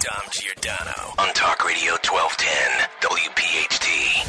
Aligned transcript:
Dom 0.00 0.30
Giordano 0.30 1.12
on 1.18 1.34
Talk 1.34 1.66
Radio 1.66 1.94
1210 1.94 2.88
WPHT. 3.00 4.28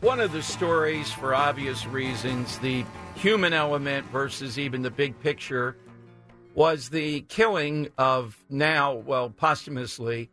One 0.00 0.18
of 0.18 0.32
the 0.32 0.42
stories, 0.42 1.12
for 1.12 1.34
obvious 1.34 1.84
reasons, 1.84 2.58
the 2.60 2.86
human 3.14 3.52
element 3.52 4.06
versus 4.06 4.58
even 4.58 4.80
the 4.80 4.90
big 4.90 5.20
picture, 5.20 5.76
was 6.54 6.88
the 6.88 7.20
killing 7.28 7.90
of 7.98 8.42
now, 8.48 8.94
well, 8.94 9.28
posthumously, 9.28 10.30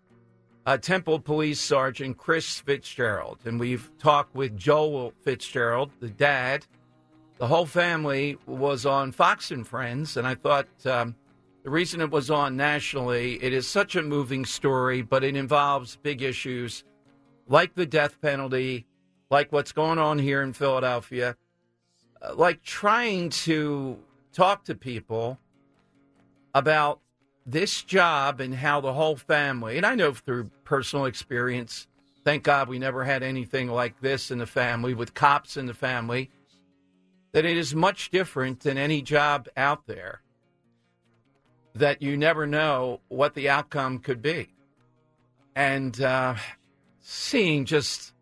uh, 0.66 0.78
Temple 0.78 1.20
Police 1.20 1.60
Sergeant 1.60 2.18
Chris 2.18 2.62
Fitzgerald. 2.62 3.40
And 3.44 3.60
we've 3.60 3.92
talked 4.00 4.34
with 4.34 4.56
Joel 4.56 5.12
Fitzgerald, 5.24 5.92
the 6.00 6.10
dad. 6.10 6.66
The 7.40 7.48
whole 7.48 7.66
family 7.66 8.38
was 8.46 8.86
on 8.86 9.12
Fox 9.12 9.52
and 9.52 9.68
Friends, 9.68 10.16
and 10.16 10.26
I 10.26 10.36
thought 10.36 10.68
um, 10.86 11.16
the 11.64 11.70
reason 11.70 12.02
it 12.02 12.10
was 12.10 12.32
on 12.32 12.58
nationally, 12.58 13.42
it 13.44 13.54
is 13.54 13.68
such 13.68 13.96
a 13.96 14.02
moving 14.02 14.46
story, 14.46 15.02
but 15.02 15.24
it 15.24 15.36
involves 15.36 15.96
big 15.98 16.22
issues 16.22 16.84
like 17.48 17.76
the 17.76 17.86
death 17.86 18.20
penalty, 18.22 18.88
like 19.30 19.52
what's 19.52 19.72
going 19.72 20.00
on 20.00 20.18
here 20.18 20.42
in 20.42 20.54
Philadelphia, 20.54 21.36
uh, 22.22 22.34
like 22.36 22.64
trying 22.64 23.30
to 23.30 23.98
talk 24.34 24.64
to 24.66 24.76
people 24.76 25.38
about 26.56 27.00
this 27.46 27.84
job 27.84 28.40
and 28.40 28.56
how 28.56 28.82
the 28.82 28.94
whole 28.94 29.16
family, 29.16 29.78
and 29.78 29.86
I 29.86 29.96
know 29.96 30.14
through 30.14 30.50
personal 30.64 31.06
experience, 31.06 31.88
thank 32.24 32.44
God 32.44 32.70
we 32.70 32.80
never 32.80 33.04
had 33.04 33.24
anything 33.24 33.70
like 33.70 34.00
this 34.02 34.32
in 34.32 34.38
the 34.38 34.46
family 34.46 34.94
with 34.94 35.14
cops 35.14 35.58
in 35.58 35.66
the 35.66 35.74
family, 35.74 36.30
that 37.34 37.46
it 37.46 37.58
is 37.58 37.74
much 37.74 38.10
different 38.10 38.62
than 38.62 38.78
any 38.78 39.02
job 39.02 39.48
out 39.58 39.88
there, 39.88 40.22
that 41.76 42.02
you 42.02 42.18
never 42.18 42.46
know 42.46 43.00
what 43.08 43.34
the 43.34 43.50
outcome 43.50 44.00
could 44.00 44.22
be. 44.22 44.50
And 45.56 46.00
uh, 46.02 46.36
seeing 47.00 47.66
just, 47.66 48.14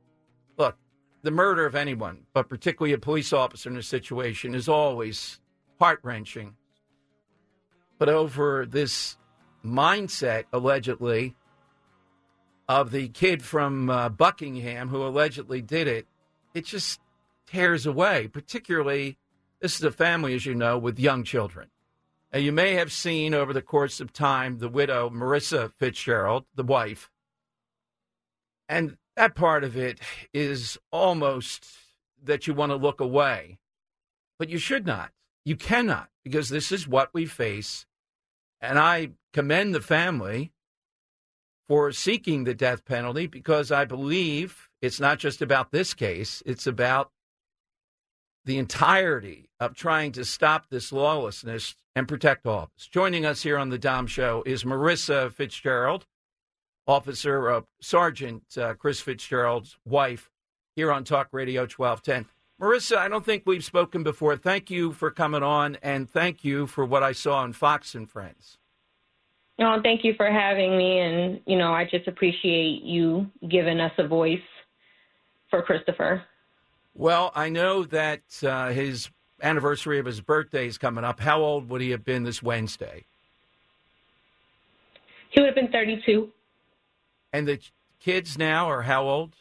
look, 0.58 0.78
the 1.22 1.32
murder 1.32 1.66
of 1.66 1.76
anyone, 1.76 2.26
but 2.34 2.50
particularly 2.50 2.94
a 2.94 2.98
police 2.98 3.34
officer 3.34 3.70
in 3.70 3.78
a 3.78 3.84
situation, 3.84 4.56
is 4.56 4.70
always 4.70 5.40
heart 5.80 6.00
wrenching. 6.04 6.56
But 7.98 8.10
over 8.10 8.66
this 8.66 9.18
mindset, 9.64 10.46
allegedly, 10.54 11.36
of 12.68 12.92
the 12.92 13.10
kid 13.10 13.42
from 13.44 13.90
uh, 13.90 14.10
Buckingham 14.10 14.90
who 14.90 15.06
allegedly 15.06 15.62
did 15.62 15.88
it, 15.88 16.08
it 16.54 16.66
just 16.66 17.00
tears 17.48 17.86
away. 17.86 18.28
Particularly, 18.28 19.18
this 19.60 19.76
is 19.76 19.84
a 19.84 19.92
family, 19.92 20.36
as 20.36 20.46
you 20.46 20.54
know, 20.54 20.78
with 20.78 21.00
young 21.00 21.24
children. 21.24 21.68
And 22.32 22.44
you 22.44 22.52
may 22.52 22.74
have 22.74 22.92
seen 22.92 23.34
over 23.34 23.54
the 23.54 23.62
course 23.62 24.00
of 24.00 24.14
time 24.14 24.60
the 24.60 24.70
widow, 24.70 25.10
Marissa 25.10 25.72
Fitzgerald, 25.74 26.46
the 26.54 26.64
wife. 26.64 27.10
And 28.68 28.98
that 29.16 29.36
part 29.36 29.64
of 29.64 29.76
it 29.76 30.00
is 30.34 30.78
almost 30.92 31.68
that 32.24 32.46
you 32.46 32.54
want 32.54 32.72
to 32.72 32.76
look 32.76 33.00
away. 33.00 33.58
But 34.38 34.50
you 34.50 34.60
should 34.60 34.86
not. 34.86 35.12
You 35.44 35.56
cannot, 35.56 36.10
because 36.24 36.50
this 36.50 36.72
is 36.72 36.88
what 36.88 37.14
we 37.14 37.26
face. 37.26 37.86
And 38.62 38.78
I 38.78 39.12
commend 39.34 39.74
the 39.74 39.82
family 39.82 40.52
for 41.68 41.92
seeking 41.92 42.44
the 42.44 42.54
death 42.54 42.86
penalty 42.86 43.28
because 43.28 43.72
I 43.72 43.86
believe 43.86 44.70
it's 44.82 45.00
not 45.00 45.20
just 45.20 45.42
about 45.42 45.72
this 45.72 45.94
case, 45.94 46.44
it's 46.46 46.68
about 46.68 47.12
the 48.50 48.58
entirety 48.58 49.48
of 49.60 49.76
trying 49.76 50.12
to 50.12 50.26
stop 50.26 50.72
this 50.72 50.92
lawlessness 50.92 51.76
and 51.96 52.08
protect 52.08 52.48
all 52.48 52.64
of 52.64 52.70
us. 52.76 52.88
Joining 52.88 53.24
us 53.24 53.44
here 53.44 53.60
on 53.60 53.70
the 53.70 53.78
Dom 53.78 54.08
Show 54.08 54.42
is 54.44 54.64
Marissa 54.64 55.32
Fitzgerald, 55.32 56.08
Officer 56.88 57.52
uh, 57.52 57.62
Sergeant 57.80 58.42
uh, 58.58 58.74
Chris 58.74 59.02
Fitzgerald's 59.02 59.78
wife, 59.86 60.32
here 60.76 60.92
on 60.92 61.04
Talk 61.04 61.28
Radio 61.32 61.62
1210. 61.62 62.26
Marissa, 62.60 62.98
I 62.98 63.08
don't 63.08 63.24
think 63.24 63.44
we've 63.46 63.64
spoken 63.64 64.02
before. 64.02 64.36
Thank 64.36 64.72
you 64.72 64.94
for 64.94 65.12
coming 65.12 65.44
on, 65.44 65.78
and 65.84 66.10
thank 66.10 66.44
you 66.44 66.66
for 66.66 66.84
what 66.84 67.04
I 67.04 67.12
saw 67.12 67.42
on 67.42 67.54
Fox 67.54 67.94
and 67.94 68.10
Friends. 68.10 68.58
No, 69.60 69.80
thank 69.84 70.04
you 70.04 70.16
for 70.18 70.26
having 70.26 70.76
me, 70.76 70.98
and 70.98 71.40
you 71.46 71.56
know, 71.56 71.72
I 71.72 71.86
just 71.86 72.08
appreciate 72.08 72.82
you 72.82 73.30
giving 73.48 73.80
us 73.80 73.92
a 74.00 74.08
voice 74.08 74.40
for 75.52 75.62
Christopher. 75.62 76.24
Well, 77.00 77.32
I 77.34 77.48
know 77.48 77.84
that 77.84 78.24
uh, 78.44 78.72
his 78.72 79.10
anniversary 79.42 80.00
of 80.00 80.06
his 80.06 80.20
birthday 80.20 80.68
is 80.68 80.78
coming 80.78 81.06
up. 81.06 81.22
How 81.22 81.40
old 81.42 81.70
would 81.70 81.80
he 81.80 81.92
have 81.92 82.04
been 82.04 82.26
this 82.26 82.44
Wednesday? 82.44 83.06
He 85.30 85.40
would 85.40 85.46
have 85.46 85.56
been 85.56 85.72
32. 85.72 86.28
And 87.32 87.48
the 87.48 87.58
kids 88.02 88.38
now 88.38 88.70
are 88.70 88.82
how 88.82 89.08
old? 89.08 89.34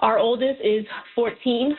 Our 0.00 0.18
oldest 0.18 0.60
is 0.64 0.84
14. 1.14 1.76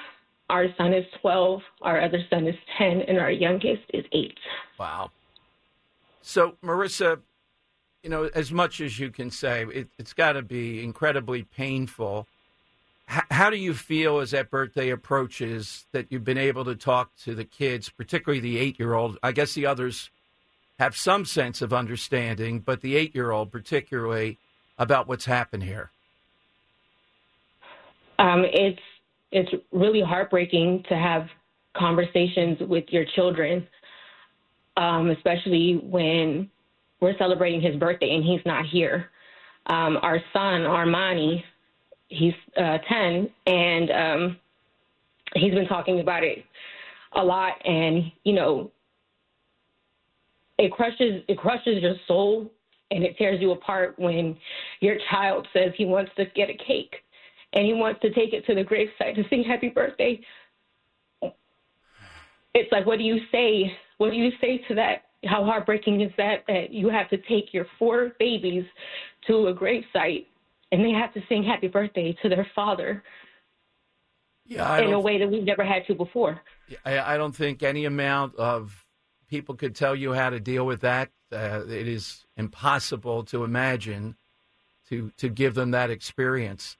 Our 0.50 0.68
son 0.78 0.94
is 0.94 1.04
12. 1.20 1.62
Our 1.82 2.02
other 2.02 2.20
son 2.30 2.48
is 2.48 2.56
10, 2.78 3.02
and 3.02 3.20
our 3.20 3.32
youngest 3.32 3.84
is 3.94 4.06
8. 4.14 4.34
Wow. 4.80 5.12
So, 6.22 6.56
Marissa, 6.64 7.20
you 8.02 8.10
know, 8.10 8.30
as 8.34 8.54
much 8.54 8.80
as 8.80 8.98
you 8.98 9.12
can 9.12 9.30
say, 9.30 9.66
it, 9.74 9.90
it's 9.98 10.14
got 10.14 10.34
to 10.34 10.42
be 10.42 10.82
incredibly 10.82 11.44
painful. 11.44 12.26
How 13.10 13.50
do 13.50 13.58
you 13.58 13.74
feel 13.74 14.20
as 14.20 14.32
that 14.32 14.52
birthday 14.52 14.92
approaches 14.92 15.88
that 15.94 16.12
you've 16.12 16.24
been 16.24 16.38
able 16.38 16.64
to 16.66 16.76
talk 16.76 17.16
to 17.24 17.34
the 17.34 17.44
kids, 17.44 17.90
particularly 17.90 18.40
the 18.40 18.60
eight 18.60 18.78
year 18.78 18.94
old? 18.94 19.18
I 19.24 19.32
guess 19.32 19.56
the 19.56 19.66
others 19.66 20.12
have 20.78 20.96
some 20.96 21.26
sense 21.26 21.64
of 21.64 21.74
understanding, 21.74 22.60
but 22.60 22.82
the 22.82 22.96
eight 22.96 23.16
year 23.16 23.32
old, 23.32 23.52
particularly, 23.52 24.38
about 24.78 25.08
what's 25.08 25.26
happened 25.26 25.64
here. 25.64 25.90
Um, 28.20 28.46
it's 28.46 28.80
it's 29.32 29.52
really 29.72 30.02
heartbreaking 30.02 30.84
to 30.90 30.96
have 30.96 31.28
conversations 31.76 32.60
with 32.60 32.86
your 32.90 33.06
children, 33.16 33.68
um, 34.78 35.10
especially 35.10 35.82
when 35.84 36.48
we're 37.02 37.18
celebrating 37.18 37.60
his 37.60 37.76
birthday 37.76 38.14
and 38.14 38.24
he's 38.24 38.46
not 38.46 38.66
here. 38.68 39.10
Um, 39.66 39.98
our 40.04 40.20
son 40.32 40.62
Armani, 40.62 41.44
he's 42.10 42.34
uh, 42.58 42.78
10, 42.88 43.30
and 43.48 43.92
um, 43.92 44.38
he's 45.36 45.54
been 45.54 45.68
talking 45.68 46.00
about 46.00 46.24
it 46.24 46.44
a 47.14 47.24
lot, 47.24 47.54
and 47.66 48.12
you 48.24 48.34
know, 48.34 48.72
it 50.60 50.72
crushes 50.72 51.24
it 51.28 51.38
crushes 51.38 51.82
your 51.82 51.96
soul 52.08 52.52
and 52.92 53.04
it 53.04 53.18
tears 53.18 53.40
you 53.40 53.52
apart 53.52 53.96
when 53.98 54.36
your 54.82 54.98
child 55.10 55.48
says 55.54 55.72
he 55.78 55.86
wants 55.86 56.12
to 56.18 56.26
get 56.36 56.50
a 56.50 56.58
cake 56.58 56.96
and 57.54 57.66
he 57.66 57.74
wants 57.74 58.02
to 58.02 58.12
take 58.14 58.34
it 58.34 58.46
to 58.46 58.56
the 58.56 58.64
gravesite 58.64 59.16
to 59.16 59.24
sing 59.30 59.44
happy 59.44 59.70
birthday. 59.70 60.20
It's 62.54 62.72
like, 62.72 62.86
what 62.86 62.98
do 62.98 63.06
you 63.06 63.20
say? 63.32 63.72
What 63.98 64.12
do 64.12 64.18
you 64.18 64.32
say 64.42 64.64
to 64.68 64.76
that? 64.76 65.06
How 65.26 65.44
heartbreaking 65.44 66.02
is 66.02 66.12
that 66.18 66.44
that 66.48 66.72
you 66.72 66.90
have 66.90 67.10
to 67.10 67.18
take 67.18 67.54
your 67.54 67.66
four 67.78 68.14
babies 68.20 68.66
to 69.28 69.48
a 69.48 69.54
gravesite 69.54 70.26
and 70.72 70.84
they 70.84 70.92
have 70.92 71.14
to 71.14 71.22
sing 71.28 71.44
happy 71.44 71.68
birthday 71.68 72.16
to 72.22 72.30
their 72.30 72.48
father 72.56 73.04
Yeah, 74.46 74.78
in 74.80 74.94
a 74.94 75.00
way 75.00 75.18
that 75.20 75.30
we've 75.30 75.44
never 75.44 75.64
had 75.64 75.86
to 75.88 75.96
before. 75.96 76.42
I, 76.86 77.14
I 77.16 77.18
don't 77.18 77.36
think 77.36 77.64
any 77.64 77.86
amount 77.86 78.36
of 78.36 78.86
people 79.28 79.56
could 79.56 79.76
tell 79.76 79.96
you 79.96 80.14
how 80.14 80.30
to 80.30 80.40
deal 80.40 80.66
with 80.66 80.82
that. 80.82 81.10
Uh, 81.32 81.62
it 81.68 81.88
is 81.88 82.26
impossible 82.36 83.24
to 83.26 83.44
imagine 83.44 84.16
to 84.90 85.12
to 85.18 85.30
give 85.30 85.54
them 85.54 85.72
that 85.72 85.92
experience. 85.92 86.78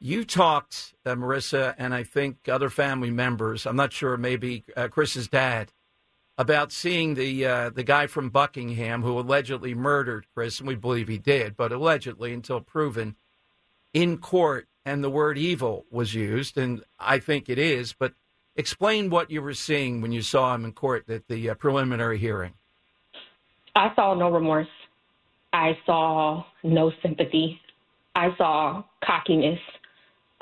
You 0.00 0.24
talked, 0.24 0.94
uh, 1.04 1.14
Marissa, 1.14 1.74
and 1.78 1.94
I 1.94 2.02
think 2.02 2.48
other 2.48 2.70
family 2.70 3.10
members. 3.10 3.66
I'm 3.66 3.76
not 3.76 3.92
sure, 3.92 4.16
maybe 4.16 4.64
uh, 4.76 4.88
Chris's 4.88 5.28
dad, 5.28 5.72
about 6.36 6.72
seeing 6.72 7.14
the 7.14 7.46
uh, 7.46 7.70
the 7.70 7.82
guy 7.84 8.06
from 8.06 8.30
Buckingham 8.30 9.02
who 9.02 9.18
allegedly 9.18 9.74
murdered 9.74 10.26
Chris, 10.34 10.58
and 10.58 10.68
we 10.68 10.74
believe 10.74 11.08
he 11.08 11.18
did, 11.18 11.56
but 11.56 11.72
allegedly 11.72 12.32
until 12.32 12.60
proven 12.60 13.16
in 13.92 14.18
court, 14.18 14.66
and 14.84 15.04
the 15.04 15.10
word 15.10 15.38
evil 15.38 15.84
was 15.90 16.14
used, 16.14 16.58
and 16.58 16.82
I 16.98 17.18
think 17.18 17.48
it 17.48 17.58
is. 17.58 17.92
But 17.92 18.14
explain 18.56 19.10
what 19.10 19.30
you 19.30 19.42
were 19.42 19.54
seeing 19.54 20.00
when 20.00 20.12
you 20.12 20.22
saw 20.22 20.54
him 20.54 20.64
in 20.64 20.72
court 20.72 21.08
at 21.08 21.28
the 21.28 21.50
uh, 21.50 21.54
preliminary 21.54 22.18
hearing. 22.18 22.54
I 23.76 23.92
saw 23.94 24.14
no 24.14 24.30
remorse. 24.30 24.68
I 25.52 25.78
saw 25.86 26.44
no 26.64 26.92
sympathy. 27.02 27.60
I 28.16 28.34
saw 28.36 28.84
cockiness, 29.04 29.58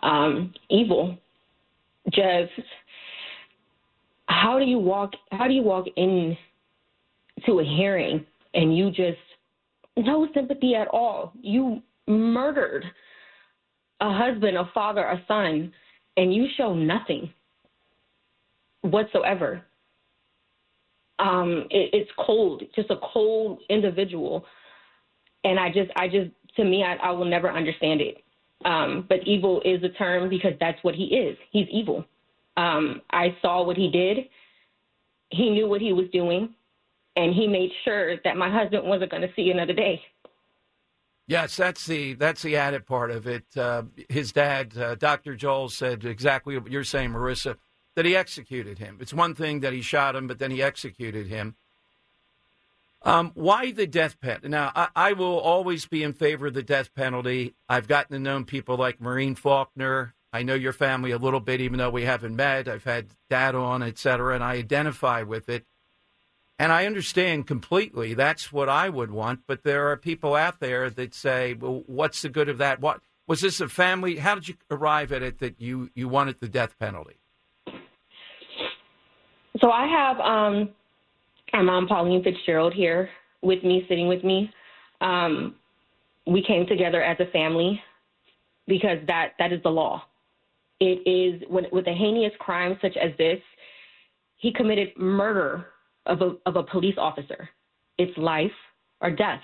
um, 0.03 0.55
evil. 0.71 1.19
Just 2.11 2.53
how 4.43 4.59
do 4.59 4.65
you 4.65 4.79
walk? 4.79 5.13
How 5.31 5.47
do 5.47 5.55
you 5.55 5.63
walk 5.63 5.87
in 5.97 6.37
to 7.47 7.61
a 7.61 7.65
hearing 7.65 8.27
and 8.55 8.77
you 8.77 8.91
just 8.91 9.19
no 9.97 10.27
sympathy 10.35 10.75
at 10.75 10.89
all? 10.89 11.33
You 11.41 11.81
murdered 12.09 12.85
a 14.01 14.13
husband, 14.13 14.57
a 14.57 14.69
father, 14.75 15.03
a 15.05 15.23
son, 15.29 15.73
and 16.17 16.35
you 16.35 16.47
show 16.57 16.75
nothing 16.75 17.33
whatsoever 18.81 19.63
um, 21.23 21.67
it, 21.71 21.91
it's 21.93 22.11
cold, 22.19 22.65
just 22.75 22.91
a 22.91 22.97
cold 23.13 23.61
individual. 23.71 24.45
And 25.45 25.59
I 25.59 25.69
just, 25.69 25.91
I 25.97 26.09
just, 26.09 26.31
to 26.57 26.65
me, 26.65 26.83
I, 26.83 26.97
I 26.97 27.11
will 27.13 27.25
never 27.25 27.51
understand 27.51 28.01
it. 28.01 28.19
Um, 28.65 29.07
but 29.09 29.27
evil 29.27 29.61
is 29.65 29.83
a 29.83 29.89
term 29.91 30.29
because 30.29 30.53
that's 30.59 30.83
what 30.83 30.95
he 30.95 31.05
is. 31.05 31.37
He's 31.51 31.67
evil. 31.71 32.05
Um, 32.57 33.01
I 33.11 33.37
saw 33.41 33.65
what 33.65 33.77
he 33.77 33.91
did. 33.91 34.29
He 35.31 35.51
knew 35.51 35.67
what 35.67 35.81
he 35.81 35.93
was 35.93 36.07
doing, 36.13 36.55
and 37.17 37.35
he 37.35 37.47
made 37.47 37.71
sure 37.85 38.17
that 38.25 38.37
my 38.37 38.51
husband 38.51 38.85
wasn't 38.85 39.11
going 39.11 39.23
to 39.23 39.33
see 39.35 39.51
another 39.51 39.73
day. 39.73 40.03
Yes, 41.27 41.57
that's 41.57 41.87
the 41.87 42.15
that's 42.15 42.43
the 42.43 42.57
added 42.57 42.85
part 42.85 43.11
of 43.11 43.27
it. 43.27 43.45
Uh, 43.57 43.85
his 44.09 44.33
dad, 44.33 44.77
uh, 44.77 44.97
Dr. 44.97 45.35
Joel, 45.35 45.71
said 45.71 46.05
exactly 46.05 46.59
what 46.59 46.71
you're 46.71 46.85
saying, 46.85 47.11
Marissa 47.11 47.57
that 47.95 48.05
he 48.05 48.17
executed 48.17 48.79
him. 48.79 48.99
It's 49.01 49.13
one 49.13 49.35
thing 49.35 49.61
that 49.61 49.73
he 49.73 49.83
shot 49.83 50.17
him, 50.17 50.27
but 50.27 50.39
then 50.39 50.51
he 50.51 50.63
executed 50.63 51.27
him. 51.27 51.57
Um, 53.03 53.33
why 53.35 53.73
the 53.73 53.87
death 53.87 54.21
penalty? 54.21 54.49
Now, 54.49 54.71
I, 54.75 54.89
I, 54.95 55.13
will 55.15 55.39
always 55.39 55.87
be 55.87 56.05
in 56.05 56.13
favor 56.13 56.47
of 56.47 56.55
the 56.55 56.63
death 56.63 56.95
penalty. 56.95 57.55
I've 57.69 57.89
gotten 57.89 58.13
to 58.13 58.21
know 58.21 58.45
people 58.45 58.77
like 58.77 59.01
Maureen 59.01 59.35
Faulkner. 59.35 60.15
I 60.33 60.43
know 60.43 60.55
your 60.55 60.73
family 60.73 61.11
a 61.11 61.19
little 61.19 61.41
bit, 61.41 61.61
even 61.61 61.79
though 61.79 61.91
we 61.91 62.05
haven't 62.05 62.35
met. 62.35 62.67
I've 62.67 62.85
had 62.85 63.09
dad 63.29 63.55
on, 63.55 63.83
et 63.83 63.99
cetera, 63.99 64.35
and 64.35 64.43
I 64.43 64.55
identify 64.55 65.23
with 65.23 65.49
it. 65.49 65.67
And 66.59 66.73
I 66.73 66.87
understand 66.87 67.47
completely. 67.47 68.15
That's 68.15 68.53
what 68.53 68.69
I 68.69 68.89
would 68.89 69.11
want. 69.11 69.41
But 69.47 69.63
there 69.63 69.91
are 69.91 69.97
people 69.97 70.35
out 70.35 70.61
there 70.61 70.89
that 70.91 71.15
say, 71.15 71.55
well, 71.55 71.83
what's 71.87 72.23
the 72.23 72.29
good 72.29 72.49
of 72.49 72.59
that? 72.59 72.81
What 72.81 73.01
was 73.27 73.41
this 73.41 73.61
a 73.61 73.69
family? 73.69 74.17
How 74.17 74.37
did 74.37 74.49
you 74.49 74.55
arrive 74.71 75.13
at 75.13 75.23
it 75.23 75.39
that 75.41 75.61
you, 75.61 75.91
you 75.95 76.09
wanted 76.09 76.41
the 76.41 76.49
death 76.49 76.79
penalty? 76.79 77.17
So 79.61 79.71
I 79.71 79.87
have 79.87 80.21
um, 80.21 80.71
our 81.53 81.63
mom, 81.63 81.89
Pauline 81.89 82.23
Fitzgerald, 82.23 82.73
here 82.73 83.11
with 83.43 83.63
me, 83.65 83.85
sitting 83.89 84.09
with 84.09 84.25
me. 84.25 84.51
Um, 85.01 85.57
we 86.27 86.43
came 86.43 86.67
together 86.67 87.03
as 87.03 87.19
a 87.21 87.27
family 87.33 87.83
because 88.67 88.99
that, 89.09 89.33
that 89.39 89.53
is 89.53 89.63
the 89.63 89.71
law. 89.71 90.05
It 90.85 91.09
is 91.09 91.49
with, 91.49 91.67
with 91.71 91.87
a 91.87 91.93
heinous 91.93 92.33
crime 92.41 92.77
such 92.83 92.97
as 92.97 93.13
this, 93.17 93.39
he 94.37 94.53
committed 94.53 94.89
murder 94.99 95.67
of 96.07 96.23
a, 96.23 96.33
of 96.45 96.57
a 96.57 96.65
police 96.65 96.97
officer. 96.99 97.49
It's 97.99 98.17
life 98.19 98.51
or 99.01 99.13
death. 99.13 99.41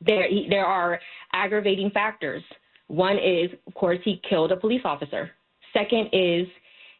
There, 0.00 0.26
there 0.48 0.64
are 0.64 0.98
aggravating 1.34 1.90
factors. 1.90 2.42
One 2.86 3.18
is, 3.18 3.50
of 3.66 3.74
course, 3.74 3.98
he 4.04 4.22
killed 4.26 4.52
a 4.52 4.56
police 4.56 4.80
officer. 4.86 5.32
Second 5.74 6.08
is 6.14 6.46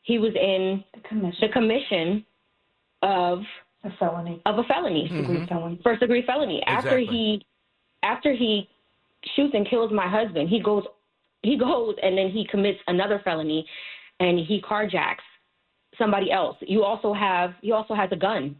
he 0.02 0.18
was 0.18 0.32
in 0.34 0.84
the 0.92 1.08
commission, 1.08 1.38
the 1.40 1.52
commission 1.54 2.26
of 3.00 3.38
a 3.84 3.90
felony 3.98 4.42
of 4.44 4.58
a 4.58 4.64
felony, 4.64 5.08
first 5.08 5.20
degree 5.22 5.36
mm-hmm. 5.36 5.46
felony. 5.46 5.80
First 5.82 6.00
degree 6.00 6.24
felony. 6.26 6.62
Exactly. 6.66 6.90
After 6.90 6.98
he 6.98 7.46
after 8.02 8.32
he 8.34 8.68
shoots 9.34 9.54
and 9.54 9.68
kills 9.68 9.90
my 9.90 10.06
husband, 10.06 10.50
he 10.50 10.60
goes 10.60 10.84
he 11.44 11.56
goes 11.56 11.94
and 12.02 12.16
then 12.16 12.30
he 12.30 12.46
commits 12.50 12.78
another 12.86 13.20
felony 13.24 13.66
and 14.20 14.38
he 14.38 14.60
carjacks 14.60 15.24
somebody 15.98 16.30
else. 16.30 16.56
You 16.60 16.82
also 16.82 17.12
have 17.12 17.54
he 17.60 17.72
also 17.72 17.94
has 17.94 18.10
a 18.12 18.16
gun. 18.16 18.56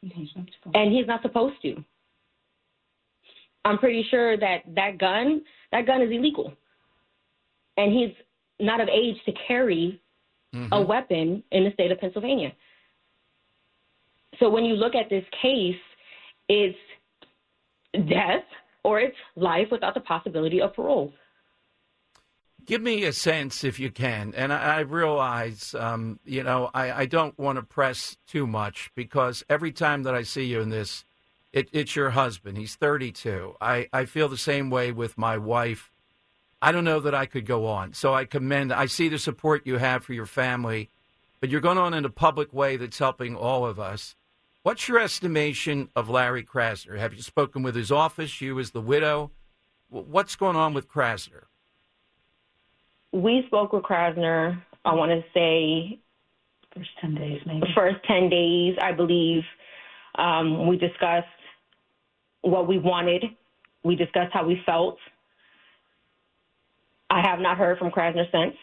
He's 0.00 0.28
and 0.74 0.92
he's 0.92 1.06
not 1.06 1.22
supposed 1.22 1.60
to. 1.62 1.82
I'm 3.64 3.78
pretty 3.78 4.04
sure 4.10 4.36
that 4.36 4.62
that 4.74 4.98
gun 4.98 5.42
that 5.70 5.86
gun 5.86 6.02
is 6.02 6.10
illegal. 6.10 6.52
And 7.76 7.92
he's 7.92 8.14
not 8.60 8.80
of 8.80 8.88
age 8.88 9.16
to 9.26 9.32
carry 9.46 10.00
mm-hmm. 10.54 10.72
a 10.72 10.80
weapon 10.80 11.42
in 11.52 11.64
the 11.64 11.72
state 11.72 11.90
of 11.90 11.98
Pennsylvania. 11.98 12.52
So 14.38 14.48
when 14.48 14.64
you 14.64 14.74
look 14.74 14.94
at 14.94 15.08
this 15.08 15.24
case, 15.40 15.76
it's 16.48 16.78
death 18.08 18.44
or 18.84 19.00
it's 19.00 19.16
life 19.36 19.68
without 19.70 19.94
the 19.94 20.00
possibility 20.00 20.60
of 20.60 20.74
parole. 20.74 21.12
Give 22.64 22.80
me 22.80 23.04
a 23.04 23.12
sense, 23.12 23.64
if 23.64 23.80
you 23.80 23.90
can. 23.90 24.34
And 24.36 24.52
I, 24.52 24.76
I 24.76 24.80
realize, 24.80 25.74
um, 25.74 26.20
you 26.24 26.42
know, 26.42 26.70
I, 26.72 26.92
I, 26.92 27.06
don't 27.06 27.36
want 27.38 27.56
to 27.56 27.62
press 27.62 28.16
too 28.26 28.46
much 28.46 28.92
because 28.94 29.42
every 29.48 29.72
time 29.72 30.04
that 30.04 30.14
I 30.14 30.22
see 30.22 30.44
you 30.44 30.60
in 30.60 30.68
this, 30.68 31.04
it, 31.52 31.68
it's 31.72 31.96
your 31.96 32.10
husband. 32.10 32.56
He's 32.56 32.76
32. 32.76 33.56
I, 33.60 33.88
I 33.92 34.04
feel 34.04 34.28
the 34.28 34.36
same 34.36 34.70
way 34.70 34.92
with 34.92 35.18
my 35.18 35.38
wife. 35.38 35.90
I 36.60 36.70
don't 36.70 36.84
know 36.84 37.00
that 37.00 37.14
I 37.14 37.26
could 37.26 37.46
go 37.46 37.66
on. 37.66 37.94
So 37.94 38.14
I 38.14 38.24
commend, 38.24 38.72
I 38.72 38.86
see 38.86 39.08
the 39.08 39.18
support 39.18 39.66
you 39.66 39.78
have 39.78 40.04
for 40.04 40.12
your 40.12 40.26
family, 40.26 40.88
but 41.40 41.50
you're 41.50 41.60
going 41.60 41.78
on 41.78 41.94
in 41.94 42.04
a 42.04 42.10
public 42.10 42.52
way 42.52 42.76
that's 42.76 42.98
helping 42.98 43.34
all 43.34 43.66
of 43.66 43.80
us. 43.80 44.14
What's 44.62 44.86
your 44.86 45.00
estimation 45.00 45.88
of 45.96 46.08
Larry 46.08 46.44
Krasner? 46.44 46.96
Have 46.96 47.14
you 47.14 47.22
spoken 47.22 47.64
with 47.64 47.74
his 47.74 47.90
office, 47.90 48.40
you 48.40 48.60
as 48.60 48.70
the 48.70 48.80
widow? 48.80 49.32
What's 49.88 50.36
going 50.36 50.54
on 50.54 50.72
with 50.72 50.88
Krasner? 50.88 51.46
We 53.12 53.44
spoke 53.46 53.72
with 53.72 53.82
Krasner, 53.82 54.60
I 54.84 54.94
want 54.94 55.10
to 55.12 55.22
say, 55.34 55.98
first 56.74 56.90
10 57.00 57.14
days, 57.14 57.40
maybe. 57.46 57.66
First 57.74 57.96
10 58.06 58.28
days, 58.30 58.76
I 58.80 58.92
believe. 58.92 59.42
Um, 60.14 60.66
we 60.66 60.76
discussed 60.76 61.26
what 62.42 62.66
we 62.66 62.78
wanted, 62.78 63.24
we 63.84 63.96
discussed 63.96 64.32
how 64.32 64.46
we 64.46 64.60
felt. 64.66 64.98
I 67.10 67.20
have 67.20 67.40
not 67.40 67.58
heard 67.58 67.78
from 67.78 67.90
Krasner 67.90 68.30
since. 68.32 68.56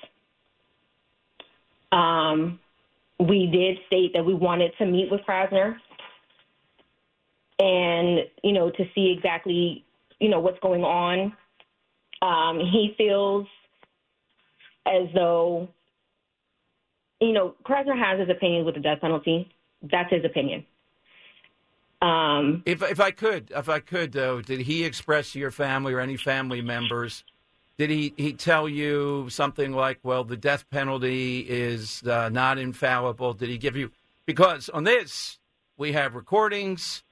Um, 1.92 2.60
we 3.20 3.48
did 3.48 3.78
state 3.88 4.14
that 4.14 4.26
we 4.26 4.34
wanted 4.34 4.72
to 4.80 4.86
meet 4.86 5.12
with 5.12 5.22
Krasner 5.22 5.76
and, 7.60 8.20
you 8.44 8.54
know, 8.54 8.72
to 8.72 8.86
see 8.96 9.14
exactly, 9.16 9.84
you 10.20 10.30
know, 10.30 10.40
what's 10.40 10.60
going 10.60 10.84
on. 10.84 11.34
Um, 12.22 12.60
he 12.60 12.96
feels 12.98 13.46
as 14.86 15.08
though, 15.14 15.68
you 17.20 17.34
know, 17.34 17.56
Krasner 17.64 17.98
has 17.98 18.20
his 18.20 18.30
opinion 18.30 18.66
with 18.66 18.76
the 18.76 18.82
death 18.82 19.02
penalty. 19.02 19.52
That's 19.82 20.12
his 20.12 20.26
opinion. 20.26 20.66
Um, 22.02 22.64
if 22.66 22.82
if 22.82 23.00
I 23.00 23.12
could, 23.12 23.52
if 23.56 23.68
I 23.68 23.80
could, 23.80 24.14
though, 24.14 24.42
did 24.42 24.62
he 24.62 24.86
express 24.86 25.34
to 25.34 25.40
your 25.40 25.52
family 25.52 25.94
or 25.94 26.00
any 26.00 26.16
family 26.16 26.62
members 26.62 27.24
did 27.80 27.90
he, 27.90 28.14
he 28.18 28.34
tell 28.34 28.68
you 28.68 29.28
something 29.30 29.72
like, 29.72 30.00
well, 30.04 30.26
the 30.26 30.36
death 30.36 30.70
penalty 30.70 31.40
is 31.48 32.04
uh, 32.04 32.28
not 32.28 32.58
infallible? 32.58 33.32
Did 33.32 33.48
he 33.48 33.58
give 33.58 33.78
you, 33.78 33.92
because 34.26 34.68
on 34.68 34.84
this, 34.84 35.40
we 35.78 35.94
have 35.94 36.14
recordings, 36.14 37.04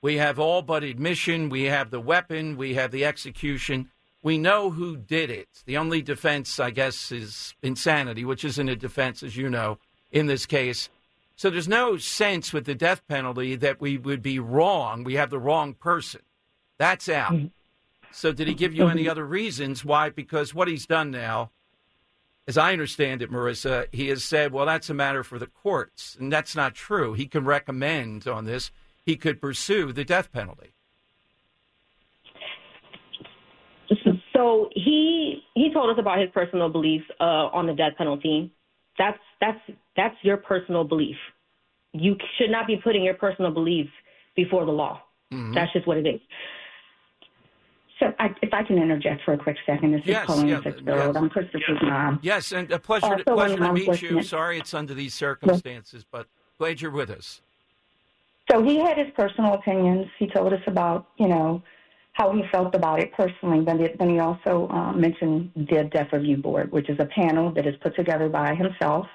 we 0.00 0.16
have 0.16 0.38
all 0.38 0.62
but 0.62 0.82
admission, 0.84 1.50
we 1.50 1.64
have 1.64 1.90
the 1.90 2.00
weapon, 2.00 2.56
we 2.56 2.72
have 2.76 2.92
the 2.92 3.04
execution. 3.04 3.90
We 4.22 4.38
know 4.38 4.70
who 4.70 4.96
did 4.96 5.30
it. 5.30 5.48
The 5.66 5.76
only 5.76 6.02
defense, 6.02 6.58
I 6.58 6.70
guess, 6.70 7.12
is 7.12 7.54
insanity, 7.62 8.24
which 8.24 8.44
isn't 8.44 8.68
a 8.68 8.74
defense, 8.74 9.22
as 9.22 9.36
you 9.36 9.48
know, 9.48 9.78
in 10.10 10.26
this 10.26 10.46
case. 10.46 10.88
So 11.36 11.50
there's 11.50 11.68
no 11.68 11.96
sense 11.96 12.52
with 12.52 12.64
the 12.64 12.74
death 12.74 13.06
penalty 13.06 13.56
that 13.56 13.80
we 13.80 13.98
would 13.98 14.22
be 14.22 14.38
wrong. 14.38 15.04
We 15.04 15.14
have 15.14 15.30
the 15.30 15.38
wrong 15.38 15.74
person. 15.74 16.22
That's 16.78 17.08
out. 17.08 17.32
Mm-hmm. 17.32 17.46
So, 18.12 18.32
did 18.32 18.48
he 18.48 18.54
give 18.54 18.72
you 18.72 18.88
any 18.88 19.08
other 19.08 19.26
reasons 19.26 19.84
why? 19.84 20.08
Because 20.08 20.54
what 20.54 20.68
he's 20.68 20.86
done 20.86 21.10
now, 21.10 21.50
as 22.48 22.56
I 22.56 22.72
understand 22.72 23.20
it, 23.20 23.30
Marissa, 23.30 23.86
he 23.92 24.08
has 24.08 24.24
said, 24.24 24.52
well, 24.52 24.64
that's 24.64 24.88
a 24.88 24.94
matter 24.94 25.22
for 25.22 25.38
the 25.38 25.46
courts. 25.48 26.16
And 26.18 26.32
that's 26.32 26.56
not 26.56 26.74
true. 26.74 27.12
He 27.12 27.26
can 27.26 27.44
recommend 27.44 28.26
on 28.26 28.46
this. 28.46 28.70
he 29.06 29.16
could 29.16 29.40
pursue 29.40 29.92
the 29.92 30.04
death 30.04 30.32
penalty. 30.32 30.72
So 34.36 34.68
he 34.74 35.42
he 35.54 35.72
told 35.72 35.90
us 35.90 35.96
about 35.98 36.18
his 36.18 36.28
personal 36.34 36.68
beliefs 36.68 37.06
uh, 37.20 37.24
on 37.52 37.66
the 37.66 37.72
death 37.72 37.92
penalty. 37.96 38.52
That's 38.98 39.18
that's 39.40 39.58
that's 39.96 40.14
your 40.22 40.36
personal 40.36 40.84
belief. 40.84 41.16
You 41.92 42.16
should 42.38 42.50
not 42.50 42.66
be 42.66 42.76
putting 42.76 43.02
your 43.02 43.14
personal 43.14 43.50
beliefs 43.50 43.90
before 44.34 44.66
the 44.66 44.72
law. 44.72 45.00
Mm-hmm. 45.32 45.54
That's 45.54 45.72
just 45.72 45.86
what 45.86 45.96
it 45.96 46.06
is. 46.06 46.20
So 47.98 48.12
I, 48.18 48.26
if 48.42 48.52
I 48.52 48.62
can 48.62 48.76
interject 48.76 49.22
for 49.24 49.32
a 49.32 49.38
quick 49.38 49.56
second, 49.64 49.92
this 49.92 50.02
Yes, 50.04 50.24
is 50.24 50.26
Pauline 50.26 50.48
yeah, 50.48 50.60
Fitzgerald. 50.60 51.14
yes. 51.14 51.22
I'm 51.22 51.30
Christopher's 51.30 51.78
mom. 51.82 52.18
Yes, 52.22 52.52
and 52.52 52.70
a 52.70 52.78
pleasure, 52.78 53.06
Also, 53.06 53.16
to, 53.24 53.34
pleasure 53.34 53.56
to 53.56 53.72
meet 53.72 53.86
you. 53.86 53.92
enforcement- 53.92 54.26
Sorry 54.26 54.58
it's 54.58 54.74
under 54.74 54.92
these 54.92 55.14
circumstances, 55.14 56.04
but 56.10 56.26
glad 56.58 56.82
you're 56.82 56.90
with 56.90 57.08
us. 57.08 57.40
So 58.50 58.62
he 58.62 58.76
had 58.78 58.98
his 58.98 59.06
personal 59.16 59.54
opinions. 59.54 60.08
He 60.18 60.26
told 60.26 60.52
us 60.52 60.60
about, 60.66 61.06
you 61.16 61.26
know, 61.26 61.62
how 62.16 62.32
he 62.32 62.42
felt 62.50 62.74
about 62.74 62.98
it 62.98 63.12
personally. 63.12 63.60
But 63.60 63.76
then 63.98 64.08
he 64.08 64.18
also 64.20 64.68
uh, 64.70 64.92
mentioned 64.92 65.52
the 65.54 65.84
Death 65.92 66.08
Review 66.12 66.38
Board, 66.38 66.72
which 66.72 66.88
is 66.88 66.98
a 66.98 67.04
panel 67.04 67.52
that 67.52 67.66
is 67.66 67.74
put 67.82 67.94
together 67.94 68.30
by 68.30 68.54
himself, 68.54 69.06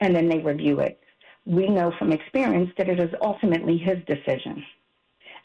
and 0.00 0.14
then 0.14 0.28
they 0.28 0.38
review 0.38 0.80
it. 0.80 1.00
We 1.46 1.68
know 1.68 1.92
from 1.98 2.12
experience 2.12 2.70
that 2.76 2.90
it 2.90 3.00
is 3.00 3.08
ultimately 3.22 3.78
his 3.78 3.96
decision. 4.06 4.62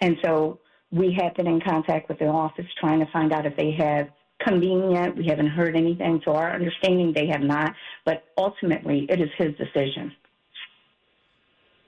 And 0.01 0.17
so 0.23 0.59
we 0.91 1.15
have 1.21 1.33
been 1.35 1.47
in 1.47 1.61
contact 1.61 2.09
with 2.09 2.19
the 2.19 2.27
office 2.27 2.65
trying 2.77 2.99
to 2.99 3.09
find 3.13 3.31
out 3.31 3.45
if 3.45 3.55
they 3.55 3.71
have 3.71 4.09
convened 4.45 4.91
yet. 4.91 5.15
We 5.15 5.27
haven't 5.27 5.47
heard 5.47 5.77
anything. 5.77 6.19
To 6.25 6.31
our 6.31 6.53
understanding, 6.53 7.13
they 7.13 7.27
have 7.27 7.41
not. 7.41 7.73
But 8.03 8.25
ultimately, 8.37 9.07
it 9.09 9.21
is 9.21 9.29
his 9.37 9.55
decision. 9.55 10.11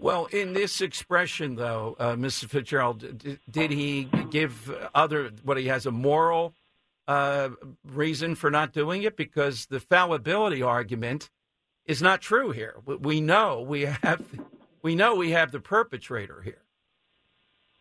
Well, 0.03 0.25
in 0.25 0.51
this 0.51 0.81
expression, 0.81 1.55
though, 1.55 1.95
uh, 1.97 2.15
Mr. 2.15 2.49
Fitzgerald, 2.49 3.17
d- 3.19 3.39
did 3.49 3.71
he 3.71 4.09
give 4.31 4.69
other 4.93 5.31
what 5.43 5.55
he 5.55 5.67
has 5.67 5.85
a 5.85 5.91
moral 5.91 6.53
uh, 7.07 7.51
reason 7.85 8.35
for 8.35 8.51
not 8.51 8.73
doing 8.73 9.03
it? 9.03 9.15
Because 9.15 9.67
the 9.67 9.79
fallibility 9.79 10.61
argument 10.61 11.29
is 11.85 12.01
not 12.01 12.19
true 12.19 12.51
here. 12.51 12.75
We- 12.85 13.21
know 13.21 13.61
we 13.61 13.83
have 13.83 14.21
we 14.81 14.93
know 14.93 15.15
we 15.15 15.31
have 15.31 15.53
the 15.53 15.61
perpetrator 15.61 16.41
here. 16.41 16.63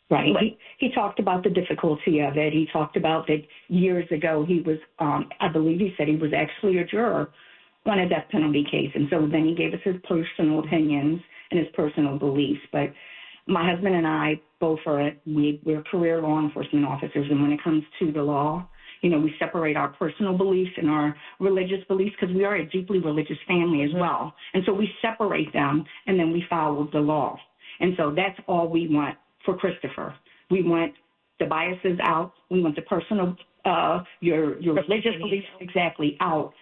Right. 0.08 0.32
He, 0.38 0.58
he 0.78 0.94
talked 0.94 1.18
about 1.18 1.42
the 1.42 1.50
difficulty 1.50 2.20
of 2.20 2.36
it. 2.36 2.52
He 2.52 2.68
talked 2.72 2.96
about 2.96 3.26
that 3.26 3.42
years 3.66 4.08
ago 4.12 4.44
he 4.46 4.60
was, 4.60 4.78
um, 5.00 5.28
I 5.40 5.48
believe 5.48 5.80
he 5.80 5.92
said 5.96 6.06
he 6.06 6.14
was 6.14 6.32
actually 6.32 6.78
a 6.78 6.84
juror 6.84 7.30
on 7.84 7.98
a 7.98 8.08
death 8.08 8.26
penalty 8.30 8.62
case. 8.62 8.92
And 8.94 9.08
so 9.10 9.26
then 9.26 9.44
he 9.44 9.56
gave 9.56 9.74
us 9.74 9.80
his 9.82 9.96
personal 10.04 10.60
opinions 10.60 11.20
his 11.52 11.66
personal 11.74 12.18
beliefs. 12.18 12.60
But 12.72 12.92
my 13.46 13.68
husband 13.68 13.94
and 13.94 14.06
I 14.06 14.40
both 14.60 14.78
are, 14.86 15.10
we, 15.26 15.60
we're 15.64 15.82
career 15.82 16.20
law 16.22 16.40
enforcement 16.40 16.84
officers. 16.84 17.26
And 17.30 17.42
when 17.42 17.52
it 17.52 17.62
comes 17.62 17.82
to 17.98 18.12
the 18.12 18.22
law, 18.22 18.66
you 19.02 19.10
know, 19.10 19.18
we 19.18 19.34
separate 19.38 19.76
our 19.76 19.88
personal 19.88 20.36
beliefs 20.38 20.70
and 20.76 20.88
our 20.88 21.16
religious 21.40 21.84
beliefs 21.88 22.14
because 22.20 22.34
we 22.34 22.44
are 22.44 22.56
a 22.56 22.70
deeply 22.70 23.00
religious 23.00 23.38
family 23.48 23.82
as 23.82 23.90
well. 23.94 24.32
And 24.54 24.62
so 24.64 24.72
we 24.72 24.88
separate 25.02 25.52
them 25.52 25.84
and 26.06 26.18
then 26.18 26.32
we 26.32 26.44
follow 26.48 26.88
the 26.92 27.00
law. 27.00 27.36
And 27.80 27.94
so 27.96 28.12
that's 28.14 28.38
all 28.46 28.68
we 28.68 28.88
want 28.88 29.16
for 29.44 29.56
Christopher. 29.56 30.14
We 30.50 30.62
want 30.62 30.92
the 31.40 31.46
biases 31.46 31.98
out. 32.02 32.32
We 32.50 32.62
want 32.62 32.76
the 32.76 32.82
personal, 32.82 33.36
uh, 33.64 34.04
your 34.20 34.60
your 34.60 34.74
religious 34.74 35.16
beliefs 35.18 35.46
exactly 35.60 36.16
out, 36.20 36.52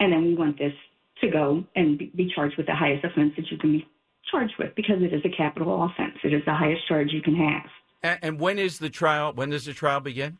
and 0.00 0.12
then 0.12 0.24
we 0.24 0.34
want 0.34 0.58
this 0.58 0.72
to 1.20 1.30
go 1.30 1.64
and 1.74 1.98
be, 1.98 2.12
be 2.14 2.30
charged 2.34 2.56
with 2.56 2.66
the 2.66 2.74
highest 2.74 3.04
offense 3.04 3.32
that 3.36 3.50
you 3.50 3.58
can 3.58 3.72
be 3.72 3.88
charged 4.30 4.54
with 4.58 4.74
because 4.74 5.02
it 5.02 5.12
is 5.12 5.22
a 5.24 5.36
capital 5.36 5.84
offense. 5.84 6.16
It 6.24 6.32
is 6.32 6.42
the 6.46 6.54
highest 6.54 6.86
charge 6.88 7.08
you 7.12 7.22
can 7.22 7.36
have. 7.36 7.70
And, 8.02 8.18
and 8.22 8.40
when 8.40 8.58
is 8.58 8.78
the 8.78 8.90
trial? 8.90 9.32
When 9.32 9.50
does 9.50 9.64
the 9.64 9.72
trial 9.72 10.00
begin? 10.00 10.38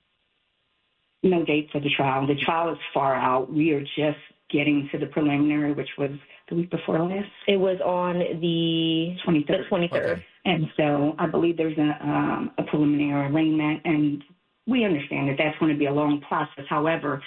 No 1.22 1.44
date 1.44 1.68
for 1.72 1.80
the 1.80 1.90
trial. 1.96 2.26
The 2.26 2.36
trial 2.44 2.72
is 2.72 2.78
far 2.94 3.14
out. 3.14 3.52
We 3.52 3.72
are 3.72 3.80
just 3.80 4.18
getting 4.50 4.88
to 4.92 4.98
the 4.98 5.06
preliminary, 5.06 5.72
which 5.72 5.88
was 5.98 6.10
the 6.48 6.54
week 6.54 6.70
before 6.70 6.98
last. 7.00 7.28
It 7.46 7.56
was 7.56 7.78
on 7.84 8.18
the 8.40 9.16
23rd. 9.26 9.46
the 9.46 9.64
twenty 9.68 9.88
third. 9.92 10.10
Okay. 10.10 10.26
And 10.44 10.66
so 10.76 11.14
I 11.18 11.26
believe 11.26 11.56
there's 11.56 11.76
a, 11.76 11.98
um, 12.06 12.52
a 12.56 12.62
preliminary 12.62 13.30
arraignment, 13.30 13.82
and 13.84 14.22
we 14.66 14.84
understand 14.84 15.28
that 15.28 15.36
that's 15.38 15.58
going 15.58 15.72
to 15.72 15.78
be 15.78 15.86
a 15.86 15.92
long 15.92 16.22
process. 16.26 16.64
However, 16.68 17.22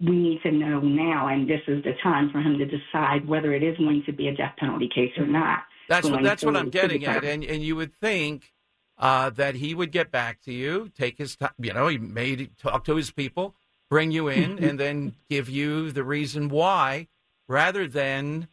we 0.00 0.16
need 0.16 0.42
to 0.42 0.52
know 0.52 0.80
now, 0.80 1.28
and 1.28 1.48
this 1.48 1.60
is 1.68 1.82
the 1.84 1.92
time 2.02 2.30
for 2.30 2.40
him 2.40 2.58
to 2.58 2.64
decide 2.64 3.26
whether 3.28 3.52
it 3.52 3.62
is 3.62 3.76
going 3.76 4.02
to 4.06 4.12
be 4.12 4.28
a 4.28 4.34
death 4.34 4.54
penalty 4.58 4.88
case 4.94 5.12
or 5.18 5.26
not. 5.26 5.60
That's 5.88 6.08
what 6.08 6.22
that's 6.22 6.44
what 6.44 6.56
I'm 6.56 6.70
getting 6.70 7.04
at, 7.04 7.24
and 7.24 7.44
and 7.44 7.62
you 7.62 7.76
would 7.76 7.94
think 7.94 8.52
uh, 8.98 9.30
that 9.30 9.56
he 9.56 9.74
would 9.74 9.90
get 9.90 10.10
back 10.10 10.40
to 10.42 10.52
you, 10.52 10.90
take 10.96 11.18
his 11.18 11.36
time. 11.36 11.50
You 11.58 11.72
know, 11.72 11.88
he 11.88 11.98
may 11.98 12.46
talk 12.60 12.84
to 12.84 12.96
his 12.96 13.10
people, 13.10 13.54
bring 13.90 14.10
you 14.10 14.28
in, 14.28 14.58
and 14.64 14.78
then 14.78 15.14
give 15.28 15.48
you 15.48 15.90
the 15.92 16.04
reason 16.04 16.48
why, 16.48 17.08
rather 17.48 17.86
than 17.86 18.48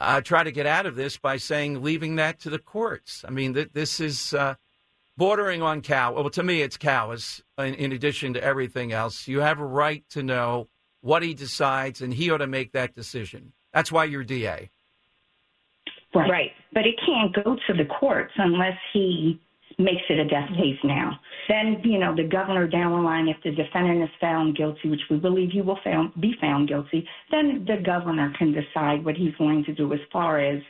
uh, 0.00 0.20
try 0.20 0.44
to 0.44 0.52
get 0.52 0.66
out 0.66 0.86
of 0.86 0.94
this 0.94 1.16
by 1.16 1.36
saying 1.36 1.82
leaving 1.82 2.16
that 2.16 2.38
to 2.40 2.50
the 2.50 2.58
courts. 2.58 3.24
I 3.26 3.30
mean, 3.30 3.54
th- 3.54 3.70
this 3.72 4.00
is 4.00 4.34
uh, 4.34 4.54
bordering 5.16 5.62
on 5.62 5.82
cow. 5.82 6.12
Well, 6.12 6.30
to 6.30 6.42
me, 6.42 6.62
it's 6.62 6.76
cowardice. 6.76 7.42
In, 7.58 7.74
in 7.74 7.92
addition 7.92 8.34
to 8.34 8.42
everything 8.42 8.92
else, 8.92 9.26
you 9.26 9.40
have 9.40 9.58
a 9.58 9.66
right 9.66 10.04
to 10.10 10.22
know 10.22 10.68
what 11.00 11.22
he 11.22 11.34
decides, 11.34 12.02
and 12.02 12.12
he 12.12 12.30
ought 12.30 12.38
to 12.38 12.46
make 12.46 12.72
that 12.72 12.94
decision. 12.94 13.52
That's 13.72 13.92
why 13.92 14.04
you're 14.04 14.24
DA. 14.24 14.70
Right. 16.16 16.30
Right. 16.30 16.50
But 16.72 16.86
it 16.86 16.94
can't 17.04 17.34
go 17.34 17.56
to 17.66 17.74
the 17.74 17.84
courts 17.84 18.32
unless 18.36 18.76
he 18.92 19.40
makes 19.78 20.02
it 20.08 20.18
a 20.18 20.24
death 20.24 20.48
mm-hmm. 20.50 20.62
case 20.62 20.78
now. 20.84 21.18
Then, 21.48 21.80
you 21.84 21.98
know, 21.98 22.14
the 22.14 22.24
governor 22.24 22.66
down 22.66 22.92
the 22.92 22.98
line, 22.98 23.28
if 23.28 23.36
the 23.44 23.50
defendant 23.50 24.02
is 24.02 24.08
found 24.20 24.56
guilty, 24.56 24.88
which 24.88 25.00
we 25.10 25.16
believe 25.16 25.50
he 25.50 25.60
will 25.60 25.78
found, 25.84 26.12
be 26.20 26.34
found 26.40 26.68
guilty, 26.68 27.06
then 27.30 27.64
the 27.66 27.82
governor 27.84 28.32
can 28.38 28.52
decide 28.52 29.04
what 29.04 29.16
he's 29.16 29.34
going 29.36 29.64
to 29.64 29.74
do 29.74 29.92
as 29.92 30.00
far 30.12 30.40
as, 30.40 30.62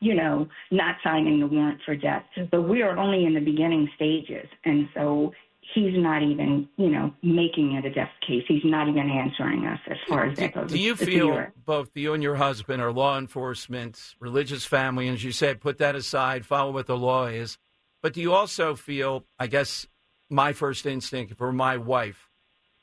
you 0.00 0.14
know, 0.14 0.46
not 0.70 0.96
signing 1.02 1.40
the 1.40 1.46
warrant 1.46 1.80
for 1.84 1.96
death. 1.96 2.24
Mm-hmm. 2.36 2.48
But 2.50 2.62
we 2.68 2.82
are 2.82 2.96
only 2.96 3.24
in 3.24 3.34
the 3.34 3.40
beginning 3.40 3.88
stages. 3.96 4.46
And 4.64 4.88
so 4.94 5.32
he's 5.72 5.96
not 5.96 6.22
even, 6.22 6.68
you 6.76 6.88
know, 6.88 7.12
making 7.22 7.72
it 7.72 7.84
a 7.84 7.90
death 7.90 8.10
case. 8.26 8.44
He's 8.46 8.64
not 8.64 8.88
even 8.88 9.08
answering 9.08 9.64
us 9.66 9.80
as 9.90 9.96
far 10.08 10.26
as 10.26 10.38
that 10.38 10.54
goes. 10.54 10.70
do 10.70 10.78
you 10.78 10.96
feel 10.96 11.46
both 11.64 11.90
you 11.94 12.12
and 12.12 12.22
your 12.22 12.36
husband 12.36 12.82
are 12.82 12.92
law 12.92 13.18
enforcement, 13.18 14.14
religious 14.20 14.64
family, 14.64 15.08
and 15.08 15.16
as 15.16 15.24
you 15.24 15.32
said, 15.32 15.60
put 15.60 15.78
that 15.78 15.94
aside, 15.94 16.44
follow 16.44 16.72
what 16.72 16.86
the 16.86 16.96
law 16.96 17.26
is. 17.26 17.58
But 18.02 18.12
do 18.12 18.20
you 18.20 18.34
also 18.34 18.74
feel, 18.74 19.24
I 19.38 19.46
guess, 19.46 19.86
my 20.28 20.52
first 20.52 20.84
instinct 20.84 21.36
for 21.36 21.52
my 21.52 21.76
wife, 21.76 22.28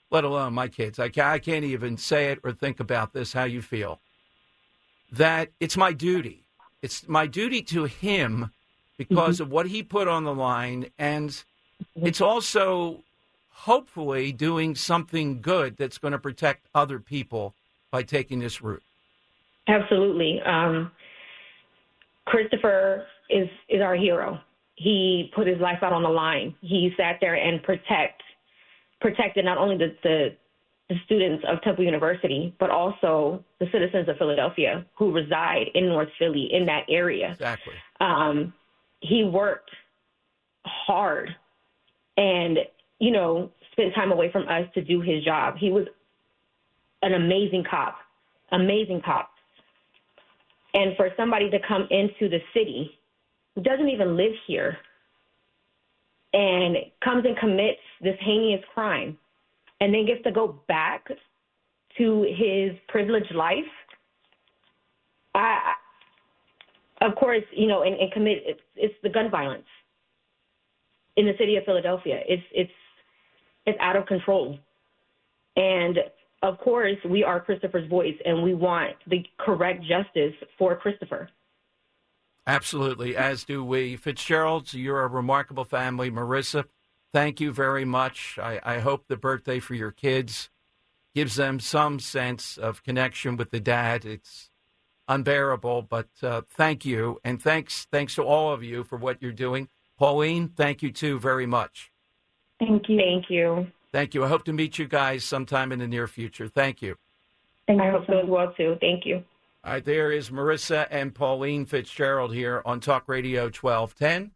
let 0.10 0.24
alone 0.24 0.54
my 0.54 0.68
kids, 0.68 1.00
I 1.00 1.12
I 1.18 1.40
can't 1.40 1.66
even 1.66 1.98
say 1.98 2.32
it 2.32 2.40
or 2.44 2.52
think 2.52 2.80
about 2.80 3.14
this, 3.14 3.34
how 3.34 3.44
you 3.44 3.62
feel, 3.62 4.00
that 5.12 5.50
it's 5.60 5.78
my 5.78 5.94
duty. 5.94 6.46
It's 6.82 7.08
my 7.08 7.28
duty 7.28 7.62
to 7.64 7.86
him 7.86 8.52
because 8.98 9.36
mm-hmm. 9.36 9.44
of 9.44 9.52
what 9.52 9.68
he 9.68 9.84
put 9.84 10.08
on 10.08 10.24
the 10.24 10.34
line. 10.34 10.88
And 10.98 11.44
it's 11.96 12.22
also 12.22 13.04
hopefully 13.50 14.32
doing 14.32 14.76
something 14.76 15.42
good 15.42 15.78
that's 15.78 15.98
going 15.98 16.14
to 16.14 16.20
protect 16.20 16.68
other 16.74 17.00
people 17.00 17.54
by 17.92 18.04
taking 18.04 18.40
this 18.40 18.62
route. 18.62 18.84
Absolutely. 19.68 20.42
Um, 20.46 20.92
Christopher 22.26 23.06
is 23.30 23.48
is 23.70 23.82
our 23.82 23.96
hero. 23.96 24.40
He 24.76 25.32
put 25.36 25.48
his 25.48 25.60
life 25.60 25.80
out 25.84 25.94
on 25.94 26.04
the 26.04 26.10
line. 26.10 26.56
He 26.62 26.92
sat 26.98 27.18
there 27.22 27.36
and 27.36 27.62
protect 27.62 28.24
protected 29.00 29.46
not 29.46 29.58
only 29.58 29.78
the, 29.78 29.96
the 30.04 30.30
the 30.90 30.96
students 31.06 31.44
of 31.48 31.62
Temple 31.62 31.86
University, 31.86 32.54
but 32.60 32.70
also 32.70 33.44
the 33.60 33.68
citizens 33.72 34.10
of 34.10 34.18
Philadelphia 34.18 34.86
who 34.98 35.14
reside 35.14 35.68
in 35.74 35.88
North 35.88 36.10
Philly 36.20 36.50
in 36.52 36.66
that 36.66 36.84
area. 36.90 37.32
Exactly. 37.32 37.74
Um, 38.02 38.54
he 39.00 39.24
worked 39.24 39.72
hard 40.66 41.30
and, 42.22 42.60
you 43.00 43.10
know, 43.10 43.50
spent 43.72 43.96
time 43.96 44.12
away 44.12 44.32
from 44.32 44.44
us 44.48 44.66
to 44.76 44.84
do 44.84 45.02
his 45.02 45.24
job. 45.24 45.56
He 45.58 45.72
was 45.72 45.88
an 47.02 47.16
amazing 47.16 47.64
cop, 47.68 47.96
amazing 48.52 49.02
cop. 49.04 49.32
And 50.76 50.96
for 50.96 51.10
somebody 51.18 51.50
to 51.50 51.58
come 51.68 51.88
into 51.90 52.30
the 52.30 52.38
city 52.54 52.92
who 53.56 53.64
doesn't 53.64 53.90
even 53.90 54.16
live 54.16 54.34
here 54.46 54.78
and 56.34 56.78
comes 57.04 57.26
and 57.26 57.36
commits 57.38 57.82
this 58.02 58.16
heinous 58.20 58.64
crime 58.72 59.18
and 59.80 59.92
then 59.92 60.06
gets 60.06 60.24
to 60.24 60.32
go 60.32 60.62
back 60.68 61.08
to 61.98 62.22
his 62.38 62.78
privileged 62.88 63.34
life, 63.34 63.66
I, 65.34 65.74
of 67.02 67.16
course, 67.16 67.44
you 67.52 67.68
know, 67.68 67.82
and, 67.82 67.96
and 67.96 68.12
commit 68.12 68.44
it's, 68.46 68.62
it's 68.76 68.94
the 69.02 69.10
gun 69.10 69.32
violence 69.32 69.66
in 71.18 71.26
the 71.26 71.34
city 71.38 71.56
of 71.58 71.64
Philadelphia. 71.66 72.22
It's 72.28 72.44
it's 72.52 72.72
it's 73.66 73.78
out 73.80 73.96
of 73.96 74.06
control, 74.06 74.58
and 75.56 76.00
of 76.44 76.58
course, 76.60 76.98
we 77.08 77.24
are 77.24 77.40
Christopher's 77.40 77.88
voice, 77.88 78.16
and 78.26 78.42
we 78.42 78.54
want 78.54 78.96
the 79.08 79.24
correct 79.40 79.84
justice 79.84 80.34
for 80.58 80.76
Christopher. 80.76 81.30
Absolutely, 82.48 83.16
as 83.16 83.44
do 83.44 83.64
we. 83.64 83.96
Fitzgeralds, 83.96 84.74
you're 84.74 85.04
a 85.04 85.08
remarkable 85.08 85.66
family. 85.66 86.10
Marissa, 86.10 86.66
thank 87.14 87.40
you 87.40 87.52
very 87.52 87.86
much. 87.86 88.40
I, 88.42 88.60
I 88.64 88.80
hope 88.80 89.08
the 89.08 89.18
birthday 89.18 89.60
for 89.60 89.76
your 89.76 89.92
kids 89.92 90.50
gives 91.14 91.36
them 91.36 91.60
some 91.60 92.00
sense 92.00 92.58
of 92.58 92.84
connection 92.84 93.38
with 93.38 93.52
the 93.52 93.60
dad. 93.60 94.06
It's 94.06 94.50
unbearable, 95.08 95.84
but 95.84 96.08
uh, 96.24 96.42
thank 96.50 96.86
you. 96.86 97.20
And 97.24 97.40
thanks, 97.40 97.88
thanks 97.92 98.16
to 98.16 98.24
all 98.24 98.52
of 98.52 98.64
you 98.64 98.84
for 98.84 98.98
what 98.98 99.22
you're 99.22 99.32
doing. 99.32 99.68
Pauline, 100.02 100.48
thank 100.48 100.82
you 100.82 100.92
too 100.92 101.20
very 101.20 101.46
much. 101.46 101.92
Thank 102.58 102.90
you. 102.90 102.98
Thank 102.98 103.30
you. 103.30 103.68
Thank 103.92 104.16
you. 104.16 104.24
I 104.24 104.30
hope 104.30 104.44
to 104.46 104.52
meet 104.52 104.80
you 104.80 104.88
guys 104.88 105.24
sometime 105.24 105.72
in 105.72 105.78
the 105.78 105.88
near 105.88 106.08
future. 106.08 106.48
Thank 106.48 106.82
you. 106.82 106.96
Thank 107.68 107.82
I 107.82 107.86
you 107.86 107.92
hope 107.92 108.08
so 108.08 108.18
as 108.18 108.28
well 108.28 108.52
too. 108.58 108.78
Thank 108.82 109.06
you. 109.06 109.24
All 109.64 109.74
right, 109.74 109.86
there 109.86 110.12
is 110.12 110.32
Marissa 110.32 110.88
and 110.90 111.14
Pauline 111.14 111.68
Fitzgerald 111.68 112.34
here 112.34 112.64
on 112.66 112.80
Talk 112.80 113.08
Radio 113.08 113.44
1210. 113.44 114.32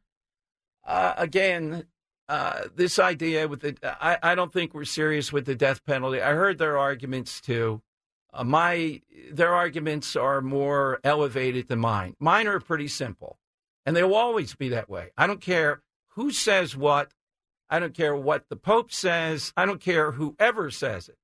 Uh, 0.86 1.14
again, 1.18 1.86
uh, 2.30 2.66
this 2.76 3.00
idea 3.00 3.48
with 3.48 3.62
the, 3.62 3.76
I, 3.84 4.20
I 4.22 4.36
don't 4.36 4.54
think 4.54 4.76
we're 4.76 4.86
serious 4.86 5.34
with 5.34 5.48
the 5.48 5.56
death 5.56 5.84
penalty. 5.84 6.22
I 6.22 6.34
heard 6.34 6.60
their 6.60 6.78
arguments 6.78 7.42
too. 7.42 7.82
Uh, 8.32 8.44
my, 8.44 9.02
their 9.32 9.56
arguments 9.56 10.16
are 10.16 10.42
more 10.42 11.00
elevated 11.04 11.70
than 11.70 11.80
mine. 11.80 12.16
Mine 12.20 12.46
are 12.46 12.60
pretty 12.60 12.88
simple, 12.88 13.40
and 13.86 13.96
they 13.96 14.04
will 14.04 14.15
always 14.15 14.56
be 14.56 14.70
that 14.70 14.89
way. 14.89 15.12
I 15.18 15.27
don't 15.27 15.42
care 15.42 15.82
who 16.10 16.32
says 16.32 16.75
what. 16.75 17.12
I 17.70 17.80
don't 17.80 17.94
care 17.94 18.15
what 18.15 18.46
the 18.50 18.56
Pope 18.56 18.92
says. 18.92 19.54
I 19.56 19.65
don't 19.65 19.82
care 19.82 20.12
whoever 20.12 20.72
says 20.72 21.10
it. 21.10 21.18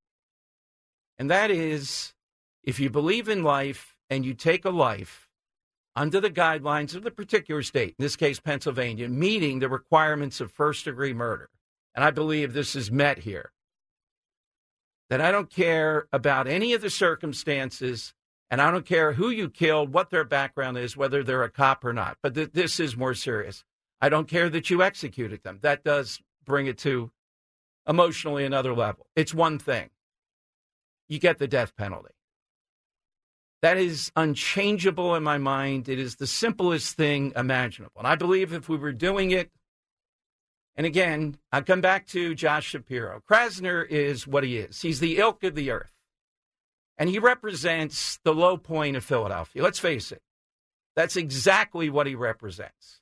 And 1.17 1.29
that 1.29 1.51
is 1.51 2.13
if 2.63 2.79
you 2.79 2.89
believe 2.89 3.29
in 3.29 3.43
life 3.43 3.95
and 4.09 4.25
you 4.25 4.33
take 4.33 4.65
a 4.65 4.69
life 4.69 5.27
under 5.95 6.19
the 6.19 6.29
guidelines 6.29 6.95
of 6.95 7.03
the 7.03 7.11
particular 7.11 7.63
state, 7.63 7.95
in 7.97 8.03
this 8.03 8.15
case, 8.15 8.39
Pennsylvania, 8.39 9.09
meeting 9.09 9.59
the 9.59 9.69
requirements 9.69 10.39
of 10.41 10.51
first 10.51 10.85
degree 10.85 11.13
murder, 11.13 11.49
and 11.93 12.03
I 12.03 12.11
believe 12.11 12.53
this 12.53 12.75
is 12.75 12.91
met 12.91 13.19
here, 13.19 13.51
that 15.09 15.21
I 15.21 15.31
don't 15.31 15.49
care 15.49 16.07
about 16.13 16.47
any 16.47 16.73
of 16.73 16.81
the 16.81 16.89
circumstances 16.89 18.13
and 18.51 18.61
I 18.61 18.69
don't 18.69 18.85
care 18.85 19.13
who 19.13 19.29
you 19.29 19.49
killed, 19.49 19.93
what 19.93 20.09
their 20.09 20.25
background 20.25 20.77
is, 20.77 20.97
whether 20.97 21.23
they're 21.23 21.43
a 21.43 21.49
cop 21.49 21.85
or 21.85 21.93
not. 21.93 22.17
But 22.21 22.35
th- 22.35 22.51
this 22.51 22.81
is 22.81 22.97
more 22.97 23.13
serious. 23.13 23.63
I 24.01 24.09
don't 24.09 24.27
care 24.27 24.49
that 24.49 24.69
you 24.69 24.83
executed 24.83 25.41
them. 25.43 25.59
That 25.61 25.85
does 25.85 26.19
bring 26.45 26.67
it 26.67 26.77
to 26.79 27.11
emotionally 27.87 28.43
another 28.43 28.75
level. 28.75 29.07
It's 29.15 29.33
one 29.33 29.57
thing. 29.57 29.89
You 31.07 31.17
get 31.17 31.37
the 31.37 31.47
death 31.47 31.75
penalty. 31.77 32.13
That 33.61 33.77
is 33.77 34.11
unchangeable 34.15 35.15
in 35.15 35.23
my 35.23 35.37
mind. 35.37 35.87
It 35.87 35.99
is 35.99 36.17
the 36.17 36.27
simplest 36.27 36.97
thing 36.97 37.31
imaginable. 37.35 37.99
And 37.99 38.07
I 38.07 38.15
believe 38.15 38.51
if 38.51 38.67
we 38.67 38.75
were 38.75 38.91
doing 38.91 39.31
it, 39.31 39.49
and 40.75 40.85
again, 40.85 41.37
I 41.51 41.61
come 41.61 41.79
back 41.79 42.07
to 42.07 42.35
Josh 42.35 42.65
Shapiro. 42.65 43.21
Krasner 43.29 43.87
is 43.87 44.27
what 44.27 44.43
he 44.43 44.57
is. 44.57 44.81
He's 44.81 44.99
the 44.99 45.19
ilk 45.19 45.43
of 45.43 45.55
the 45.55 45.71
earth. 45.71 45.91
And 47.01 47.09
he 47.09 47.17
represents 47.17 48.19
the 48.23 48.31
low 48.31 48.57
point 48.57 48.95
of 48.95 49.03
Philadelphia. 49.03 49.63
Let's 49.63 49.79
face 49.79 50.11
it. 50.11 50.21
That's 50.95 51.15
exactly 51.15 51.89
what 51.89 52.05
he 52.05 52.13
represents. 52.13 53.01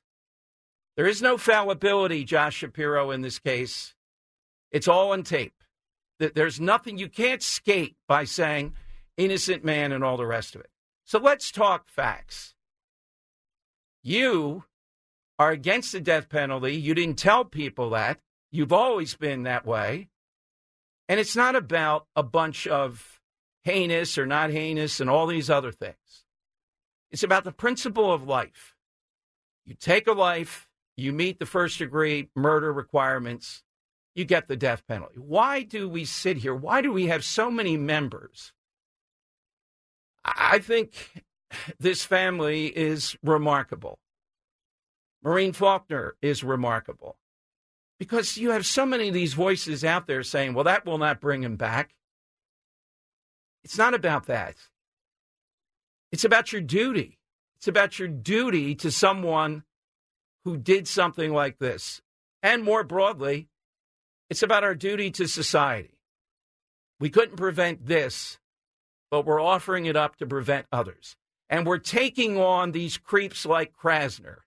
There 0.96 1.06
is 1.06 1.20
no 1.20 1.36
fallibility, 1.36 2.24
Josh 2.24 2.56
Shapiro, 2.56 3.10
in 3.10 3.20
this 3.20 3.38
case. 3.38 3.94
It's 4.70 4.88
all 4.88 5.12
on 5.12 5.22
tape. 5.22 5.52
There's 6.18 6.58
nothing, 6.58 6.96
you 6.96 7.10
can't 7.10 7.42
skate 7.42 7.96
by 8.08 8.24
saying 8.24 8.72
innocent 9.18 9.66
man 9.66 9.92
and 9.92 10.02
all 10.02 10.16
the 10.16 10.24
rest 10.24 10.54
of 10.54 10.62
it. 10.62 10.70
So 11.04 11.18
let's 11.18 11.50
talk 11.50 11.86
facts. 11.86 12.54
You 14.02 14.64
are 15.38 15.50
against 15.50 15.92
the 15.92 16.00
death 16.00 16.30
penalty. 16.30 16.74
You 16.74 16.94
didn't 16.94 17.18
tell 17.18 17.44
people 17.44 17.90
that. 17.90 18.18
You've 18.50 18.72
always 18.72 19.14
been 19.14 19.42
that 19.42 19.66
way. 19.66 20.08
And 21.06 21.20
it's 21.20 21.36
not 21.36 21.54
about 21.54 22.06
a 22.16 22.22
bunch 22.22 22.66
of 22.66 23.19
heinous 23.62 24.16
or 24.18 24.26
not 24.26 24.50
heinous 24.50 25.00
and 25.00 25.10
all 25.10 25.26
these 25.26 25.50
other 25.50 25.72
things. 25.72 26.24
It's 27.10 27.22
about 27.22 27.44
the 27.44 27.52
principle 27.52 28.12
of 28.12 28.26
life. 28.26 28.74
You 29.64 29.74
take 29.74 30.06
a 30.06 30.12
life, 30.12 30.68
you 30.96 31.12
meet 31.12 31.38
the 31.38 31.46
first 31.46 31.78
degree 31.78 32.28
murder 32.34 32.72
requirements, 32.72 33.62
you 34.14 34.24
get 34.24 34.48
the 34.48 34.56
death 34.56 34.86
penalty. 34.86 35.18
Why 35.18 35.62
do 35.62 35.88
we 35.88 36.04
sit 36.04 36.38
here? 36.38 36.54
Why 36.54 36.80
do 36.80 36.92
we 36.92 37.06
have 37.06 37.24
so 37.24 37.50
many 37.50 37.76
members? 37.76 38.52
I 40.24 40.58
think 40.58 41.24
this 41.78 42.04
family 42.04 42.66
is 42.66 43.16
remarkable. 43.22 43.98
Maureen 45.22 45.52
Faulkner 45.52 46.16
is 46.22 46.42
remarkable 46.42 47.16
because 47.98 48.36
you 48.36 48.50
have 48.50 48.64
so 48.64 48.86
many 48.86 49.08
of 49.08 49.14
these 49.14 49.34
voices 49.34 49.84
out 49.84 50.06
there 50.06 50.22
saying, 50.22 50.54
well, 50.54 50.64
that 50.64 50.86
will 50.86 50.98
not 50.98 51.20
bring 51.20 51.42
him 51.42 51.56
back. 51.56 51.94
It's 53.64 53.78
not 53.78 53.94
about 53.94 54.26
that. 54.26 54.56
It's 56.12 56.24
about 56.24 56.52
your 56.52 56.62
duty. 56.62 57.18
It's 57.58 57.68
about 57.68 57.98
your 57.98 58.08
duty 58.08 58.74
to 58.76 58.90
someone 58.90 59.64
who 60.44 60.56
did 60.56 60.88
something 60.88 61.32
like 61.32 61.58
this. 61.58 62.00
And 62.42 62.64
more 62.64 62.82
broadly, 62.84 63.48
it's 64.30 64.42
about 64.42 64.64
our 64.64 64.74
duty 64.74 65.10
to 65.12 65.26
society. 65.26 65.98
We 66.98 67.10
couldn't 67.10 67.36
prevent 67.36 67.86
this, 67.86 68.38
but 69.10 69.26
we're 69.26 69.40
offering 69.40 69.86
it 69.86 69.96
up 69.96 70.16
to 70.16 70.26
prevent 70.26 70.66
others. 70.72 71.16
And 71.48 71.66
we're 71.66 71.78
taking 71.78 72.38
on 72.38 72.72
these 72.72 72.96
creeps 72.96 73.44
like 73.44 73.74
Krasner 73.76 74.38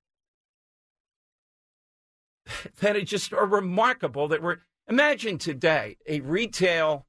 that 2.79 2.95
are 2.95 3.01
just 3.01 3.33
are 3.33 3.45
remarkable 3.45 4.27
that 4.29 4.41
we're 4.41 4.59
imagine 4.87 5.37
today 5.37 5.97
a 6.07 6.21
retail 6.21 7.05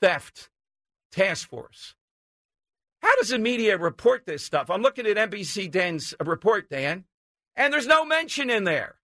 theft 0.00 0.48
task 1.12 1.48
force. 1.48 1.94
How 3.02 3.14
does 3.16 3.28
the 3.28 3.38
media 3.38 3.76
report 3.76 4.26
this 4.26 4.44
stuff? 4.44 4.70
I'm 4.70 4.82
looking 4.82 5.06
at 5.06 5.16
NBC 5.16 5.70
Dan's 5.70 6.14
report, 6.24 6.70
Dan, 6.70 7.04
and 7.56 7.72
there's 7.72 7.86
no 7.86 8.04
mention 8.04 8.48
in 8.48 8.64
there 8.64 8.96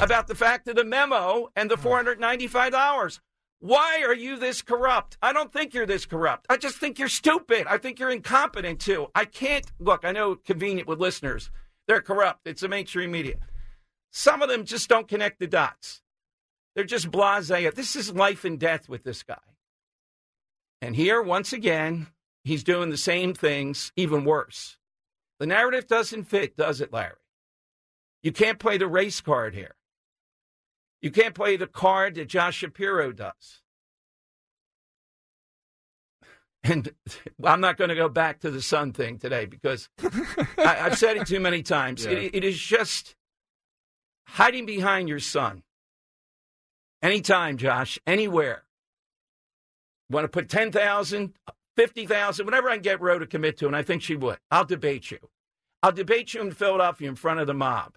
about 0.00 0.26
the 0.26 0.34
fact 0.34 0.68
of 0.68 0.76
the 0.76 0.84
memo 0.84 1.50
and 1.54 1.70
the 1.70 1.76
hmm. 1.76 1.86
$495. 1.86 3.20
Why 3.60 4.02
are 4.02 4.14
you 4.14 4.36
this 4.36 4.62
corrupt? 4.62 5.16
I 5.22 5.32
don't 5.32 5.52
think 5.52 5.72
you're 5.72 5.86
this 5.86 6.04
corrupt. 6.04 6.46
I 6.50 6.56
just 6.58 6.76
think 6.76 6.98
you're 6.98 7.08
stupid. 7.08 7.66
I 7.66 7.78
think 7.78 7.98
you're 7.98 8.10
incompetent 8.10 8.80
too. 8.80 9.06
I 9.14 9.24
can't 9.24 9.64
look, 9.78 10.04
I 10.04 10.12
know 10.12 10.36
convenient 10.36 10.86
with 10.86 11.00
listeners. 11.00 11.50
They're 11.88 12.02
corrupt. 12.02 12.46
It's 12.46 12.60
the 12.60 12.68
mainstream 12.68 13.10
media. 13.10 13.36
Some 14.10 14.42
of 14.42 14.48
them 14.48 14.64
just 14.64 14.88
don't 14.88 15.08
connect 15.08 15.40
the 15.40 15.46
dots. 15.46 16.02
They're 16.74 16.84
just 16.84 17.10
blase. 17.10 17.48
This 17.48 17.96
is 17.96 18.12
life 18.12 18.44
and 18.44 18.58
death 18.58 18.88
with 18.88 19.02
this 19.02 19.22
guy. 19.22 19.38
And 20.84 20.96
here, 20.96 21.22
once 21.22 21.54
again, 21.54 22.08
he's 22.42 22.62
doing 22.62 22.90
the 22.90 22.98
same 22.98 23.32
things, 23.32 23.90
even 23.96 24.22
worse. 24.22 24.76
The 25.38 25.46
narrative 25.46 25.86
doesn't 25.86 26.24
fit, 26.24 26.58
does 26.58 26.82
it, 26.82 26.92
Larry? 26.92 27.14
You 28.22 28.32
can't 28.32 28.58
play 28.58 28.76
the 28.76 28.86
race 28.86 29.22
card 29.22 29.54
here. 29.54 29.76
You 31.00 31.10
can't 31.10 31.34
play 31.34 31.56
the 31.56 31.66
card 31.66 32.16
that 32.16 32.28
Josh 32.28 32.56
Shapiro 32.56 33.12
does. 33.12 33.62
And 36.62 36.92
I'm 37.42 37.62
not 37.62 37.78
going 37.78 37.88
to 37.88 37.96
go 37.96 38.10
back 38.10 38.40
to 38.40 38.50
the 38.50 38.60
sun 38.60 38.92
thing 38.92 39.18
today 39.18 39.46
because 39.46 39.88
I, 40.58 40.74
have 40.74 40.98
said 40.98 41.16
it 41.16 41.26
too 41.26 41.40
many 41.40 41.62
times. 41.62 42.04
Yeah. 42.10 42.18
It, 42.18 42.34
it 42.34 42.44
is 42.44 42.58
just 42.58 43.16
hiding 44.26 44.66
behind 44.66 45.08
your 45.08 45.20
son. 45.20 45.62
Anytime, 47.02 47.56
Josh, 47.56 47.98
anywhere. 48.06 48.64
Want 50.10 50.24
to 50.24 50.28
put 50.28 50.48
10,000, 50.48 51.32
50,000, 51.76 52.44
whatever 52.44 52.68
I 52.68 52.74
can 52.74 52.82
get 52.82 53.00
Roe 53.00 53.18
to 53.18 53.26
commit 53.26 53.56
to, 53.58 53.66
and 53.66 53.76
I 53.76 53.82
think 53.82 54.02
she 54.02 54.16
would. 54.16 54.38
I'll 54.50 54.64
debate 54.64 55.10
you. 55.10 55.18
I'll 55.82 55.92
debate 55.92 56.34
you 56.34 56.40
in 56.40 56.52
Philadelphia 56.52 57.08
in 57.08 57.16
front 57.16 57.40
of 57.40 57.46
the 57.46 57.54
mob. 57.54 57.96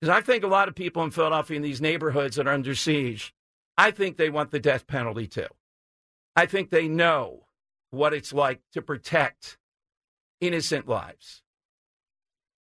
Because 0.00 0.16
I 0.16 0.20
think 0.20 0.44
a 0.44 0.48
lot 0.48 0.68
of 0.68 0.74
people 0.74 1.02
in 1.02 1.10
Philadelphia 1.10 1.56
in 1.56 1.62
these 1.62 1.80
neighborhoods 1.80 2.36
that 2.36 2.46
are 2.46 2.52
under 2.52 2.74
siege, 2.74 3.34
I 3.76 3.90
think 3.90 4.16
they 4.16 4.30
want 4.30 4.50
the 4.50 4.60
death 4.60 4.86
penalty 4.86 5.26
too. 5.26 5.48
I 6.36 6.46
think 6.46 6.70
they 6.70 6.86
know 6.88 7.46
what 7.90 8.14
it's 8.14 8.32
like 8.32 8.60
to 8.72 8.82
protect 8.82 9.58
innocent 10.40 10.86
lives. 10.86 11.42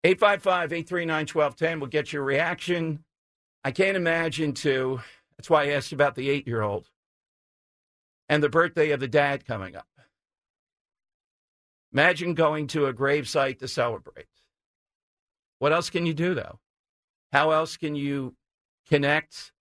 855 0.03 0.71
839 0.71 1.27
1210 1.27 1.79
will 1.79 1.87
get 1.87 2.13
your 2.13 2.23
reaction. 2.23 3.03
I 3.63 3.71
can't 3.71 3.97
imagine, 3.97 4.53
too. 4.53 5.01
That's 5.37 5.49
why 5.49 5.63
I 5.63 5.71
asked 5.71 5.91
about 5.91 6.15
the 6.15 6.29
eight 6.29 6.47
year 6.47 6.61
old 6.61 6.89
and 8.29 8.43
the 8.43 8.49
birthday 8.49 8.91
of 8.91 8.99
the 8.99 9.07
dad 9.07 9.45
coming 9.45 9.75
up. 9.75 9.87
Imagine 11.91 12.35
going 12.35 12.67
to 12.67 12.85
a 12.85 12.93
gravesite 12.93 13.57
to 13.59 13.67
celebrate. 13.67 14.27
What 15.57 15.73
else 15.73 15.89
can 15.89 16.05
you 16.05 16.13
do, 16.13 16.35
though? 16.35 16.59
How 17.33 17.51
else 17.51 17.75
can 17.75 17.95
you 17.95 18.35
connect? 18.87 19.51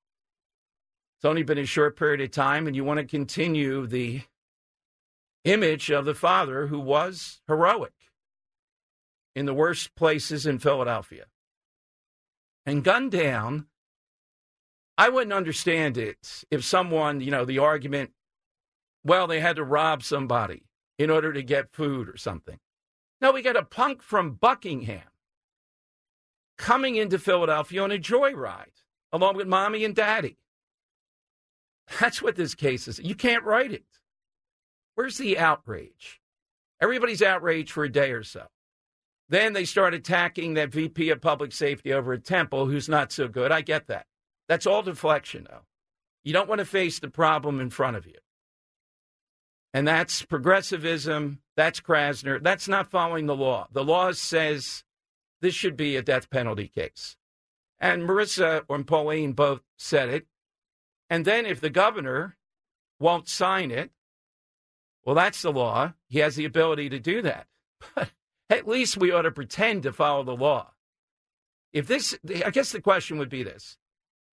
It's 1.17 1.25
only 1.25 1.43
been 1.43 1.59
a 1.59 1.65
short 1.65 1.99
period 1.99 2.21
of 2.21 2.31
time, 2.31 2.67
and 2.67 2.77
you 2.77 2.85
want 2.85 2.99
to 2.99 3.05
continue 3.05 3.87
the 3.87 4.23
image 5.45 5.91
of 5.91 6.05
the 6.05 6.15
father 6.15 6.67
who 6.67 6.79
was 6.79 7.41
heroic 7.49 7.95
in 9.35 9.47
the 9.47 9.55
worst 9.55 9.95
places 9.95 10.47
in 10.47 10.59
Philadelphia 10.59 11.25
and 12.67 12.85
gunned 12.85 13.13
down. 13.13 13.67
I 14.99 15.09
wouldn't 15.09 15.33
understand 15.33 15.97
it 15.97 16.45
if 16.51 16.65
someone, 16.65 17.21
you 17.21 17.31
know, 17.31 17.45
the 17.45 17.61
argument, 17.61 18.11
well, 19.05 19.27
they 19.27 19.41
had 19.41 19.57
to 19.57 19.65
rob 19.65 20.03
somebody 20.03 20.65
in 20.99 21.11
order 21.11 21.33
to 21.33 21.43
get 21.43 21.73
food 21.73 22.09
or 22.09 22.17
something. 22.17 22.59
Now 23.21 23.33
we 23.33 23.43
got 23.43 23.57
a 23.57 23.65
punk 23.65 24.03
from 24.03 24.33
Buckingham 24.33 25.03
coming 26.57 26.97
into 26.97 27.19
Philadelphia 27.19 27.83
on 27.83 27.93
a 27.93 27.99
joyride 27.99 28.83
along 29.13 29.37
with 29.37 29.47
mommy 29.47 29.85
and 29.85 29.95
daddy. 29.95 30.39
That's 32.01 32.21
what 32.21 32.37
this 32.37 32.55
case 32.55 32.87
is. 32.87 32.99
You 32.99 33.15
can't 33.15 33.45
write 33.45 33.73
it. 33.73 33.85
Where's 34.95 35.17
the 35.17 35.39
outrage? 35.39 36.21
Everybody's 36.81 37.23
outraged 37.23 37.71
for 37.71 37.85
a 37.85 37.93
day 37.93 38.11
or 38.11 38.23
so. 38.23 38.47
Then 39.29 39.53
they 39.53 39.65
start 39.65 39.95
attacking 39.95 40.55
that 40.55 40.71
VP 40.71 41.11
of 41.11 41.21
public 41.21 41.53
safety 41.53 41.93
over 41.93 42.15
at 42.15 42.25
Temple, 42.25 42.67
who's 42.67 42.89
not 42.89 43.13
so 43.13 43.29
good. 43.29 43.53
I 43.53 43.61
get 43.61 43.87
that. 43.89 44.07
That's 44.49 44.67
all 44.67 44.83
deflection, 44.83 45.47
though. 45.49 45.63
You 46.25 46.33
don't 46.33 46.49
want 46.49 46.61
to 46.61 46.65
face 46.65 46.99
the 46.99 47.09
problem 47.09 47.61
in 47.61 47.71
front 47.71 47.97
of 47.97 48.07
you. 48.07 48.15
And 49.73 49.87
that's 49.87 50.23
progressivism. 50.23 51.41
That's 51.57 51.81
Krasner. 51.81 52.43
That's 52.43 52.69
not 52.69 52.91
following 52.91 53.27
the 53.27 53.37
law. 53.37 53.69
The 53.73 53.85
law 53.85 54.13
says 54.13 54.85
this 55.41 55.55
should 55.55 55.77
be 55.77 55.97
a 55.97 56.03
death 56.03 56.31
penalty 56.31 56.69
case. 56.69 57.17
And 57.79 58.03
Marissa 58.03 58.65
and 58.69 58.87
Pauline 58.87 59.33
both 59.33 59.63
said 59.77 60.09
it. 60.09 60.27
And 61.11 61.25
then 61.25 61.47
if 61.47 61.61
the 61.61 61.71
governor 61.71 62.37
won't 62.99 63.29
sign 63.29 63.71
it, 63.71 63.91
well, 65.05 65.15
that's 65.15 65.43
the 65.43 65.53
law. 65.53 65.95
He 66.09 66.19
has 66.19 66.37
the 66.37 66.45
ability 66.45 66.89
to 66.91 66.99
do 66.99 67.23
that. 67.23 67.47
But 67.95 68.11
at 68.51 68.67
least 68.67 68.97
we 68.97 69.13
ought 69.13 69.23
to 69.23 69.31
pretend 69.31 69.83
to 69.83 69.93
follow 69.93 70.25
the 70.25 70.35
law. 70.35 70.73
If 71.71 71.87
this, 71.87 72.19
I 72.45 72.49
guess 72.49 72.73
the 72.73 72.81
question 72.81 73.19
would 73.19 73.29
be 73.29 73.43
this 73.43 73.77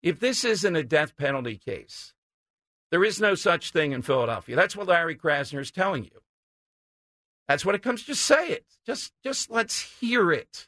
if 0.02 0.20
this 0.20 0.46
isn't 0.46 0.76
a 0.76 0.84
death 0.84 1.18
penalty 1.18 1.58
case, 1.58 2.14
there 2.92 3.04
is 3.04 3.20
no 3.20 3.36
such 3.36 3.72
thing 3.72 3.92
in 3.92 4.02
Philadelphia. 4.02 4.56
That's 4.56 4.76
what 4.76 4.88
Larry 4.88 5.16
Krasner 5.16 5.60
is 5.60 5.72
telling 5.72 6.06
you. 6.06 6.22
That's 7.48 7.66
what 7.66 7.76
it 7.76 7.84
comes. 7.84 8.04
Just 8.04 8.24
say 8.24 8.50
it. 8.50 8.66
Just, 8.86 9.12
just 9.24 9.50
let's 9.50 10.00
hear 10.00 10.32
it. 10.32 10.68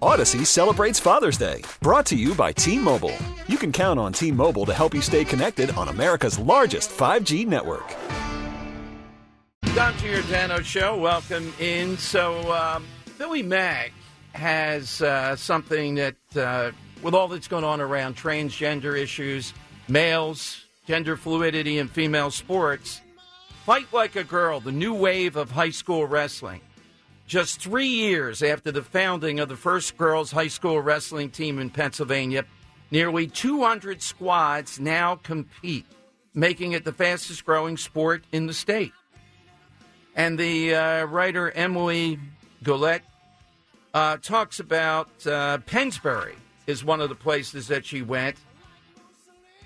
Odyssey 0.00 0.44
celebrates 0.44 0.98
Father's 0.98 1.38
Day, 1.38 1.62
brought 1.80 2.06
to 2.06 2.16
you 2.16 2.34
by 2.34 2.52
T 2.52 2.78
Mobile. 2.78 3.16
You 3.46 3.56
can 3.56 3.72
count 3.72 4.00
on 4.00 4.12
T 4.12 4.32
Mobile 4.32 4.66
to 4.66 4.74
help 4.74 4.94
you 4.94 5.00
stay 5.00 5.24
connected 5.24 5.70
on 5.70 5.88
America's 5.88 6.38
largest 6.38 6.90
5G 6.90 7.46
network. 7.46 7.94
Dom 9.74 9.96
Giordano 9.96 10.60
Show, 10.60 10.98
welcome 10.98 11.52
in. 11.58 11.96
So, 11.96 12.52
um, 12.52 12.84
Billy 13.16 13.42
Mack 13.42 13.92
has 14.34 15.00
uh, 15.00 15.36
something 15.36 15.94
that, 15.94 16.16
uh, 16.36 16.72
with 17.02 17.14
all 17.14 17.28
that's 17.28 17.48
going 17.48 17.64
on 17.64 17.80
around 17.80 18.16
transgender 18.16 18.98
issues, 18.98 19.54
males, 19.88 20.64
gender 20.86 21.16
fluidity, 21.16 21.78
and 21.78 21.90
female 21.90 22.30
sports, 22.30 23.00
Fight 23.64 23.86
Like 23.92 24.16
a 24.16 24.24
Girl, 24.24 24.60
the 24.60 24.72
new 24.72 24.92
wave 24.92 25.36
of 25.36 25.52
high 25.52 25.70
school 25.70 26.06
wrestling. 26.06 26.60
Just 27.32 27.62
three 27.62 27.86
years 27.88 28.42
after 28.42 28.70
the 28.70 28.82
founding 28.82 29.40
of 29.40 29.48
the 29.48 29.56
first 29.56 29.96
girls' 29.96 30.32
high 30.32 30.48
school 30.48 30.82
wrestling 30.82 31.30
team 31.30 31.58
in 31.58 31.70
Pennsylvania, 31.70 32.44
nearly 32.90 33.26
200 33.26 34.02
squads 34.02 34.78
now 34.78 35.16
compete, 35.16 35.86
making 36.34 36.72
it 36.72 36.84
the 36.84 36.92
fastest 36.92 37.46
growing 37.46 37.78
sport 37.78 38.22
in 38.32 38.44
the 38.44 38.52
state. 38.52 38.92
And 40.14 40.38
the 40.38 40.74
uh, 40.74 41.04
writer 41.06 41.50
Emily 41.52 42.18
Goulet 42.62 43.00
uh, 43.94 44.18
talks 44.18 44.60
about 44.60 45.08
uh, 45.26 45.56
Pennsbury 45.64 46.34
is 46.66 46.84
one 46.84 47.00
of 47.00 47.08
the 47.08 47.14
places 47.14 47.66
that 47.68 47.86
she 47.86 48.02
went, 48.02 48.36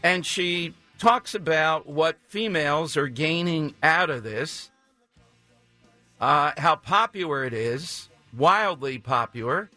and 0.05 0.25
she 0.25 0.73
talks 1.01 1.35
about 1.35 1.89
what 1.89 2.17
females 2.29 2.97
are 2.97 3.09
gaining 3.09 3.75
out 3.83 4.09
of 4.09 4.23
this 4.23 4.71
uh, 6.21 6.53
how 6.57 6.77
popular 6.77 7.45
it 7.45 7.53
is, 7.53 8.09
wildly 8.37 8.99
popular, 8.99 9.71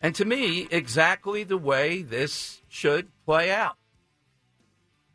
and 0.00 0.14
to 0.14 0.24
me, 0.24 0.66
exactly 0.70 1.44
the 1.44 1.58
way 1.58 2.02
this 2.02 2.62
should 2.68 3.08
play 3.26 3.50
out. 3.50 3.76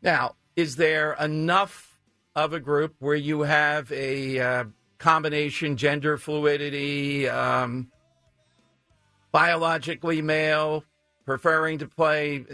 Now, 0.02 0.36
is 0.54 0.76
there 0.76 1.14
enough 1.14 1.98
of 2.34 2.52
a 2.52 2.60
group 2.60 2.94
where 3.00 3.16
you 3.16 3.42
have 3.42 3.90
a 3.90 4.38
uh, 4.38 4.64
combination 4.98 5.76
gender 5.76 6.16
fluidity, 6.16 7.28
um, 7.28 7.90
biologically 9.32 10.22
male, 10.22 10.84
preferring 11.24 11.78
to 11.78 11.88
play? 11.88 12.44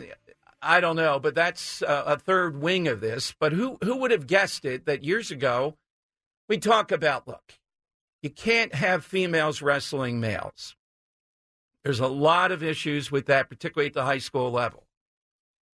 I 0.62 0.80
don't 0.80 0.96
know, 0.96 1.18
but 1.18 1.34
that's 1.34 1.82
a, 1.82 2.04
a 2.06 2.16
third 2.16 2.62
wing 2.62 2.88
of 2.88 3.00
this. 3.00 3.34
But 3.38 3.52
who 3.52 3.76
who 3.82 3.96
would 3.96 4.12
have 4.12 4.26
guessed 4.26 4.64
it 4.64 4.86
that 4.86 5.04
years 5.04 5.30
ago 5.30 5.76
we 6.48 6.58
talk 6.58 6.92
about 6.92 7.26
look 7.26 7.58
you 8.22 8.30
can't 8.30 8.74
have 8.74 9.04
females 9.04 9.60
wrestling 9.60 10.20
males. 10.20 10.76
There's 11.82 12.00
a 12.00 12.06
lot 12.06 12.52
of 12.52 12.62
issues 12.62 13.10
with 13.10 13.26
that, 13.26 13.48
particularly 13.48 13.88
at 13.88 13.94
the 13.94 14.04
high 14.04 14.18
school 14.18 14.52
level. 14.52 14.86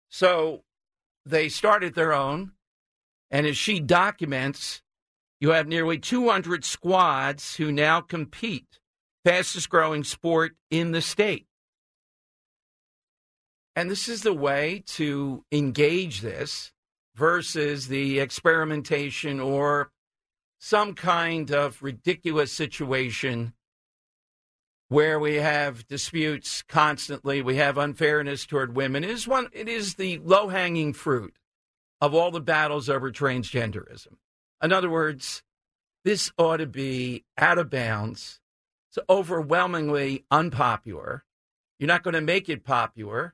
So 0.09 0.63
they 1.25 1.47
started 1.49 1.95
their 1.95 2.13
own. 2.13 2.51
And 3.31 3.47
as 3.47 3.57
she 3.57 3.79
documents, 3.79 4.81
you 5.39 5.49
have 5.51 5.67
nearly 5.67 5.97
200 5.97 6.65
squads 6.65 7.55
who 7.55 7.71
now 7.71 8.01
compete, 8.01 8.79
fastest 9.23 9.69
growing 9.69 10.03
sport 10.03 10.55
in 10.69 10.91
the 10.91 11.01
state. 11.01 11.47
And 13.75 13.89
this 13.89 14.07
is 14.07 14.21
the 14.21 14.33
way 14.33 14.83
to 14.87 15.45
engage 15.51 16.21
this 16.21 16.71
versus 17.15 17.87
the 17.87 18.19
experimentation 18.19 19.39
or 19.39 19.89
some 20.63 20.93
kind 20.93 21.51
of 21.51 21.83
ridiculous 21.83 22.49
situation 22.49 23.51
where 24.87 25.19
we 25.19 25.35
have 25.35 25.85
disputes 25.89 26.61
constantly, 26.61 27.41
we 27.41 27.57
have 27.57 27.77
unfairness 27.77 28.45
toward 28.45 28.73
women. 28.73 29.03
It 29.03 29.09
is 29.09 29.27
one 29.27 29.49
it 29.51 29.67
is 29.67 29.95
the 29.95 30.19
low-hanging 30.19 30.93
fruit 30.93 31.35
of 31.99 32.15
all 32.15 32.31
the 32.31 32.39
battles 32.39 32.87
over 32.87 33.11
transgenderism. 33.11 34.13
In 34.61 34.71
other 34.71 34.89
words, 34.89 35.43
this 36.05 36.31
ought 36.37 36.57
to 36.57 36.65
be 36.65 37.25
out 37.37 37.57
of 37.57 37.69
bounds. 37.69 38.39
It's 38.89 39.05
overwhelmingly 39.09 40.23
unpopular. 40.31 41.25
You're 41.77 41.87
not 41.89 42.03
going 42.03 42.13
to 42.13 42.21
make 42.21 42.47
it 42.47 42.63
popular. 42.63 43.33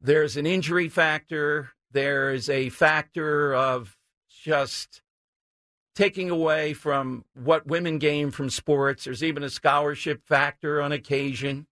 There's 0.00 0.38
an 0.38 0.46
injury 0.46 0.88
factor. 0.88 1.72
There's 1.90 2.48
a 2.48 2.70
factor 2.70 3.54
of 3.54 3.98
just 4.42 5.02
taking 5.94 6.30
away 6.30 6.72
from 6.72 7.24
what 7.34 7.66
women 7.66 7.98
gain 7.98 8.30
from 8.30 8.48
sports. 8.50 9.04
There's 9.04 9.22
even 9.22 9.42
a 9.42 9.50
scholarship 9.50 10.24
factor 10.26 10.80
on 10.80 10.92
occasion. 10.92 11.66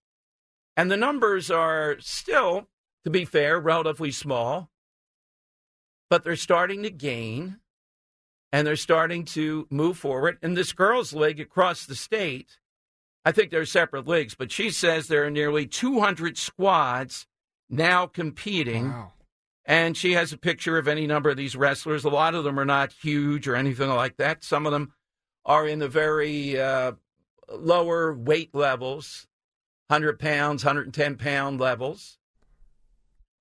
And 0.77 0.91
the 0.91 0.97
numbers 0.97 1.51
are 1.51 1.97
still, 2.01 2.69
to 3.05 3.11
be 3.11 3.25
fair, 3.25 3.59
relatively 3.59 4.11
small, 4.11 4.71
but 6.09 6.23
they're 6.25 6.37
starting 6.37 6.83
to 6.83 6.91
gain. 6.91 7.61
and 8.53 8.67
they're 8.67 8.77
starting 8.77 9.25
to 9.25 9.67
move 9.71 9.97
forward. 9.99 10.39
And 10.43 10.57
this 10.57 10.73
girls' 10.73 11.13
league 11.13 11.41
across 11.41 11.87
the 11.87 11.95
state, 11.95 12.59
I 13.25 13.33
think 13.33 13.51
they're 13.51 13.65
separate 13.65 14.09
leagues, 14.09 14.35
but 14.35 14.51
she 14.51 14.71
says 14.71 15.07
there 15.07 15.25
are 15.25 15.31
nearly 15.31 15.67
200 15.67 16.37
squads 16.37 17.27
now 17.69 18.07
competing. 18.07 18.89
Wow. 18.89 19.13
And 19.71 19.97
she 19.97 20.15
has 20.15 20.33
a 20.33 20.37
picture 20.37 20.79
of 20.79 20.89
any 20.89 21.07
number 21.07 21.31
of 21.31 21.37
these 21.37 21.55
wrestlers. 21.55 22.03
A 22.03 22.09
lot 22.09 22.35
of 22.35 22.43
them 22.43 22.59
are 22.59 22.65
not 22.65 22.93
huge 22.93 23.47
or 23.47 23.55
anything 23.55 23.89
like 23.89 24.17
that. 24.17 24.43
Some 24.43 24.67
of 24.67 24.73
them 24.73 24.95
are 25.47 25.65
in 25.65 25.79
the 25.79 25.89
very 25.89 26.61
uh, 26.61 26.95
lower 27.49 28.13
weight 28.13 28.53
levels 28.53 29.29
100 29.87 30.19
pounds, 30.19 30.65
110 30.65 31.15
pound 31.15 31.61
levels. 31.61 32.19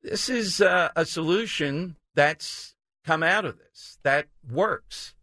This 0.03 0.29
is 0.29 0.61
uh, 0.61 0.89
a 0.95 1.03
solution 1.03 1.95
that's 2.13 2.75
come 3.03 3.23
out 3.23 3.45
of 3.45 3.57
this 3.57 3.97
that 4.03 4.27
works. 4.47 5.15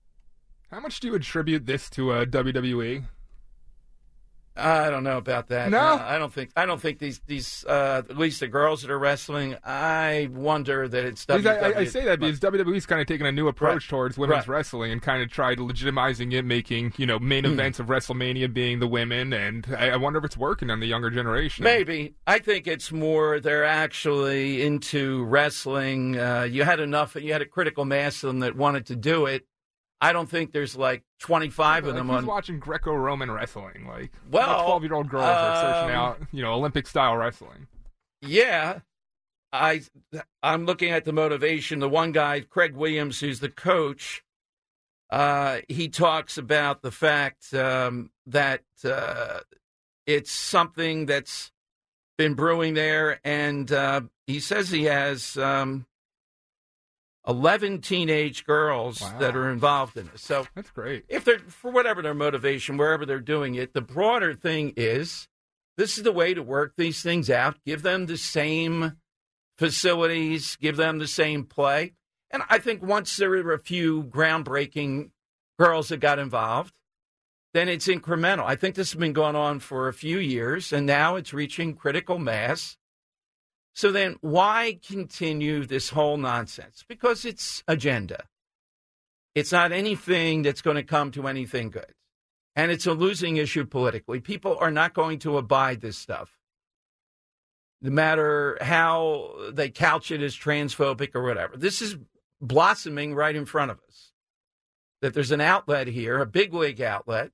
How 0.72 0.80
much 0.80 0.98
do 0.98 1.06
you 1.06 1.14
attribute 1.14 1.66
this 1.66 1.88
to 1.90 2.10
uh, 2.10 2.24
WWE? 2.24 3.04
I 4.56 4.90
don't 4.90 5.04
know 5.04 5.18
about 5.18 5.48
that. 5.48 5.70
No? 5.70 5.78
Uh, 5.78 6.04
I 6.06 6.18
don't 6.18 6.32
think. 6.32 6.50
I 6.56 6.64
don't 6.66 6.80
think 6.80 6.98
these 6.98 7.20
these 7.26 7.64
uh, 7.68 8.02
at 8.08 8.16
least 8.16 8.40
the 8.40 8.48
girls 8.48 8.82
that 8.82 8.90
are 8.90 8.98
wrestling. 8.98 9.56
I 9.64 10.28
wonder 10.32 10.88
that 10.88 11.04
it's 11.04 11.26
Because 11.26 11.46
I, 11.46 11.80
I, 11.80 11.84
say 11.84 12.04
that 12.04 12.20
because 12.20 12.40
WWE's 12.40 12.86
kind 12.86 13.00
of 13.00 13.06
taken 13.06 13.26
a 13.26 13.32
new 13.32 13.48
approach 13.48 13.74
Right. 13.84 13.88
towards 13.90 14.16
women's 14.18 14.48
Right. 14.48 14.56
wrestling 14.56 14.92
and 14.92 15.02
kind 15.02 15.22
of 15.22 15.30
tried 15.30 15.58
legitimizing 15.58 16.32
it, 16.32 16.44
making 16.44 16.94
you 16.96 17.06
know 17.06 17.18
main 17.18 17.44
Hmm. 17.44 17.52
events 17.52 17.78
of 17.80 17.86
WrestleMania 17.86 18.52
being 18.52 18.78
the 18.80 18.88
women, 18.88 19.32
and 19.32 19.66
I, 19.78 19.90
I 19.90 19.96
wonder 19.96 20.18
if 20.18 20.24
it's 20.24 20.36
working 20.36 20.70
on 20.70 20.80
the 20.80 20.86
younger 20.86 21.10
generation. 21.10 21.64
Maybe. 21.64 22.14
I 22.26 22.38
think 22.38 22.66
it's 22.66 22.90
more 22.90 23.40
they're 23.40 23.64
actually 23.64 24.62
into 24.62 25.24
wrestling. 25.24 26.18
Uh, 26.18 26.42
you 26.42 26.64
had 26.64 26.80
enough, 26.80 27.14
you 27.16 27.32
had 27.32 27.42
a 27.42 27.46
critical 27.46 27.84
mass 27.84 28.22
of 28.22 28.28
them 28.28 28.40
that 28.40 28.56
wanted 28.56 28.86
to 28.86 28.96
do 28.96 29.26
it. 29.26 29.46
I 30.00 30.12
don't 30.12 30.28
think 30.28 30.52
there's 30.52 30.76
like 30.76 31.02
25 31.20 31.84
of 31.84 31.88
Like, 31.88 31.96
them 31.96 32.08
who's 32.08 32.18
on. 32.18 32.26
watching 32.26 32.58
Greco-Roman 32.58 33.30
wrestling? 33.30 33.86
Like, 33.88 34.12
Well, 34.30 34.64
twelve-year-old 34.64 35.08
girls 35.08 35.24
are 35.24 35.56
searching 35.56 35.96
um, 35.96 35.96
out, 35.96 36.20
you 36.32 36.42
know, 36.42 36.52
Olympic-style 36.54 37.16
wrestling. 37.16 37.66
Yeah. 38.20 38.80
I 39.52 39.82
I'm 40.42 40.66
looking 40.66 40.90
at 40.90 41.04
the 41.06 41.12
motivation. 41.12 41.78
The 41.78 41.88
one 41.88 42.12
guy, 42.12 42.40
Craig 42.40 42.74
Williams, 42.74 43.20
who's 43.20 43.40
the 43.40 43.48
coach, 43.48 44.22
uh, 45.08 45.58
he 45.68 45.88
talks 45.88 46.36
about 46.36 46.82
the 46.82 46.90
fact 46.90 47.54
um, 47.54 48.10
that 48.26 48.62
uh, 48.84 49.40
it's 50.06 50.30
something 50.32 51.06
that's 51.06 51.52
been 52.18 52.34
brewing 52.34 52.74
there, 52.74 53.20
and 53.24 53.70
uh, 53.72 54.00
he 54.26 54.40
says 54.40 54.68
he 54.70 54.84
has 54.84 55.38
um, 55.38 55.86
eleven 57.26 57.80
teenage 57.80 58.44
girls 58.46 59.00
Wow. 59.00 59.18
that 59.18 59.36
are 59.36 59.50
involved 59.50 59.96
in 59.96 60.08
this. 60.12 60.22
So 60.22 60.46
That's 60.54 60.70
great. 60.70 61.04
if 61.08 61.24
they're 61.24 61.38
for 61.40 61.70
whatever 61.70 62.02
their 62.02 62.14
motivation, 62.14 62.76
wherever 62.76 63.04
they're 63.06 63.18
doing 63.20 63.54
it, 63.56 63.72
the 63.74 63.80
broader 63.80 64.34
thing 64.34 64.72
is 64.76 65.28
this 65.76 65.98
is 65.98 66.04
the 66.04 66.12
way 66.12 66.32
to 66.34 66.42
work 66.42 66.74
these 66.76 67.02
things 67.02 67.28
out. 67.28 67.56
Give 67.64 67.82
them 67.82 68.06
the 68.06 68.16
same 68.16 68.96
facilities, 69.58 70.56
give 70.56 70.76
them 70.76 70.98
the 70.98 71.06
same 71.06 71.44
play. 71.44 71.94
And 72.30 72.42
I 72.48 72.58
think 72.58 72.82
once 72.82 73.16
there 73.16 73.30
are 73.32 73.52
a 73.52 73.58
few 73.58 74.04
groundbreaking 74.04 75.10
girls 75.58 75.88
that 75.88 75.98
got 75.98 76.18
involved, 76.18 76.74
then 77.54 77.68
it's 77.68 77.86
incremental. 77.88 78.44
I 78.44 78.56
think 78.56 78.74
this 78.74 78.92
has 78.92 78.98
been 78.98 79.12
going 79.14 79.36
on 79.36 79.60
for 79.60 79.88
a 79.88 79.92
few 79.94 80.18
years, 80.18 80.72
and 80.72 80.84
now 80.86 81.16
it's 81.16 81.32
reaching 81.32 81.74
critical 81.74 82.18
mass. 82.18 82.76
So 83.76 83.92
then, 83.92 84.16
why 84.22 84.78
continue 84.88 85.66
this 85.66 85.90
whole 85.90 86.16
nonsense? 86.16 86.82
Because 86.88 87.26
it's 87.26 87.62
agenda. 87.68 88.24
It's 89.34 89.52
not 89.52 89.70
anything 89.70 90.40
that's 90.40 90.62
going 90.62 90.76
to 90.76 90.82
come 90.82 91.10
to 91.10 91.28
anything 91.28 91.68
good. 91.68 91.92
And 92.56 92.72
it's 92.72 92.86
a 92.86 92.94
losing 92.94 93.36
issue 93.36 93.66
politically. 93.66 94.18
People 94.18 94.56
are 94.58 94.70
not 94.70 94.94
going 94.94 95.18
to 95.20 95.36
abide 95.36 95.82
this 95.82 95.98
stuff. 95.98 96.38
No 97.82 97.90
matter 97.90 98.56
how 98.62 99.34
they 99.52 99.68
couch 99.68 100.10
it 100.10 100.22
as 100.22 100.34
transphobic 100.34 101.14
or 101.14 101.22
whatever. 101.22 101.58
This 101.58 101.82
is 101.82 101.98
blossoming 102.40 103.14
right 103.14 103.36
in 103.36 103.44
front 103.44 103.72
of 103.72 103.80
us. 103.86 104.12
That 105.02 105.12
there's 105.12 105.32
an 105.32 105.42
outlet 105.42 105.88
here, 105.88 106.18
a 106.18 106.24
big 106.24 106.54
league 106.54 106.80
outlet. 106.80 107.30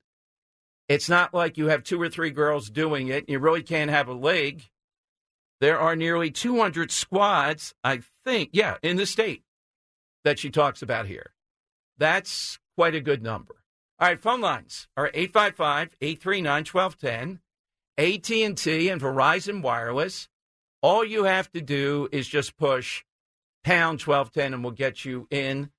It's 0.89 1.07
not 1.07 1.33
like 1.33 1.57
you 1.57 1.69
have 1.69 1.83
two 1.83 2.01
or 2.01 2.09
three 2.09 2.31
girls 2.31 2.69
doing 2.69 3.07
it 3.07 3.19
and 3.19 3.29
you 3.29 3.39
really 3.39 3.63
can't 3.63 3.89
have 3.89 4.09
a 4.09 4.13
league. 4.13 4.65
There 5.63 5.79
are 5.79 5.95
nearly 5.95 6.29
200 6.29 6.91
squads, 6.91 7.73
I 7.85 8.01
think, 8.25 8.49
yeah, 8.51 8.75
in 8.83 8.97
the 8.97 9.05
state 9.05 9.43
that 10.25 10.37
she 10.37 10.49
talks 10.49 10.81
about 10.81 11.05
here. 11.05 11.31
That's 11.97 12.59
quite 12.75 12.95
a 12.95 12.99
good 12.99 13.23
number. 13.23 13.63
All 13.97 14.09
right, 14.09 14.21
phone 14.21 14.41
lines 14.41 14.89
are 14.97 15.09
855-839-1210, 15.11 17.39
AT&T 17.97 18.89
and 18.89 18.99
Verizon 18.99 19.61
Wireless. 19.61 20.27
All 20.81 21.05
you 21.05 21.23
have 21.23 21.49
to 21.53 21.61
do 21.61 22.09
is 22.11 22.27
just 22.27 22.57
push 22.57 23.05
pound 23.63 24.01
1210 24.01 24.53
and 24.53 24.65
we'll 24.65 24.73
get 24.73 25.05
you 25.05 25.29
in. 25.31 25.69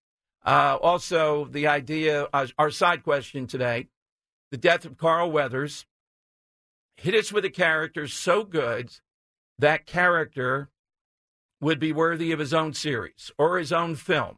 Uh, 0.47 0.79
also, 0.81 1.45
the 1.45 1.67
idea, 1.67 2.27
uh, 2.33 2.47
our 2.57 2.71
side 2.71 3.03
question 3.03 3.47
today, 3.47 3.89
the 4.51 4.57
death 4.57 4.87
of 4.87 4.97
Carl 4.97 5.31
Weathers 5.31 5.85
hit 6.97 7.15
us 7.15 7.31
with 7.31 7.45
a 7.45 7.51
character 7.51 8.09
so 8.09 8.45
good 8.45 8.91
that 9.59 9.87
character 9.87 10.69
would 11.61 11.79
be 11.79 11.93
worthy 11.93 12.33
of 12.33 12.39
his 12.39 12.53
own 12.53 12.75
series 12.75 13.31
or 13.39 13.59
his 13.59 13.73
own 13.73 13.95
film. 13.97 14.37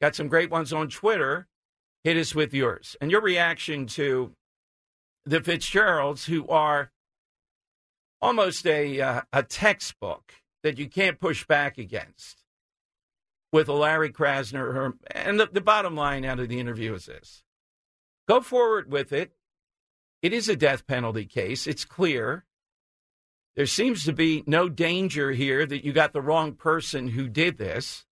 Got 0.00 0.14
some 0.14 0.28
great 0.28 0.50
ones 0.50 0.72
on 0.72 0.88
Twitter. 0.88 1.46
Hit 2.04 2.16
us 2.16 2.34
with 2.34 2.52
yours 2.52 2.96
and 3.00 3.10
your 3.10 3.20
reaction 3.20 3.86
to 3.86 4.32
the 5.24 5.40
Fitzgeralds, 5.40 6.26
who 6.26 6.48
are 6.48 6.90
almost 8.20 8.66
a 8.66 9.00
uh, 9.00 9.20
a 9.32 9.42
textbook 9.44 10.34
that 10.64 10.78
you 10.78 10.88
can't 10.88 11.20
push 11.20 11.46
back 11.46 11.78
against. 11.78 12.38
With 13.52 13.68
Larry 13.68 14.10
Krasner, 14.10 14.94
and 15.10 15.38
the, 15.38 15.46
the 15.46 15.60
bottom 15.60 15.94
line 15.94 16.24
out 16.24 16.40
of 16.40 16.48
the 16.48 16.58
interview 16.58 16.94
is 16.94 17.06
this: 17.06 17.44
go 18.28 18.40
forward 18.40 18.90
with 18.90 19.12
it. 19.12 19.32
It 20.22 20.32
is 20.32 20.48
a 20.48 20.56
death 20.56 20.86
penalty 20.86 21.26
case. 21.26 21.66
It's 21.66 21.84
clear. 21.84 22.44
There 23.54 23.66
seems 23.66 24.04
to 24.04 24.12
be 24.12 24.42
no 24.46 24.68
danger 24.68 25.32
here 25.32 25.66
that 25.66 25.84
you 25.84 25.92
got 25.92 26.12
the 26.12 26.22
wrong 26.22 26.54
person 26.54 27.08
who 27.08 27.28
did 27.28 27.58
this 27.58 28.06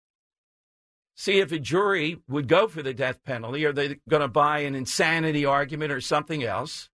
see 1.21 1.39
if 1.39 1.53
a 1.53 1.59
jury 1.59 2.19
would 2.29 2.49
go 2.49 2.67
for 2.67 2.83
the 2.83 2.95
death 2.95 3.23
penalty. 3.25 3.65
Are 3.67 3.73
they 3.73 3.99
going 4.09 4.23
to 4.23 4.29
buy 4.29 4.61
an 4.61 4.75
insanity 4.75 5.45
argument 5.45 5.93
or 5.93 6.01
something 6.01 6.43
else? 6.43 6.89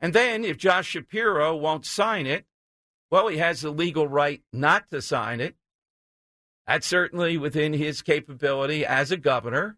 And 0.00 0.12
then 0.12 0.44
if 0.44 0.56
Josh 0.56 0.88
Shapiro 0.88 1.56
won't 1.56 1.86
sign 1.86 2.26
it, 2.26 2.44
well, 3.10 3.28
he 3.28 3.38
has 3.38 3.60
the 3.60 3.70
legal 3.70 4.08
right 4.08 4.42
not 4.52 4.90
to 4.90 5.00
sign 5.00 5.40
it. 5.40 5.54
That's 6.66 6.86
certainly 6.86 7.38
within 7.38 7.72
his 7.72 8.02
capability 8.02 8.84
as 8.84 9.10
a 9.10 9.16
governor. 9.16 9.76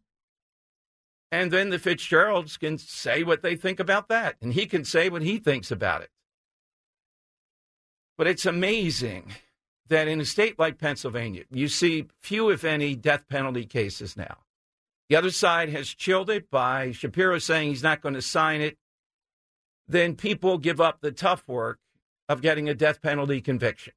And 1.30 1.50
then 1.50 1.70
the 1.70 1.78
Fitzgeralds 1.78 2.56
can 2.56 2.78
say 2.78 3.22
what 3.22 3.42
they 3.42 3.54
think 3.54 3.78
about 3.78 4.08
that, 4.08 4.36
and 4.42 4.52
he 4.54 4.66
can 4.66 4.84
say 4.84 5.08
what 5.08 5.22
he 5.22 5.38
thinks 5.38 5.70
about 5.70 6.02
it. 6.02 6.10
But 8.20 8.26
it's 8.26 8.44
amazing 8.44 9.32
that 9.88 10.06
in 10.06 10.20
a 10.20 10.26
state 10.26 10.58
like 10.58 10.76
Pennsylvania, 10.76 11.44
you 11.50 11.68
see 11.68 12.04
few, 12.20 12.50
if 12.50 12.64
any, 12.64 12.94
death 12.94 13.26
penalty 13.30 13.64
cases 13.64 14.14
now. 14.14 14.36
The 15.08 15.16
other 15.16 15.30
side 15.30 15.70
has 15.70 15.88
chilled 15.88 16.28
it 16.28 16.50
by 16.50 16.92
Shapiro 16.92 17.38
saying 17.38 17.70
he's 17.70 17.82
not 17.82 18.02
going 18.02 18.14
to 18.14 18.20
sign 18.20 18.60
it. 18.60 18.76
Then 19.88 20.16
people 20.16 20.58
give 20.58 20.82
up 20.82 21.00
the 21.00 21.12
tough 21.12 21.48
work 21.48 21.78
of 22.28 22.42
getting 22.42 22.68
a 22.68 22.74
death 22.74 23.00
penalty 23.00 23.40
conviction. 23.40 23.94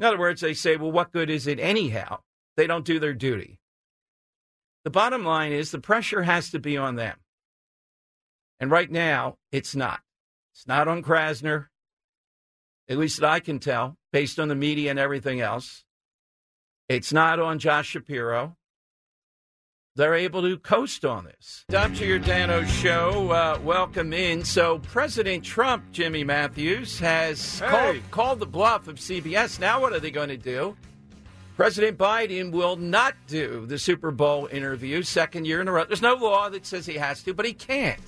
In 0.00 0.04
other 0.04 0.18
words, 0.18 0.40
they 0.40 0.52
say, 0.52 0.76
well, 0.76 0.90
what 0.90 1.12
good 1.12 1.30
is 1.30 1.46
it 1.46 1.60
anyhow? 1.60 2.22
They 2.56 2.66
don't 2.66 2.84
do 2.84 2.98
their 2.98 3.14
duty. 3.14 3.60
The 4.82 4.90
bottom 4.90 5.24
line 5.24 5.52
is 5.52 5.70
the 5.70 5.78
pressure 5.78 6.24
has 6.24 6.50
to 6.50 6.58
be 6.58 6.76
on 6.76 6.96
them. 6.96 7.18
And 8.58 8.72
right 8.72 8.90
now, 8.90 9.38
it's 9.52 9.76
not. 9.76 10.00
It's 10.52 10.66
not 10.66 10.88
on 10.88 11.04
Krasner, 11.04 11.68
at 12.88 12.98
least 12.98 13.20
that 13.20 13.30
I 13.30 13.40
can 13.40 13.58
tell, 13.58 13.96
based 14.12 14.38
on 14.38 14.48
the 14.48 14.54
media 14.54 14.90
and 14.90 14.98
everything 14.98 15.40
else. 15.40 15.84
It's 16.88 17.12
not 17.12 17.40
on 17.40 17.58
Josh 17.58 17.88
Shapiro. 17.88 18.56
They're 19.96 20.14
able 20.16 20.42
to 20.42 20.58
coast 20.58 21.04
on 21.04 21.24
this. 21.24 21.64
Dr. 21.68 21.94
Giordano 21.94 22.64
show. 22.64 23.30
Uh, 23.30 23.60
welcome 23.62 24.12
in. 24.12 24.44
So, 24.44 24.80
President 24.80 25.44
Trump, 25.44 25.84
Jimmy 25.92 26.24
Matthews, 26.24 26.98
has 26.98 27.60
Hey. 27.60 27.68
called, 27.68 28.10
called 28.10 28.38
the 28.40 28.46
bluff 28.46 28.88
of 28.88 28.96
CBS. 28.96 29.60
Now, 29.60 29.80
what 29.80 29.92
are 29.92 30.00
they 30.00 30.10
going 30.10 30.30
to 30.30 30.36
do? 30.36 30.76
President 31.56 31.96
Biden 31.96 32.50
will 32.50 32.74
not 32.74 33.14
do 33.28 33.64
the 33.66 33.78
Super 33.78 34.10
Bowl 34.10 34.48
interview 34.50 35.02
second 35.02 35.46
year 35.46 35.60
in 35.60 35.68
a 35.68 35.72
row. 35.72 35.84
There's 35.84 36.02
no 36.02 36.14
law 36.14 36.48
that 36.48 36.66
says 36.66 36.84
he 36.84 36.94
has 36.94 37.22
to, 37.22 37.32
but 37.32 37.46
he 37.46 37.52
can't. 37.52 38.00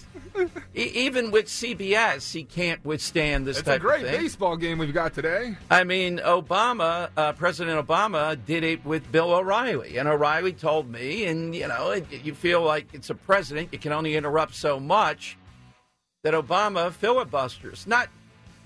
e- 0.75 0.83
even 0.83 1.31
with 1.31 1.47
CBS, 1.47 2.33
he 2.33 2.43
can't 2.43 2.85
withstand 2.85 3.47
this 3.47 3.59
It's 3.59 3.67
type 3.67 3.81
a 3.81 3.85
great 3.85 4.03
baseball 4.03 4.57
game 4.57 4.79
we've 4.79 4.93
got 4.93 5.15
today. 5.15 5.57
I 5.71 5.85
mean, 5.85 6.19
Obama, 6.19 7.09
uh, 7.17 7.33
President 7.35 7.87
Obama 7.87 8.37
did 8.45 8.65
it 8.65 8.85
with 8.85 9.11
Bill 9.13 9.33
O'Reilly, 9.33 9.97
and 9.97 10.09
O'Reilly 10.09 10.53
told 10.53 10.91
me, 10.91 11.27
and 11.27 11.55
you 11.55 11.69
know, 11.69 11.93
it, 11.93 12.05
you 12.25 12.35
feel 12.35 12.63
like 12.63 12.89
it's 12.95 13.11
a 13.11 13.15
president, 13.15 13.69
you 13.73 13.79
can 13.79 13.93
only 13.93 14.17
interrupt 14.17 14.55
so 14.57 14.81
much. 14.81 15.39
That 16.25 16.35
Obama 16.35 16.91
filibusters. 16.91 17.87
Not, 17.87 18.09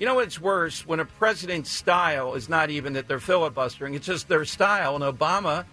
you 0.00 0.06
know, 0.06 0.14
what's 0.14 0.40
worse 0.40 0.86
when 0.86 0.98
a 0.98 1.04
president's 1.04 1.70
style 1.70 2.34
is 2.34 2.48
not 2.48 2.70
even 2.70 2.94
that 2.94 3.06
they're 3.06 3.20
filibustering; 3.20 3.92
it's 3.92 4.06
just 4.06 4.28
their 4.28 4.46
style. 4.46 4.96
And 4.96 5.04
Obama, 5.04 5.66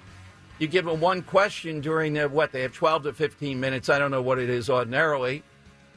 you 0.60 0.68
give 0.68 0.86
him 0.86 1.00
one 1.00 1.22
question 1.22 1.80
during 1.80 2.14
the, 2.14 2.28
what 2.28 2.52
they 2.52 2.62
have 2.62 2.74
twelve 2.74 3.04
to 3.04 3.14
fifteen 3.14 3.62
minutes. 3.62 3.88
I 3.88 3.98
don't 3.98 4.12
know 4.12 4.22
what 4.22 4.38
it 4.38 4.50
is 4.50 4.70
ordinarily. 4.70 5.44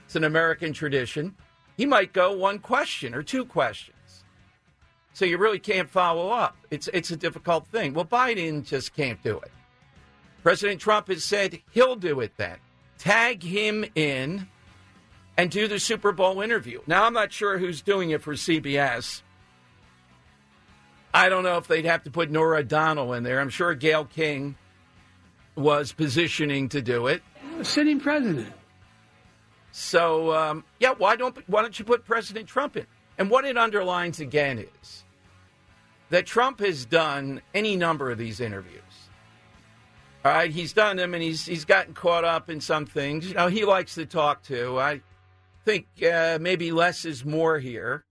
It's 0.06 0.14
an 0.14 0.22
American 0.22 0.72
tradition. 0.72 1.34
He 1.76 1.86
might 1.86 2.12
go 2.12 2.32
one 2.32 2.60
question 2.60 3.14
or 3.14 3.24
two 3.24 3.44
questions. 3.44 3.96
So 5.12 5.24
you 5.24 5.36
really 5.36 5.58
can't 5.58 5.90
follow 5.90 6.30
up. 6.30 6.56
It's 6.70 6.88
it's 6.92 7.10
a 7.10 7.16
difficult 7.16 7.66
thing. 7.66 7.94
Well, 7.94 8.04
Biden 8.04 8.64
just 8.64 8.94
can't 8.94 9.20
do 9.24 9.38
it. 9.38 9.50
President 10.44 10.80
Trump 10.80 11.08
has 11.08 11.24
said 11.24 11.60
he'll 11.72 11.96
do 11.96 12.20
it 12.20 12.36
then. 12.36 12.58
Tag 12.96 13.42
him 13.42 13.84
in 13.96 14.46
and 15.40 15.50
do 15.50 15.66
the 15.66 15.81
Super 15.81 16.12
Bowl 16.12 16.42
interview. 16.42 16.83
Now 16.87 17.07
I'm 17.07 17.14
not 17.14 17.33
sure 17.33 17.57
who's 17.57 17.81
doing 17.81 18.11
it 18.11 18.20
for 18.20 18.35
CBS. 18.35 19.22
I 21.14 21.31
don't 21.31 21.44
know 21.44 21.57
if 21.57 21.66
they'd 21.66 21.87
have 21.87 22.03
to 22.03 22.11
put 22.11 22.31
Norah 22.31 22.59
O'Donnell 22.59 23.14
in 23.14 23.22
there. 23.22 23.40
I'm 23.40 23.48
sure 23.48 23.74
Gayle 23.74 24.05
King 24.05 24.57
was 25.57 25.92
positioning 25.92 26.68
to 26.68 26.83
do 26.83 27.07
it. 27.07 27.22
Sitting 27.62 28.00
president. 28.00 28.53
So 29.72 30.35
um, 30.35 30.62
yeah, 30.79 30.92
why 30.98 31.16
don't 31.16 31.35
why 31.48 31.62
don't 31.62 31.79
you 31.79 31.87
put 31.87 32.05
President 32.05 32.46
Trump 32.46 32.76
in? 32.76 32.87
And 33.16 33.31
what 33.31 33.46
it 33.46 33.57
underlines 33.57 34.20
again 34.20 34.59
is 34.83 35.05
that 36.11 36.26
Trump 36.26 36.61
has 36.61 36.85
done 36.85 37.40
any 37.55 37.76
number 37.76 38.11
of 38.11 38.18
these 38.18 38.40
interviews. 38.40 38.83
All 40.22 40.33
right, 40.33 40.50
he's 40.50 40.74
done 40.74 40.98
them, 40.98 41.14
and 41.14 41.22
he's 41.22 41.46
he's 41.46 41.64
gotten 41.64 41.94
caught 41.94 42.24
up 42.24 42.50
in 42.50 42.61
some 42.61 42.85
things. 42.85 43.29
You 43.29 43.35
know, 43.35 43.46
he 43.46 43.64
likes 43.64 43.94
to 43.94 44.05
talk 44.05 44.42
to. 44.44 44.79
I 44.79 45.00
think 45.64 45.87
uh, 46.03 46.38
maybe 46.40 46.73
less 46.73 47.05
is 47.05 47.25
more 47.25 47.59
here 47.59 48.05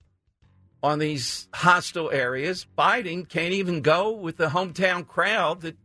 on 0.82 1.00
these 1.00 1.48
hostile 1.54 2.10
areas. 2.12 2.66
Biden 2.78 3.28
can't 3.28 3.54
even 3.54 3.82
go 3.82 4.12
with 4.12 4.38
the 4.38 4.48
hometown 4.48 5.06
crowd 5.08 5.62
that 5.62 5.78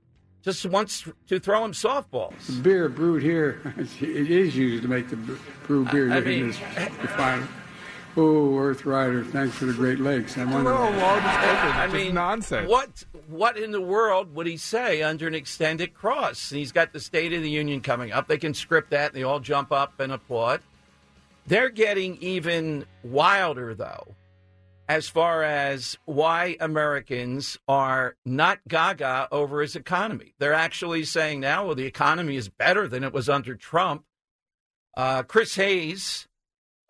just 0.43 0.65
wants 0.67 1.09
to 1.29 1.41
throw 1.41 1.65
him 1.65 1.73
softballs. 1.73 2.63
Beer 2.63 2.89
brewed 2.89 3.23
here, 3.23 3.61
it 4.01 4.31
is 4.31 4.55
used 4.57 4.83
to 4.83 4.89
make 4.89 5.09
the 5.09 5.17
brew 5.67 5.85
beer 5.87 6.13
I 6.13 6.19
in 6.19 6.25
mean- 6.25 6.47
this 6.49 6.61
refinery. 6.61 7.49
Oh, 8.17 8.57
Earth 8.59 8.85
Rider, 8.85 9.25
thanks 9.25 9.57
for 9.57 9.65
the 9.65 9.73
Great 9.73 9.99
Lakes. 9.99 10.39
I 10.39 10.45
wonder. 10.45 10.73
I 10.73 11.89
mean, 11.89 12.15
nonsense. 12.15 12.69
What 12.71 13.05
what 13.27 13.57
in 13.57 13.73
the 13.73 13.81
world 13.81 14.33
would 14.37 14.47
he 14.47 14.57
say 14.57 15.03
under 15.03 15.27
an 15.27 15.35
extended 15.35 15.95
cross? 15.95 16.53
And 16.53 16.61
he's 16.61 16.71
got 16.71 16.93
the 16.93 17.01
State 17.01 17.33
of 17.33 17.43
the 17.43 17.51
Union 17.51 17.81
coming 17.81 18.13
up. 18.13 18.29
They 18.29 18.39
can 18.39 18.55
script 18.55 18.91
that, 18.91 19.07
and 19.11 19.17
they 19.17 19.25
all 19.25 19.41
jump 19.41 19.73
up 19.73 19.99
and 19.99 20.13
applaud. 20.13 20.61
They're 21.47 21.71
getting 21.71 22.17
even 22.23 22.87
wilder, 23.03 23.75
though, 23.75 24.15
as 24.89 25.09
far 25.09 25.43
as 25.43 25.99
why 26.07 26.57
Americans 26.59 27.59
are 27.69 28.17
not 28.25 28.61
gaga 28.67 29.29
over 29.31 29.61
his 29.61 29.77
economy. 29.77 30.35
They're 30.39 30.55
actually 30.55 31.05
saying 31.05 31.41
now, 31.41 31.67
well, 31.67 31.75
the 31.75 31.87
economy 31.87 32.37
is 32.37 32.49
better 32.49 32.89
than 32.89 33.05
it 33.05 33.13
was 33.13 33.29
under 33.29 33.55
Trump. 33.55 34.05
Uh, 34.97 35.23
Chris 35.23 35.57
Hayes 35.57 36.29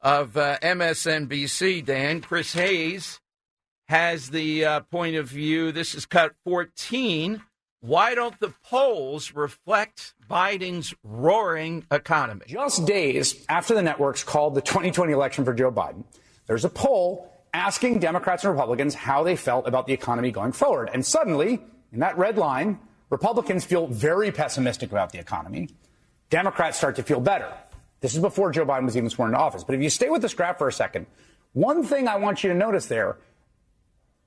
of 0.01 0.37
uh, 0.37 0.59
MSNBC, 0.61 1.85
Dan, 1.85 2.21
Chris 2.21 2.53
Hayes 2.53 3.21
has 3.89 4.31
the 4.31 4.65
uh, 4.65 4.81
point 4.81 5.17
of 5.17 5.29
view. 5.29 5.73
This 5.73 5.95
is 5.95 6.07
cut 6.07 6.35
14. 6.45 7.43
Why 7.85 8.15
don't 8.15 8.41
the 8.41 8.55
polls 8.63 9.35
reflect 9.35 10.15
Biden's 10.31 10.95
roaring 11.03 11.85
economy? 11.91 12.47
Just 12.47 12.87
days 12.87 13.45
after 13.51 13.75
the 13.75 13.83
networks 13.83 14.25
called 14.25 14.55
the 14.55 14.63
2020 14.63 15.13
election 15.13 15.45
for 15.45 15.53
Joe 15.53 15.71
Biden, 15.71 16.05
there's 16.47 16.65
a 16.65 16.71
poll 16.71 17.31
asking 17.53 17.99
Democrats 17.99 18.43
and 18.43 18.55
Republicans 18.55 18.95
how 18.95 19.23
they 19.23 19.37
felt 19.37 19.69
about 19.69 19.87
the 19.87 19.93
economy 19.93 20.31
going 20.31 20.53
forward. 20.53 20.89
And 20.95 21.05
suddenly, 21.05 21.61
in 21.93 21.99
that 21.99 22.17
red 22.17 22.39
line, 22.39 22.81
Republicans 23.11 23.67
feel 23.67 23.87
very 23.87 24.33
pessimistic 24.33 24.91
about 24.91 25.13
the 25.13 25.19
economy. 25.19 25.69
Democrats 26.31 26.79
start 26.79 26.97
to 26.97 27.03
feel 27.03 27.21
better. 27.21 27.53
This 28.01 28.15
is 28.15 28.23
before 28.23 28.51
Joe 28.51 28.65
Biden 28.65 28.87
was 28.87 28.97
even 28.97 29.11
sworn 29.11 29.29
into 29.29 29.39
office. 29.39 29.63
But 29.63 29.75
if 29.75 29.83
you 29.83 29.91
stay 29.91 30.09
with 30.09 30.23
this 30.23 30.33
graph 30.33 30.57
for 30.57 30.69
a 30.69 30.73
second, 30.73 31.05
one 31.53 31.85
thing 31.85 32.09
I 32.09 32.17
want 32.17 32.43
you 32.43 32.49
to 32.49 32.57
notice 32.57 32.87
there 32.87 33.19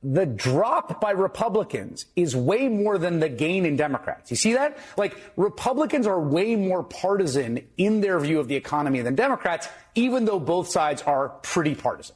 the 0.03 0.25
drop 0.25 1.01
by 1.01 1.11
Republicans 1.11 2.05
is 2.15 2.35
way 2.35 2.67
more 2.67 2.97
than 2.97 3.19
the 3.19 3.29
gain 3.29 3.65
in 3.65 3.75
Democrats. 3.75 4.29
You 4.29 4.37
see 4.37 4.53
that? 4.53 4.77
Like, 4.95 5.17
Republicans 5.35 6.05
are 6.05 6.19
way 6.19 6.55
more 6.55 6.83
partisan 6.83 7.67
in 7.77 8.01
their 8.01 8.19
view 8.19 8.39
of 8.39 8.47
the 8.47 8.55
economy 8.55 9.01
than 9.01 9.15
Democrats, 9.15 9.67
even 9.95 10.25
though 10.25 10.39
both 10.39 10.69
sides 10.69 11.01
are 11.01 11.29
pretty 11.29 11.73
partisan. 11.73 12.15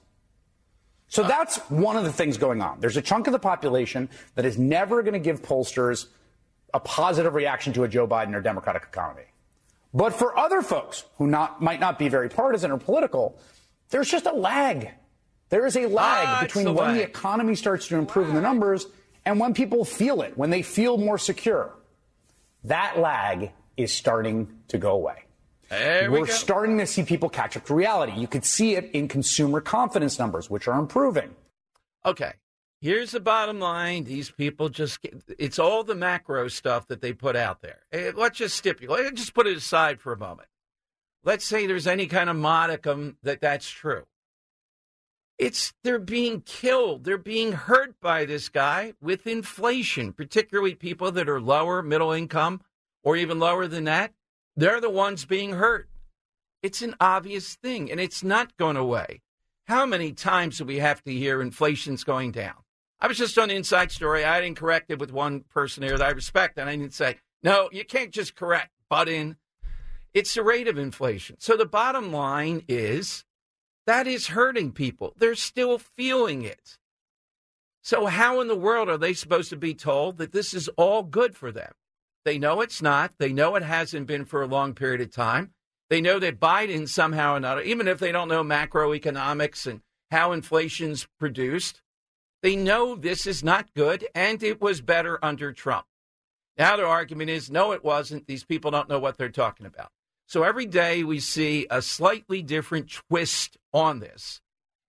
So 1.08 1.24
that's 1.24 1.58
one 1.70 1.98
of 1.98 2.04
the 2.06 2.14
things 2.14 2.38
going 2.38 2.62
on. 2.62 2.80
There's 2.80 2.98
a 2.98 3.02
chunk 3.02 3.28
of 3.28 3.34
the 3.34 3.40
population 3.40 4.10
that 4.36 4.46
is 4.46 4.58
never 4.58 5.02
going 5.02 5.14
to 5.14 5.20
give 5.20 5.42
pollsters 5.42 6.06
a 6.74 6.80
positive 6.80 7.34
reaction 7.34 7.74
to 7.74 7.84
a 7.84 7.88
Joe 7.88 8.08
Biden 8.08 8.34
or 8.34 8.42
Democratic 8.42 8.84
economy. 8.84 9.26
But 9.94 10.14
for 10.14 10.38
other 10.38 10.62
folks 10.62 11.04
who 11.18 11.28
not, 11.28 11.62
might 11.62 11.82
not 11.82 12.00
be 12.00 12.08
very 12.08 12.30
partisan 12.30 12.72
or 12.72 12.78
political, 12.78 13.38
there's 13.90 14.10
just 14.10 14.26
a 14.26 14.32
lag. 14.32 14.92
There 15.52 15.66
is 15.68 15.76
a 15.78 15.86
lag 15.86 16.28
Ah, 16.28 16.40
between 16.42 16.66
the 16.66 16.74
when 16.74 16.96
the 16.96 17.04
economy 17.04 17.56
starts 17.56 17.88
to 17.90 17.98
improve 17.98 18.30
in 18.30 18.36
the 18.36 18.42
numbers 18.42 18.88
and 19.26 19.40
when 19.40 19.54
people 19.54 19.86
feel 19.86 20.22
it, 20.24 20.36
when 20.38 20.50
they 20.50 20.64
feel 20.64 20.98
more 20.98 21.18
secure. 21.20 21.72
That 22.64 22.98
lag 23.00 23.52
is 23.78 23.94
starting 23.94 24.60
to 24.70 24.78
go 24.80 24.92
away. 24.94 25.26
There 25.70 26.10
we 26.12 26.20
We're 26.20 26.26
go. 26.26 26.32
starting 26.34 26.78
to 26.80 26.88
see 26.88 27.04
people 27.04 27.30
catch 27.30 27.56
up 27.56 27.66
to 27.66 27.74
reality. 27.76 28.14
You 28.14 28.28
could 28.28 28.46
see 28.46 28.76
it 28.76 28.92
in 28.94 29.08
consumer 29.08 29.62
confidence 29.62 30.18
numbers, 30.20 30.50
which 30.50 30.68
are 30.68 30.80
improving. 30.80 31.36
Okay. 32.06 32.34
Here's 32.82 33.12
the 33.12 33.20
bottom 33.20 33.60
line. 33.60 34.06
These 34.06 34.32
people 34.32 34.68
just, 34.70 35.00
it's 35.38 35.60
all 35.60 35.84
the 35.84 35.96
macro 35.96 36.48
stuff 36.48 36.88
that 36.88 37.00
they 37.02 37.14
put 37.14 37.36
out 37.36 37.62
there. 37.62 37.80
Eh, 37.92 38.12
Let's 38.16 38.38
just 38.40 38.56
stipulate, 38.58 39.04
let's 39.06 39.20
just 39.20 39.34
put 39.34 39.48
it 39.48 39.56
aside 39.56 40.02
for 40.02 40.12
a 40.14 40.18
moment. 40.18 40.48
Let's 41.24 41.46
say 41.46 41.68
there's 41.68 41.88
any 41.88 42.08
kind 42.08 42.30
of 42.30 42.36
modicum 42.38 43.18
that 43.24 43.40
that's 43.42 43.70
true. 43.70 44.04
It's, 45.42 45.74
they're 45.84 45.98
being 45.98 46.42
killed. 46.42 47.04
They're 47.04 47.18
being 47.18 47.54
hurt 47.54 48.00
by 48.00 48.26
this 48.26 48.48
guy 48.48 48.94
with 49.02 49.26
inflation, 49.26 50.14
particularly 50.14 50.76
people 50.76 51.12
that 51.14 51.28
are 51.28 51.42
lower 51.42 51.82
middle 51.82 52.12
income 52.12 52.62
or 53.04 53.18
even 53.18 53.40
lower 53.40 53.66
than 53.66 53.86
that. 53.86 54.14
They're 54.56 54.80
the 54.80 54.92
ones 54.92 55.26
being 55.26 55.54
hurt. 55.54 55.90
It's 56.62 56.84
an 56.84 56.94
obvious 57.02 57.56
thing, 57.56 57.90
and 57.90 58.00
it's 58.00 58.24
not 58.24 58.56
going 58.58 58.78
away. 58.78 59.24
How 59.66 59.84
many 59.88 60.12
times 60.12 60.60
do 60.60 60.66
we 60.66 60.78
have 60.78 61.04
to 61.06 61.12
hear 61.12 61.42
inflation's 61.42 62.04
going 62.04 62.34
down? 62.34 62.58
I 63.00 63.08
was 63.08 63.18
just 63.18 63.40
on 63.40 63.50
the 63.50 63.56
Inside 63.56 63.92
Story. 63.92 64.24
I 64.24 64.42
didn't 64.42 64.60
correct 64.60 64.92
it 64.92 65.00
with 65.00 65.12
one 65.12 65.40
person 65.50 65.82
here 65.82 65.98
that 65.98 66.08
I 66.08 66.12
respect, 66.12 66.60
and 66.60 66.70
I 66.70 66.76
didn't 66.76 66.94
say, 66.94 67.16
no, 67.42 67.68
you 67.72 67.84
can't 67.84 68.12
just 68.12 68.36
correct, 68.36 68.70
butt 68.92 69.10
in. 69.10 69.38
It's 70.14 70.36
the 70.36 70.44
rate 70.44 70.68
of 70.68 70.78
inflation. 70.78 71.38
So 71.40 71.58
the 71.58 71.66
bottom 71.66 72.14
line 72.14 72.62
is 72.68 73.26
that 73.92 74.08
is 74.08 74.28
hurting 74.28 74.72
people. 74.72 75.14
They're 75.18 75.36
still 75.36 75.78
feeling 75.78 76.44
it. 76.44 76.78
So, 77.84 78.06
how 78.06 78.40
in 78.40 78.48
the 78.48 78.56
world 78.56 78.88
are 78.88 78.98
they 78.98 79.12
supposed 79.12 79.50
to 79.50 79.58
be 79.58 79.74
told 79.74 80.18
that 80.18 80.32
this 80.32 80.54
is 80.54 80.70
all 80.78 81.04
good 81.04 81.36
for 81.36 81.52
them? 81.52 81.74
They 82.24 82.38
know 82.38 82.62
it's 82.62 82.82
not. 82.82 83.12
They 83.18 83.34
know 83.34 83.58
it 83.58 83.64
hasn't 83.64 84.08
been 84.08 84.24
for 84.24 84.42
a 84.42 84.48
long 84.48 84.76
period 84.76 85.02
of 85.02 85.12
time. 85.12 85.52
They 85.90 86.00
know 86.00 86.20
that 86.20 86.40
Biden 86.40 86.88
somehow 86.88 87.34
or 87.34 87.38
another, 87.38 87.64
even 87.64 87.90
if 87.90 88.00
they 88.00 88.14
don't 88.14 88.30
know 88.30 88.46
macroeconomics 88.46 89.68
and 89.68 89.82
how 90.10 90.32
inflation's 90.32 91.06
produced, 91.20 91.82
they 92.42 92.56
know 92.56 92.96
this 92.96 93.28
is 93.28 93.44
not 93.44 93.74
good 93.74 94.08
and 94.16 94.42
it 94.42 94.62
was 94.62 94.80
better 94.80 95.20
under 95.22 95.52
Trump. 95.52 95.86
Now 96.58 96.78
their 96.78 96.88
argument 96.88 97.30
is 97.30 97.52
no, 97.52 97.74
it 97.74 97.84
wasn't. 97.84 98.26
These 98.26 98.46
people 98.46 98.72
don't 98.72 98.88
know 98.88 99.00
what 99.00 99.18
they're 99.18 99.28
talking 99.28 99.66
about. 99.66 99.92
So 100.32 100.44
every 100.44 100.66
day 100.66 101.04
we 101.04 101.20
see 101.20 101.68
a 101.70 101.82
slightly 101.82 102.42
different 102.42 102.90
twist 102.90 103.58
on 103.74 104.00
this. 104.00 104.40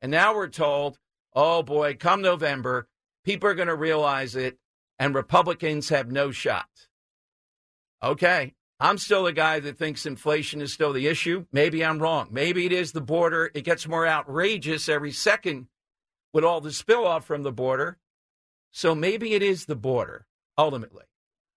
And 0.00 0.12
now 0.12 0.36
we're 0.36 0.46
told, 0.46 1.00
oh 1.34 1.64
boy, 1.64 1.96
come 1.96 2.22
November, 2.22 2.86
people 3.24 3.48
are 3.48 3.56
going 3.56 3.66
to 3.66 3.74
realize 3.74 4.36
it 4.36 4.58
and 5.00 5.16
Republicans 5.16 5.88
have 5.88 6.12
no 6.12 6.30
shot. 6.30 6.68
Okay. 8.04 8.54
I'm 8.78 8.98
still 8.98 9.26
a 9.26 9.32
guy 9.32 9.58
that 9.58 9.78
thinks 9.78 10.06
inflation 10.06 10.60
is 10.60 10.72
still 10.72 10.92
the 10.92 11.08
issue. 11.08 11.44
Maybe 11.50 11.84
I'm 11.84 11.98
wrong. 11.98 12.28
Maybe 12.30 12.64
it 12.64 12.72
is 12.72 12.92
the 12.92 13.00
border. 13.00 13.50
It 13.52 13.64
gets 13.64 13.88
more 13.88 14.06
outrageous 14.06 14.88
every 14.88 15.10
second 15.10 15.66
with 16.32 16.44
all 16.44 16.60
the 16.60 16.70
spill 16.70 17.04
off 17.04 17.24
from 17.24 17.42
the 17.42 17.50
border. 17.50 17.98
So 18.70 18.94
maybe 18.94 19.34
it 19.34 19.42
is 19.42 19.64
the 19.64 19.74
border. 19.74 20.24
ultimately. 20.56 21.02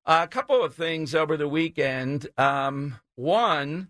A 0.05 0.27
couple 0.27 0.63
of 0.63 0.75
things 0.75 1.15
over 1.15 1.37
the 1.37 1.47
weekend. 1.47 2.27
Um, 2.37 2.99
one, 3.15 3.89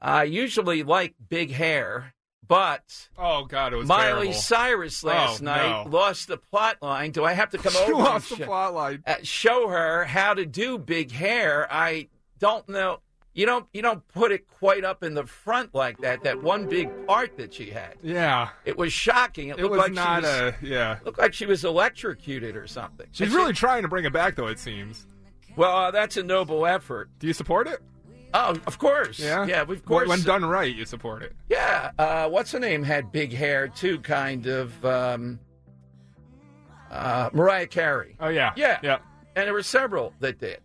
I 0.00 0.24
usually 0.24 0.82
like 0.82 1.14
big 1.28 1.50
hair, 1.52 2.14
but 2.46 3.08
Oh 3.18 3.44
God, 3.44 3.72
it 3.72 3.76
was 3.76 3.88
Miley 3.88 4.26
terrible. 4.26 4.32
Cyrus 4.40 5.04
last 5.04 5.42
Oh, 5.42 5.44
night 5.44 5.84
no. 5.84 5.90
lost 5.90 6.28
the 6.28 6.36
plot 6.38 6.76
line. 6.80 7.10
Do 7.10 7.24
I 7.24 7.32
have 7.32 7.50
to 7.50 7.58
come 7.58 7.72
She 7.74 7.78
over 7.78 7.92
and 7.94 8.02
lost 8.02 8.30
the 8.30 8.36
sho- 8.36 8.44
plot 8.46 8.74
line. 8.74 9.02
uh, 9.06 9.16
show 9.22 9.68
her 9.68 10.04
how 10.04 10.34
to 10.34 10.46
do 10.46 10.78
big 10.78 11.10
hair? 11.12 11.66
I 11.70 12.08
don't 12.38 12.68
know. 12.68 13.00
You 13.34 13.44
don't 13.44 13.66
you 13.74 13.82
don't 13.82 14.06
put 14.08 14.32
it 14.32 14.46
quite 14.48 14.82
up 14.84 15.02
in 15.02 15.12
the 15.12 15.26
front 15.26 15.74
like 15.74 15.98
that. 15.98 16.22
That 16.22 16.42
one 16.42 16.68
big 16.70 16.88
part 17.06 17.36
that 17.36 17.52
she 17.52 17.68
had. 17.68 17.96
Yeah, 18.02 18.48
It 18.64 18.78
was 18.78 18.94
shocking. 18.94 19.48
It, 19.50 19.58
it 19.58 19.62
looked 19.62 19.72
was 19.72 19.80
like 19.80 19.92
not 19.92 20.22
she 20.22 20.26
was, 20.26 20.34
a 20.40 20.54
yeah. 20.62 20.98
looked 21.04 21.18
like 21.18 21.34
she 21.34 21.44
was 21.44 21.62
electrocuted 21.64 22.56
or 22.56 22.66
something. 22.66 23.06
She's 23.12 23.22
And 23.26 23.30
she- 23.32 23.36
really 23.36 23.52
trying 23.52 23.82
to 23.82 23.88
bring 23.88 24.06
it 24.06 24.12
back, 24.14 24.36
though. 24.36 24.46
It 24.46 24.58
seems. 24.58 25.06
Well. 25.56 25.76
Uh, 25.76 25.90
that's 25.90 26.16
a 26.16 26.22
noble 26.22 26.66
effort. 26.66 27.10
Do 27.18 27.26
you 27.26 27.32
support 27.32 27.66
it? 27.66 27.80
Oh, 28.34 28.56
of 28.66 28.78
course. 28.78 29.18
Yeah, 29.18 29.46
yeah. 29.46 29.62
Of 29.62 29.84
course. 29.84 30.08
When 30.08 30.20
done 30.22 30.44
right, 30.44 30.74
you 30.74 30.84
support 30.84 31.22
it. 31.22 31.34
Yeah. 31.48 31.90
Uh, 31.98 32.28
what's 32.28 32.52
her 32.52 32.60
name 32.60 32.82
had 32.82 33.10
big 33.12 33.32
hair 33.32 33.68
too, 33.68 33.98
kind 34.00 34.46
of. 34.46 34.84
Um, 34.84 35.38
uh, 36.90 37.30
Mariah 37.32 37.66
Carey. 37.66 38.16
Oh 38.20 38.28
yeah, 38.28 38.52
Yeah. 38.56 38.78
yeah, 38.82 38.98
And 39.34 39.46
there 39.46 39.52
were 39.52 39.62
several 39.62 40.12
that 40.20 40.38
did. 40.38 40.58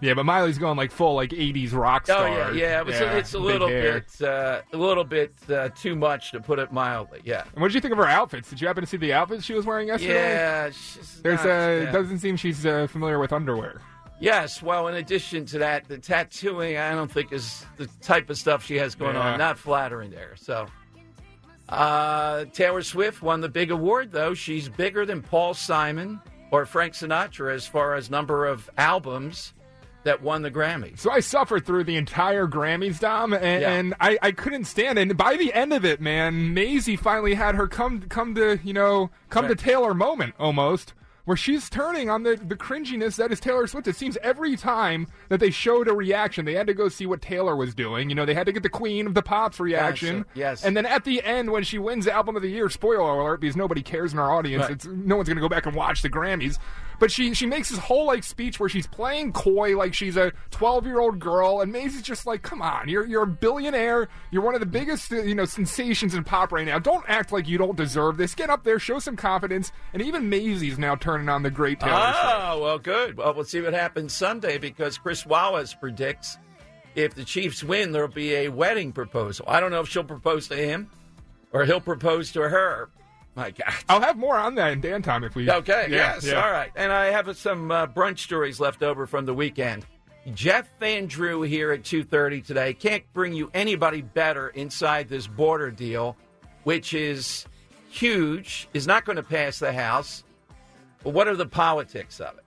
yeah. 0.00 0.14
But 0.14 0.24
Miley's 0.24 0.58
going 0.58 0.76
like 0.76 0.90
full 0.90 1.14
like 1.14 1.30
'80s 1.30 1.72
rock 1.74 2.06
star. 2.06 2.26
Oh 2.28 2.32
yeah, 2.32 2.52
yeah. 2.52 2.80
It 2.80 2.86
was, 2.86 3.00
it's 3.00 3.34
a 3.34 3.38
little 3.38 3.68
bit, 3.68 4.04
uh, 4.22 4.62
a 4.72 4.76
little 4.76 5.04
bit 5.04 5.32
uh, 5.50 5.68
too 5.74 5.94
much 5.94 6.32
to 6.32 6.40
put 6.40 6.58
it 6.58 6.72
mildly. 6.72 7.20
Yeah. 7.24 7.44
And 7.52 7.60
what 7.60 7.68
did 7.68 7.74
you 7.74 7.80
think 7.80 7.92
of 7.92 7.98
her 7.98 8.06
outfits? 8.06 8.48
Did 8.48 8.60
you 8.60 8.66
happen 8.66 8.82
to 8.82 8.86
see 8.88 8.96
the 8.96 9.12
outfits 9.12 9.44
she 9.44 9.54
was 9.54 9.66
wearing 9.66 9.88
yesterday? 9.88 10.14
Yeah. 10.14 10.70
she's 10.70 11.20
There's 11.22 11.40
not- 11.44 11.46
uh, 11.48 11.50
yeah. 11.84 11.92
doesn't 11.92 12.18
seem 12.20 12.36
she's 12.36 12.64
uh, 12.64 12.86
familiar 12.86 13.18
with 13.18 13.32
underwear. 13.32 13.80
Yes. 14.20 14.60
Well, 14.62 14.88
in 14.88 14.96
addition 14.96 15.44
to 15.46 15.58
that, 15.58 15.86
the 15.88 15.98
tattooing 15.98 16.76
I 16.76 16.92
don't 16.92 17.10
think 17.10 17.32
is 17.32 17.64
the 17.76 17.86
type 18.00 18.30
of 18.30 18.36
stuff 18.38 18.64
she 18.64 18.76
has 18.76 18.94
going 18.94 19.14
Yeah. 19.14 19.32
on. 19.32 19.38
Not 19.38 19.58
flattering 19.58 20.10
there. 20.10 20.34
So. 20.36 20.66
Uh, 21.68 22.46
Taylor 22.52 22.82
Swift 22.82 23.20
won 23.22 23.40
the 23.40 23.48
big 23.48 23.70
award, 23.70 24.10
though. 24.10 24.32
She's 24.34 24.68
bigger 24.68 25.04
than 25.04 25.20
Paul 25.22 25.52
Simon 25.54 26.18
or 26.50 26.64
Frank 26.64 26.94
Sinatra 26.94 27.52
as 27.54 27.66
far 27.66 27.94
as 27.94 28.08
number 28.10 28.46
of 28.46 28.70
albums 28.78 29.52
that 30.04 30.22
won 30.22 30.40
the 30.40 30.50
Grammy. 30.50 30.98
So 30.98 31.10
I 31.10 31.20
suffered 31.20 31.66
through 31.66 31.84
the 31.84 31.96
entire 31.96 32.46
Grammys, 32.46 32.98
Dom, 33.00 33.34
and, 33.34 33.60
Yeah. 33.60 33.72
and 33.72 33.94
I, 34.00 34.16
I 34.22 34.32
couldn't 34.32 34.64
stand 34.64 34.98
it. 34.98 35.02
And 35.02 35.16
by 35.18 35.36
the 35.36 35.52
end 35.52 35.74
of 35.74 35.84
it, 35.84 36.00
man, 36.00 36.54
Maisie 36.54 36.96
finally 36.96 37.34
had 37.34 37.54
her 37.56 37.66
come 37.68 38.00
come 38.02 38.34
to 38.36 38.58
you 38.64 38.72
know 38.72 39.10
come 39.28 39.44
Right. 39.46 39.58
to 39.58 39.62
Taylor 39.64 39.92
moment 39.92 40.34
almost, 40.38 40.94
where 41.28 41.36
she's 41.36 41.68
turning 41.68 42.08
on 42.08 42.22
the 42.22 42.36
the 42.42 42.56
cringiness 42.56 43.16
that 43.16 43.30
is 43.30 43.38
Taylor 43.38 43.66
Swift. 43.66 43.86
It 43.86 43.96
seems 43.96 44.16
every 44.22 44.56
time 44.56 45.06
that 45.28 45.40
they 45.40 45.50
showed 45.50 45.86
a 45.86 45.92
reaction, 45.92 46.46
they 46.46 46.54
had 46.54 46.66
to 46.68 46.72
go 46.72 46.88
see 46.88 47.04
what 47.04 47.20
Taylor 47.20 47.54
was 47.54 47.74
doing. 47.74 48.08
You 48.08 48.14
know, 48.14 48.24
they 48.24 48.32
had 48.32 48.46
to 48.46 48.52
get 48.52 48.62
the 48.62 48.70
Queen 48.70 49.06
of 49.06 49.12
the 49.12 49.20
Pops 49.20 49.60
reaction. 49.60 50.20
Gotcha. 50.22 50.28
Yes. 50.34 50.64
And 50.64 50.74
then 50.74 50.86
at 50.86 51.04
the 51.04 51.22
end, 51.22 51.50
when 51.50 51.64
she 51.64 51.78
wins 51.78 52.06
the 52.06 52.12
Album 52.14 52.34
of 52.34 52.40
the 52.40 52.48
Year, 52.48 52.70
spoiler 52.70 53.10
alert, 53.20 53.42
because 53.42 53.56
nobody 53.56 53.82
cares 53.82 54.14
in 54.14 54.18
our 54.18 54.30
audience, 54.32 54.62
Right. 54.62 54.70
it's 54.70 54.86
no 54.86 55.16
one's 55.16 55.28
gonna 55.28 55.42
go 55.42 55.50
back 55.50 55.66
and 55.66 55.76
watch 55.76 56.00
the 56.00 56.08
Grammys. 56.08 56.58
But 56.98 57.12
she 57.12 57.32
she 57.34 57.46
makes 57.46 57.70
this 57.70 57.78
whole 57.78 58.06
like 58.06 58.24
speech 58.24 58.58
where 58.58 58.68
she's 58.68 58.86
playing 58.86 59.32
coy 59.32 59.76
like 59.76 59.94
she's 59.94 60.16
a 60.16 60.32
12 60.50 60.86
year 60.86 61.00
old 61.00 61.18
girl, 61.18 61.60
and 61.60 61.72
Maisie's 61.72 62.02
just 62.02 62.26
like, 62.26 62.42
"Come 62.42 62.60
on, 62.60 62.88
you're 62.88 63.06
you're 63.06 63.22
a 63.22 63.26
billionaire. 63.26 64.08
You're 64.30 64.42
one 64.42 64.54
of 64.54 64.60
the 64.60 64.66
biggest 64.66 65.10
you 65.10 65.34
know 65.34 65.44
sensations 65.44 66.14
in 66.14 66.24
pop 66.24 66.52
right 66.52 66.66
now. 66.66 66.78
Don't 66.78 67.04
act 67.08 67.32
like 67.32 67.46
you 67.46 67.58
don't 67.58 67.76
deserve 67.76 68.16
this. 68.16 68.34
Get 68.34 68.50
up 68.50 68.64
there, 68.64 68.78
show 68.78 68.98
some 68.98 69.16
confidence." 69.16 69.72
And 69.92 70.02
even 70.02 70.28
Maisie's 70.28 70.78
now 70.78 70.96
turning 70.96 71.28
on 71.28 71.42
the 71.42 71.50
great 71.50 71.80
Taylor. 71.80 72.12
Oh, 72.16 72.60
well, 72.62 72.78
good. 72.78 73.16
Well, 73.16 73.34
we'll 73.34 73.44
see 73.44 73.60
what 73.60 73.72
happens 73.72 74.12
Sunday 74.12 74.58
because 74.58 74.98
Chris 74.98 75.24
Wallace 75.24 75.74
predicts 75.74 76.38
if 76.94 77.14
the 77.14 77.24
Chiefs 77.24 77.62
win, 77.62 77.92
there'll 77.92 78.08
be 78.08 78.34
a 78.34 78.48
wedding 78.48 78.92
proposal. 78.92 79.44
I 79.48 79.60
don't 79.60 79.70
know 79.70 79.80
if 79.80 79.88
she'll 79.88 80.04
propose 80.04 80.48
to 80.48 80.56
him 80.56 80.90
or 81.52 81.64
he'll 81.64 81.80
propose 81.80 82.32
to 82.32 82.42
her. 82.42 82.90
My 83.38 83.50
God. 83.52 83.72
I'll 83.88 84.00
have 84.00 84.16
more 84.18 84.36
on 84.36 84.56
that 84.56 84.72
in 84.72 84.80
Dan 84.80 85.00
time 85.00 85.22
if 85.22 85.36
we. 85.36 85.48
Okay, 85.48 85.86
Yeah, 85.88 86.14
yes, 86.14 86.24
yeah. 86.26 86.44
all 86.44 86.50
right. 86.50 86.72
And 86.74 86.90
I 86.92 87.06
have 87.12 87.36
some 87.36 87.70
uh, 87.70 87.86
brunch 87.86 88.18
stories 88.18 88.58
left 88.58 88.82
over 88.82 89.06
from 89.06 89.26
the 89.26 89.32
weekend. 89.34 89.86
Jeff 90.34 90.68
Van 90.80 91.06
Drew 91.06 91.42
here 91.42 91.70
at 91.70 91.84
2.30 91.84 92.44
today. 92.44 92.74
Can't 92.74 93.04
bring 93.12 93.32
you 93.32 93.48
anybody 93.54 94.02
better 94.02 94.48
inside 94.48 95.08
this 95.08 95.28
border 95.28 95.70
deal, 95.70 96.16
which 96.64 96.94
is 96.94 97.46
huge, 97.90 98.68
is 98.74 98.88
not 98.88 99.04
going 99.04 99.14
to 99.14 99.22
pass 99.22 99.60
the 99.60 99.72
House. 99.72 100.24
But 101.04 101.10
what 101.10 101.28
are 101.28 101.36
the 101.36 101.46
politics 101.46 102.20
of 102.20 102.36
it? 102.38 102.44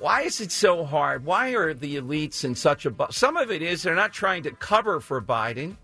Why 0.00 0.22
is 0.22 0.40
it 0.40 0.50
so 0.50 0.84
hard? 0.84 1.24
Why 1.24 1.50
are 1.54 1.72
the 1.72 1.98
elites 2.00 2.44
in 2.44 2.56
such 2.56 2.84
a... 2.84 2.90
Bu- 2.90 3.06
Some 3.12 3.36
of 3.36 3.52
it 3.52 3.62
is 3.62 3.84
they're 3.84 3.94
not 3.94 4.12
trying 4.12 4.42
to 4.42 4.50
cover 4.50 4.98
for 4.98 5.22
Biden. 5.22 5.76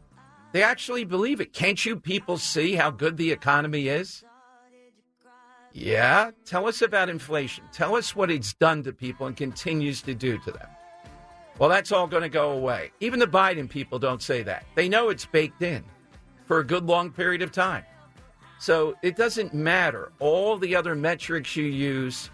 They 0.53 0.62
actually 0.62 1.05
believe 1.05 1.40
it. 1.40 1.53
Can't 1.53 1.84
you 1.84 1.96
people 1.96 2.36
see 2.36 2.74
how 2.74 2.90
good 2.90 3.16
the 3.16 3.30
economy 3.30 3.88
is? 3.88 4.24
Yeah. 5.72 6.32
Tell 6.44 6.66
us 6.66 6.82
about 6.82 7.09
inflation. 7.09 7.64
Tell 7.72 7.94
us 7.94 8.16
what 8.16 8.30
it's 8.30 8.55
done 8.55 8.82
to 8.82 8.92
people 8.92 9.26
and 9.26 9.36
continues 9.36 10.03
to 10.03 10.14
do 10.14 10.38
to 10.38 10.51
them. 10.51 10.66
Well, 11.59 11.68
that's 11.68 11.92
all 11.92 12.07
going 12.07 12.22
to 12.22 12.28
go 12.28 12.53
away. 12.53 12.90
Even 13.01 13.20
the 13.20 13.26
Biden 13.26 13.68
people 13.68 13.98
don't 13.98 14.22
say 14.22 14.42
that. 14.42 14.64
They 14.74 14.88
know 14.88 15.11
it's 15.11 15.26
baked 15.26 15.62
in 15.62 15.84
for 16.46 16.59
a 16.59 16.64
good 16.64 16.86
long 16.86 17.11
period 17.11 17.42
of 17.42 17.53
time. 17.53 17.84
So 18.59 18.96
it 19.03 19.16
doesn't 19.16 19.55
matter. 19.55 20.11
All 20.18 20.57
the 20.57 20.74
other 20.74 20.94
metrics 20.94 21.55
you 21.57 21.64
use, 21.64 22.30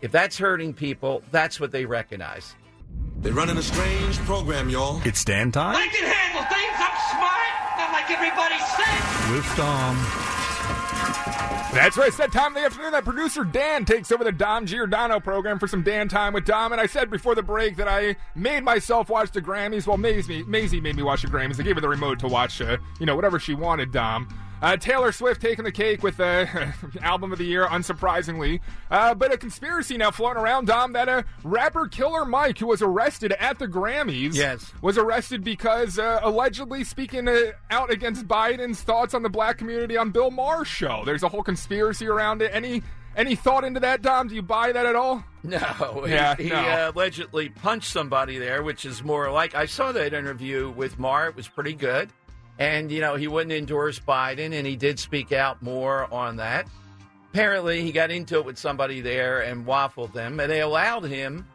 if 0.00 0.12
that's 0.12 0.38
hurting 0.38 0.74
people, 0.74 1.22
that's 1.30 1.58
what 1.58 1.72
they 1.72 1.86
recognize. 1.86 2.54
They're 3.20 3.32
running 3.32 3.56
a 3.56 3.62
strange 3.62 4.16
program, 4.18 4.68
y'all. 4.68 5.00
It's 5.04 5.24
Dan 5.24 5.50
time 5.50 5.74
I 5.74 5.88
can 5.88 6.04
handle 6.04 6.42
things. 6.42 6.74
I'm 6.76 7.16
smart. 7.16 7.37
With 9.30 9.56
Dom. 9.56 9.96
That's 11.72 11.98
right. 11.98 12.08
It's 12.08 12.16
that 12.16 12.32
time 12.32 12.48
of 12.48 12.54
the 12.54 12.64
afternoon 12.64 12.92
that 12.92 13.04
producer 13.04 13.44
Dan 13.44 13.84
takes 13.84 14.10
over 14.10 14.24
the 14.24 14.32
Dom 14.32 14.64
Giordano 14.64 15.20
program 15.20 15.58
for 15.58 15.68
some 15.68 15.82
Dan 15.82 16.08
time 16.08 16.32
with 16.32 16.46
Dom. 16.46 16.72
And 16.72 16.80
I 16.80 16.86
said 16.86 17.10
before 17.10 17.34
the 17.34 17.42
break 17.42 17.76
that 17.76 17.86
I 17.86 18.16
made 18.34 18.64
myself 18.64 19.10
watch 19.10 19.30
the 19.32 19.42
Grammys. 19.42 19.86
Well, 19.86 19.98
Maisie, 19.98 20.44
Maisie 20.44 20.80
made 20.80 20.96
me 20.96 21.02
watch 21.02 21.22
the 21.22 21.28
Grammys. 21.28 21.60
I 21.60 21.62
gave 21.62 21.74
her 21.76 21.80
the 21.80 21.88
remote 21.88 22.18
to 22.20 22.28
watch, 22.28 22.62
uh, 22.62 22.78
you 22.98 23.06
know, 23.06 23.14
whatever 23.14 23.38
she 23.38 23.52
wanted, 23.52 23.92
Dom. 23.92 24.28
Uh, 24.60 24.76
Taylor 24.76 25.12
Swift 25.12 25.40
taking 25.40 25.64
the 25.64 25.70
cake 25.72 26.02
with 26.02 26.18
uh, 26.18 26.44
album 27.02 27.30
of 27.32 27.38
the 27.38 27.44
year, 27.44 27.66
unsurprisingly. 27.66 28.60
Uh, 28.90 29.14
but 29.14 29.32
a 29.32 29.38
conspiracy 29.38 29.96
now 29.96 30.10
floating 30.10 30.42
around, 30.42 30.66
Dom, 30.66 30.92
that 30.94 31.08
a 31.08 31.24
rapper 31.44 31.86
Killer 31.86 32.24
Mike, 32.24 32.58
who 32.58 32.66
was 32.66 32.82
arrested 32.82 33.32
at 33.38 33.58
the 33.60 33.68
Grammys, 33.68 34.34
Yes. 34.34 34.72
was 34.82 34.98
arrested 34.98 35.44
because 35.44 35.98
uh, 35.98 36.20
allegedly 36.22 36.82
speaking 36.84 37.28
uh, 37.28 37.52
out 37.70 37.90
against 37.90 38.26
Biden's 38.26 38.82
thoughts 38.82 39.14
on 39.14 39.22
the 39.22 39.28
black 39.28 39.58
community 39.58 39.96
on 39.96 40.10
Bill 40.10 40.30
Maher's 40.30 40.66
show. 40.68 41.02
There's 41.04 41.22
a 41.22 41.28
whole 41.28 41.42
conspiracy 41.44 42.06
around 42.08 42.42
it. 42.42 42.50
Any 42.52 42.82
any 43.16 43.34
thought 43.34 43.64
into 43.64 43.80
that, 43.80 44.00
Dom? 44.02 44.28
Do 44.28 44.34
you 44.36 44.42
buy 44.42 44.70
that 44.72 44.86
at 44.86 44.94
all? 44.94 45.24
No, 45.42 46.04
Yeah, 46.08 46.36
he, 46.36 46.44
he 46.44 46.48
no. 46.50 46.56
uh, 46.56 46.92
allegedly 46.94 47.48
punched 47.48 47.90
somebody 47.90 48.38
there, 48.38 48.62
which 48.62 48.84
is 48.84 49.02
more 49.02 49.30
like 49.30 49.54
I 49.54 49.66
saw 49.66 49.90
that 49.92 50.12
interview 50.14 50.70
with 50.70 50.98
Maher. 50.98 51.28
It 51.28 51.36
was 51.36 51.48
pretty 51.48 51.72
good, 51.74 52.10
and 52.58 52.90
you 52.90 53.00
know 53.00 53.14
he 53.14 53.28
wouldn't 53.28 53.52
endorse 53.52 53.98
Biden, 53.98 54.52
and 54.52 54.66
he 54.66 54.76
did 54.76 54.98
speak 54.98 55.32
out 55.32 55.62
more 55.62 56.12
on 56.12 56.36
that. 56.36 56.66
Apparently, 57.32 57.82
he 57.82 57.92
got 57.92 58.10
into 58.10 58.38
it 58.38 58.44
with 58.44 58.58
somebody 58.58 59.00
there 59.00 59.40
and 59.40 59.66
waffled 59.66 60.12
them, 60.12 60.40
and 60.40 60.50
they 60.50 60.60
allowed 60.60 61.04
him 61.04 61.46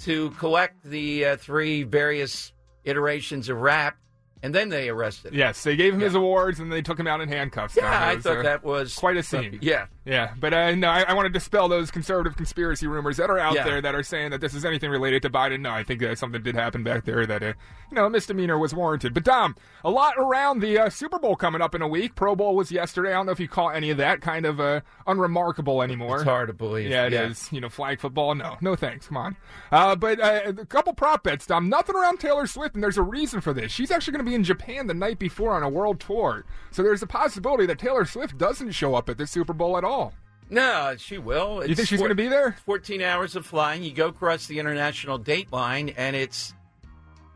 to 0.00 0.30
collect 0.30 0.82
the 0.82 1.26
uh, 1.26 1.36
three 1.36 1.82
various 1.82 2.52
iterations 2.84 3.48
of 3.48 3.58
rap, 3.58 3.96
and 4.42 4.54
then 4.54 4.68
they 4.68 4.88
arrested 4.88 5.32
him. 5.32 5.38
Yes, 5.38 5.62
they 5.62 5.76
gave 5.76 5.94
him 5.94 6.00
his 6.00 6.14
awards 6.14 6.60
and 6.60 6.72
they 6.72 6.82
took 6.82 6.98
him 6.98 7.06
out 7.06 7.20
in 7.20 7.28
handcuffs. 7.28 7.76
Yeah. 7.76 8.08
I 8.08 8.16
thought 8.18 8.38
uh, 8.38 8.42
that 8.42 8.64
was 8.64 8.94
quite 8.94 9.16
a 9.16 9.22
scene. 9.22 9.58
Yeah, 9.62 9.86
Yeah, 10.04 10.32
but 10.38 10.54
uh, 10.54 10.74
no, 10.74 10.88
I, 10.88 11.02
I 11.02 11.12
want 11.14 11.26
to 11.26 11.30
dispel 11.32 11.68
those 11.68 11.90
conservative 11.90 12.36
conspiracy 12.36 12.86
rumors 12.86 13.16
that 13.18 13.30
are 13.30 13.38
out 13.38 13.54
Yeah. 13.54 13.64
there 13.64 13.80
that 13.82 13.94
are 13.94 14.02
saying 14.02 14.30
that 14.30 14.40
this 14.40 14.54
is 14.54 14.64
anything 14.64 14.90
related 14.90 15.22
to 15.22 15.30
Biden. 15.30 15.60
No, 15.60 15.70
I 15.70 15.82
think 15.84 16.00
that 16.00 16.18
something 16.18 16.42
did 16.42 16.54
happen 16.54 16.82
back 16.82 17.04
there 17.04 17.26
that, 17.26 17.42
uh, 17.42 17.52
you 17.90 17.94
know, 17.96 18.06
a 18.06 18.10
misdemeanor 18.10 18.58
was 18.58 18.72
warranted. 18.74 19.14
But 19.14 19.24
Dom, 19.24 19.56
a 19.84 19.90
lot 19.90 20.14
around 20.16 20.60
the 20.60 20.78
uh, 20.78 20.88
Super 20.90 21.18
Bowl 21.18 21.36
coming 21.36 21.60
up 21.60 21.74
in 21.74 21.82
a 21.82 21.88
week. 21.88 22.14
Pro 22.14 22.34
Bowl 22.36 22.54
was 22.56 22.70
yesterday. 22.72 23.10
I 23.10 23.14
don't 23.14 23.26
know 23.26 23.32
if 23.32 23.40
you 23.40 23.48
caught 23.48 23.74
any 23.76 23.90
of 23.90 23.96
that 23.98 24.20
kind 24.20 24.46
of 24.46 24.60
uh, 24.60 24.80
unremarkable 25.06 25.82
anymore. 25.82 26.16
It's 26.16 26.24
hard 26.24 26.48
to 26.48 26.54
believe. 26.54 26.88
Yeah, 26.90 27.06
it 27.06 27.12
is. 27.12 27.48
Yeah. 27.50 27.56
You 27.56 27.60
know, 27.62 27.68
flag 27.68 28.00
football. 28.00 28.34
No, 28.34 28.56
no 28.60 28.76
thanks. 28.76 29.06
Come 29.08 29.16
on. 29.16 29.36
Uh, 29.70 29.96
but 29.96 30.20
uh, 30.20 30.40
a 30.46 30.52
couple 30.66 30.94
prop 30.94 31.24
bets, 31.24 31.46
Dom. 31.46 31.68
Nothing 31.68 31.96
around 31.96 32.18
Taylor 32.20 32.46
Swift, 32.46 32.74
and 32.74 32.82
there's 32.82 32.96
a 32.98 33.02
reason 33.02 33.40
for 33.40 33.52
this. 33.52 33.70
She's 33.72 33.90
actually 33.90 34.12
going 34.12 34.24
to 34.24 34.29
be 34.29 34.29
in 34.34 34.44
Japan 34.44 34.86
the 34.86 34.94
night 34.94 35.18
before 35.18 35.52
on 35.52 35.62
a 35.62 35.68
world 35.68 36.00
tour. 36.00 36.44
So 36.70 36.82
there's 36.82 37.02
a 37.02 37.06
possibility 37.06 37.66
that 37.66 37.78
Taylor 37.78 38.04
Swift 38.04 38.38
doesn't 38.38 38.72
show 38.72 38.94
up 38.94 39.08
at 39.08 39.18
the 39.18 39.26
Super 39.26 39.52
Bowl 39.52 39.76
at 39.76 39.84
all. 39.84 40.12
No, 40.48 40.94
she 40.98 41.18
will. 41.18 41.64
You 41.64 41.74
think 41.76 41.88
she's 41.88 42.00
gonna 42.00 42.14
be 42.14 42.28
there? 42.28 42.56
14 42.66 43.00
hours 43.02 43.36
of 43.36 43.46
flying. 43.46 43.84
You 43.84 43.92
go 43.92 44.08
across 44.08 44.46
the 44.46 44.58
international 44.58 45.16
date 45.16 45.52
line, 45.52 45.90
and 45.90 46.16
it's 46.16 46.54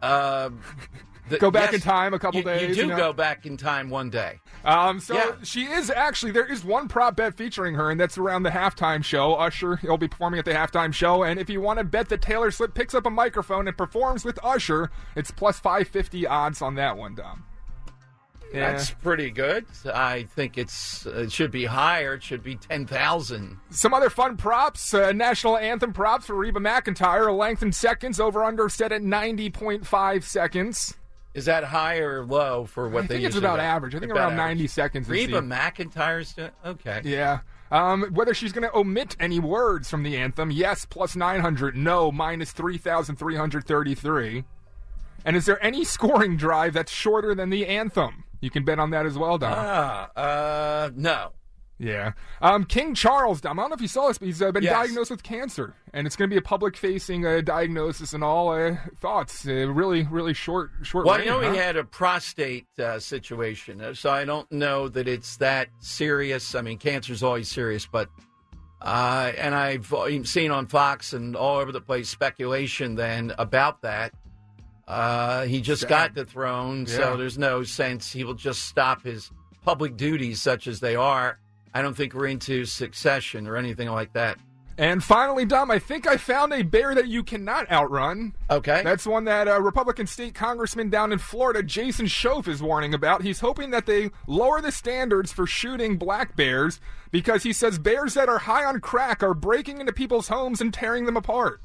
uh, 0.02 0.50
The- 1.28 1.38
go 1.38 1.50
back 1.50 1.72
yes, 1.72 1.76
in 1.76 1.80
time 1.80 2.12
a 2.12 2.18
couple 2.18 2.40
you, 2.40 2.44
days. 2.44 2.76
You 2.76 2.82
do 2.84 2.88
know? 2.90 2.96
go 2.96 3.12
back 3.12 3.46
in 3.46 3.56
time 3.56 3.88
one 3.88 4.10
day. 4.10 4.40
Um, 4.64 5.00
so 5.00 5.14
Yeah. 5.14 5.32
she 5.42 5.64
is 5.64 5.90
actually 5.90 6.32
there 6.32 6.44
is 6.44 6.64
one 6.64 6.86
prop 6.88 7.16
bet 7.16 7.34
featuring 7.36 7.74
her, 7.74 7.90
and 7.90 7.98
that's 7.98 8.18
around 8.18 8.42
the 8.42 8.50
halftime 8.50 9.02
show. 9.04 9.34
Usher, 9.34 9.76
he'll 9.76 9.96
be 9.96 10.08
performing 10.08 10.38
at 10.38 10.44
the 10.44 10.52
halftime 10.52 10.92
show, 10.92 11.22
and 11.22 11.40
if 11.40 11.48
you 11.48 11.60
want 11.60 11.78
to 11.78 11.84
bet 11.84 12.08
that 12.10 12.20
Taylor 12.22 12.50
Swift 12.50 12.74
picks 12.74 12.94
up 12.94 13.06
a 13.06 13.10
microphone 13.10 13.66
and 13.68 13.76
performs 13.76 14.24
with 14.24 14.38
Usher, 14.44 14.90
it's 15.16 15.30
plus 15.30 15.58
five 15.58 15.88
fifty 15.88 16.26
odds 16.26 16.60
on 16.60 16.74
that 16.74 16.96
one, 16.96 17.14
Dom. 17.14 17.44
Yeah. 18.52 18.70
That's 18.70 18.90
pretty 18.90 19.30
good. 19.30 19.64
I 19.92 20.24
think 20.36 20.58
it's 20.58 21.06
it 21.06 21.32
should 21.32 21.50
be 21.50 21.64
higher. 21.64 22.14
It 22.14 22.22
should 22.22 22.44
be 22.44 22.54
ten 22.54 22.86
thousand. 22.86 23.58
Some 23.70 23.92
other 23.92 24.10
fun 24.10 24.36
props. 24.36 24.94
Uh, 24.94 25.10
national 25.10 25.56
anthem 25.56 25.92
props 25.92 26.26
for 26.26 26.34
Reba 26.36 26.60
McEntire. 26.60 27.26
A 27.28 27.32
length 27.32 27.62
in 27.62 27.72
seconds. 27.72 28.20
Over 28.20 28.44
under 28.44 28.68
set 28.68 28.92
at 28.92 29.02
90.5 29.02 30.22
seconds. 30.22 30.94
Is 31.34 31.46
that 31.46 31.64
high 31.64 31.98
or 31.98 32.24
low 32.24 32.64
for 32.64 32.88
what 32.88 33.04
I 33.04 33.06
they 33.08 33.14
think 33.16 33.26
it's 33.26 33.36
about 33.36 33.58
average. 33.58 33.94
I 33.94 33.98
think 33.98 34.12
around 34.12 34.36
90 34.36 34.68
seconds. 34.68 35.06
is 35.06 35.10
Reba 35.10 35.40
McEntire's 35.42 36.36
okay. 36.64 37.00
Yeah. 37.04 37.40
Um, 37.72 38.04
whether 38.12 38.34
she's 38.34 38.52
going 38.52 38.68
to 38.68 38.76
omit 38.76 39.16
any 39.18 39.40
words 39.40 39.90
from 39.90 40.04
the 40.04 40.16
anthem, 40.16 40.52
yes, 40.52 40.86
plus 40.86 41.16
900. 41.16 41.76
No, 41.76 42.12
minus 42.12 42.52
3,333. 42.52 44.44
And 45.24 45.36
is 45.36 45.46
there 45.46 45.62
any 45.64 45.84
scoring 45.84 46.36
drive 46.36 46.74
that's 46.74 46.92
shorter 46.92 47.34
than 47.34 47.50
the 47.50 47.66
anthem? 47.66 48.24
You 48.40 48.50
can 48.50 48.64
bet 48.64 48.78
on 48.78 48.90
that 48.90 49.06
as 49.06 49.18
well, 49.18 49.38
Dom. 49.38 49.54
Ah, 49.56 50.10
uh, 50.14 50.90
no. 50.94 51.32
Yeah. 51.84 52.12
Um, 52.40 52.64
King 52.64 52.94
Charles, 52.94 53.40
I 53.44 53.52
don't 53.52 53.56
know 53.56 53.74
if 53.74 53.80
you 53.82 53.88
saw 53.88 54.08
this, 54.08 54.16
but 54.16 54.26
he's 54.26 54.40
uh, 54.40 54.50
been 54.52 54.62
Yes. 54.62 54.72
diagnosed 54.72 55.10
with 55.10 55.22
cancer. 55.22 55.74
And 55.92 56.06
it's 56.06 56.16
going 56.16 56.30
to 56.30 56.34
be 56.34 56.38
a 56.38 56.42
public 56.42 56.76
facing 56.76 57.26
uh, 57.26 57.42
diagnosis 57.42 58.14
and 58.14 58.24
all 58.24 58.50
uh, 58.52 58.76
thoughts. 59.00 59.46
Uh, 59.46 59.68
really, 59.68 60.04
really 60.04 60.32
short, 60.32 60.70
short 60.82 61.04
Well, 61.04 61.18
reign, 61.18 61.28
I 61.28 61.30
know 61.30 61.52
he 61.52 61.58
had 61.58 61.76
a 61.76 61.84
prostate 61.84 62.66
uh, 62.78 62.98
situation, 62.98 63.82
uh, 63.82 63.92
so 63.92 64.10
I 64.10 64.24
don't 64.24 64.50
know 64.50 64.88
that 64.88 65.06
it's 65.06 65.36
that 65.36 65.68
serious. 65.80 66.54
I 66.54 66.62
mean, 66.62 66.78
cancer's 66.78 67.22
always 67.22 67.48
serious, 67.48 67.86
but 67.86 68.08
uh, 68.80 69.32
and 69.38 69.54
I've 69.54 69.92
seen 70.24 70.50
on 70.50 70.66
Fox 70.66 71.12
and 71.12 71.36
all 71.36 71.58
over 71.58 71.70
the 71.72 71.80
place 71.80 72.08
speculation 72.08 72.94
then 72.94 73.32
about 73.38 73.82
that. 73.82 74.12
Uh, 74.88 75.44
he 75.44 75.60
just 75.60 75.82
Sad. 75.82 75.88
got 75.90 76.14
the 76.14 76.24
throne, 76.24 76.86
Yeah. 76.88 76.96
so 76.96 77.16
there's 77.16 77.38
no 77.38 77.62
sense 77.62 78.12
he 78.12 78.24
will 78.24 78.34
just 78.34 78.64
stop 78.64 79.02
his 79.02 79.30
public 79.64 79.96
duties, 79.96 80.42
such 80.42 80.66
as 80.66 80.80
they 80.80 80.94
are. 80.96 81.38
I 81.74 81.82
don't 81.82 81.96
think 81.96 82.14
we're 82.14 82.28
into 82.28 82.64
succession 82.64 83.48
or 83.48 83.56
anything 83.56 83.90
like 83.90 84.12
that. 84.12 84.38
And 84.76 85.04
finally, 85.04 85.44
Dom, 85.44 85.70
I 85.70 85.78
think 85.78 86.06
I 86.06 86.16
found 86.16 86.52
a 86.52 86.62
bear 86.62 86.94
that 86.96 87.06
you 87.06 87.22
cannot 87.22 87.70
outrun. 87.70 88.34
Okay. 88.50 88.82
That's 88.82 89.06
one 89.06 89.24
that 89.24 89.46
uh, 89.46 89.60
Republican 89.60 90.06
state 90.06 90.34
congressman 90.34 90.90
down 90.90 91.12
in 91.12 91.18
Florida, 91.18 91.62
Jason 91.62 92.06
Shoaf, 92.06 92.48
is 92.48 92.60
warning 92.60 92.92
about. 92.92 93.22
He's 93.22 93.40
hoping 93.40 93.70
that 93.70 93.86
they 93.86 94.10
lower 94.26 94.60
the 94.60 94.72
standards 94.72 95.32
for 95.32 95.46
shooting 95.46 95.96
black 95.96 96.34
bears 96.34 96.80
because 97.12 97.44
he 97.44 97.52
says 97.52 97.78
bears 97.78 98.14
that 98.14 98.28
are 98.28 98.38
high 98.38 98.64
on 98.64 98.80
crack 98.80 99.22
are 99.22 99.34
breaking 99.34 99.80
into 99.80 99.92
people's 99.92 100.28
homes 100.28 100.60
and 100.60 100.74
tearing 100.74 101.06
them 101.06 101.16
apart. 101.16 101.60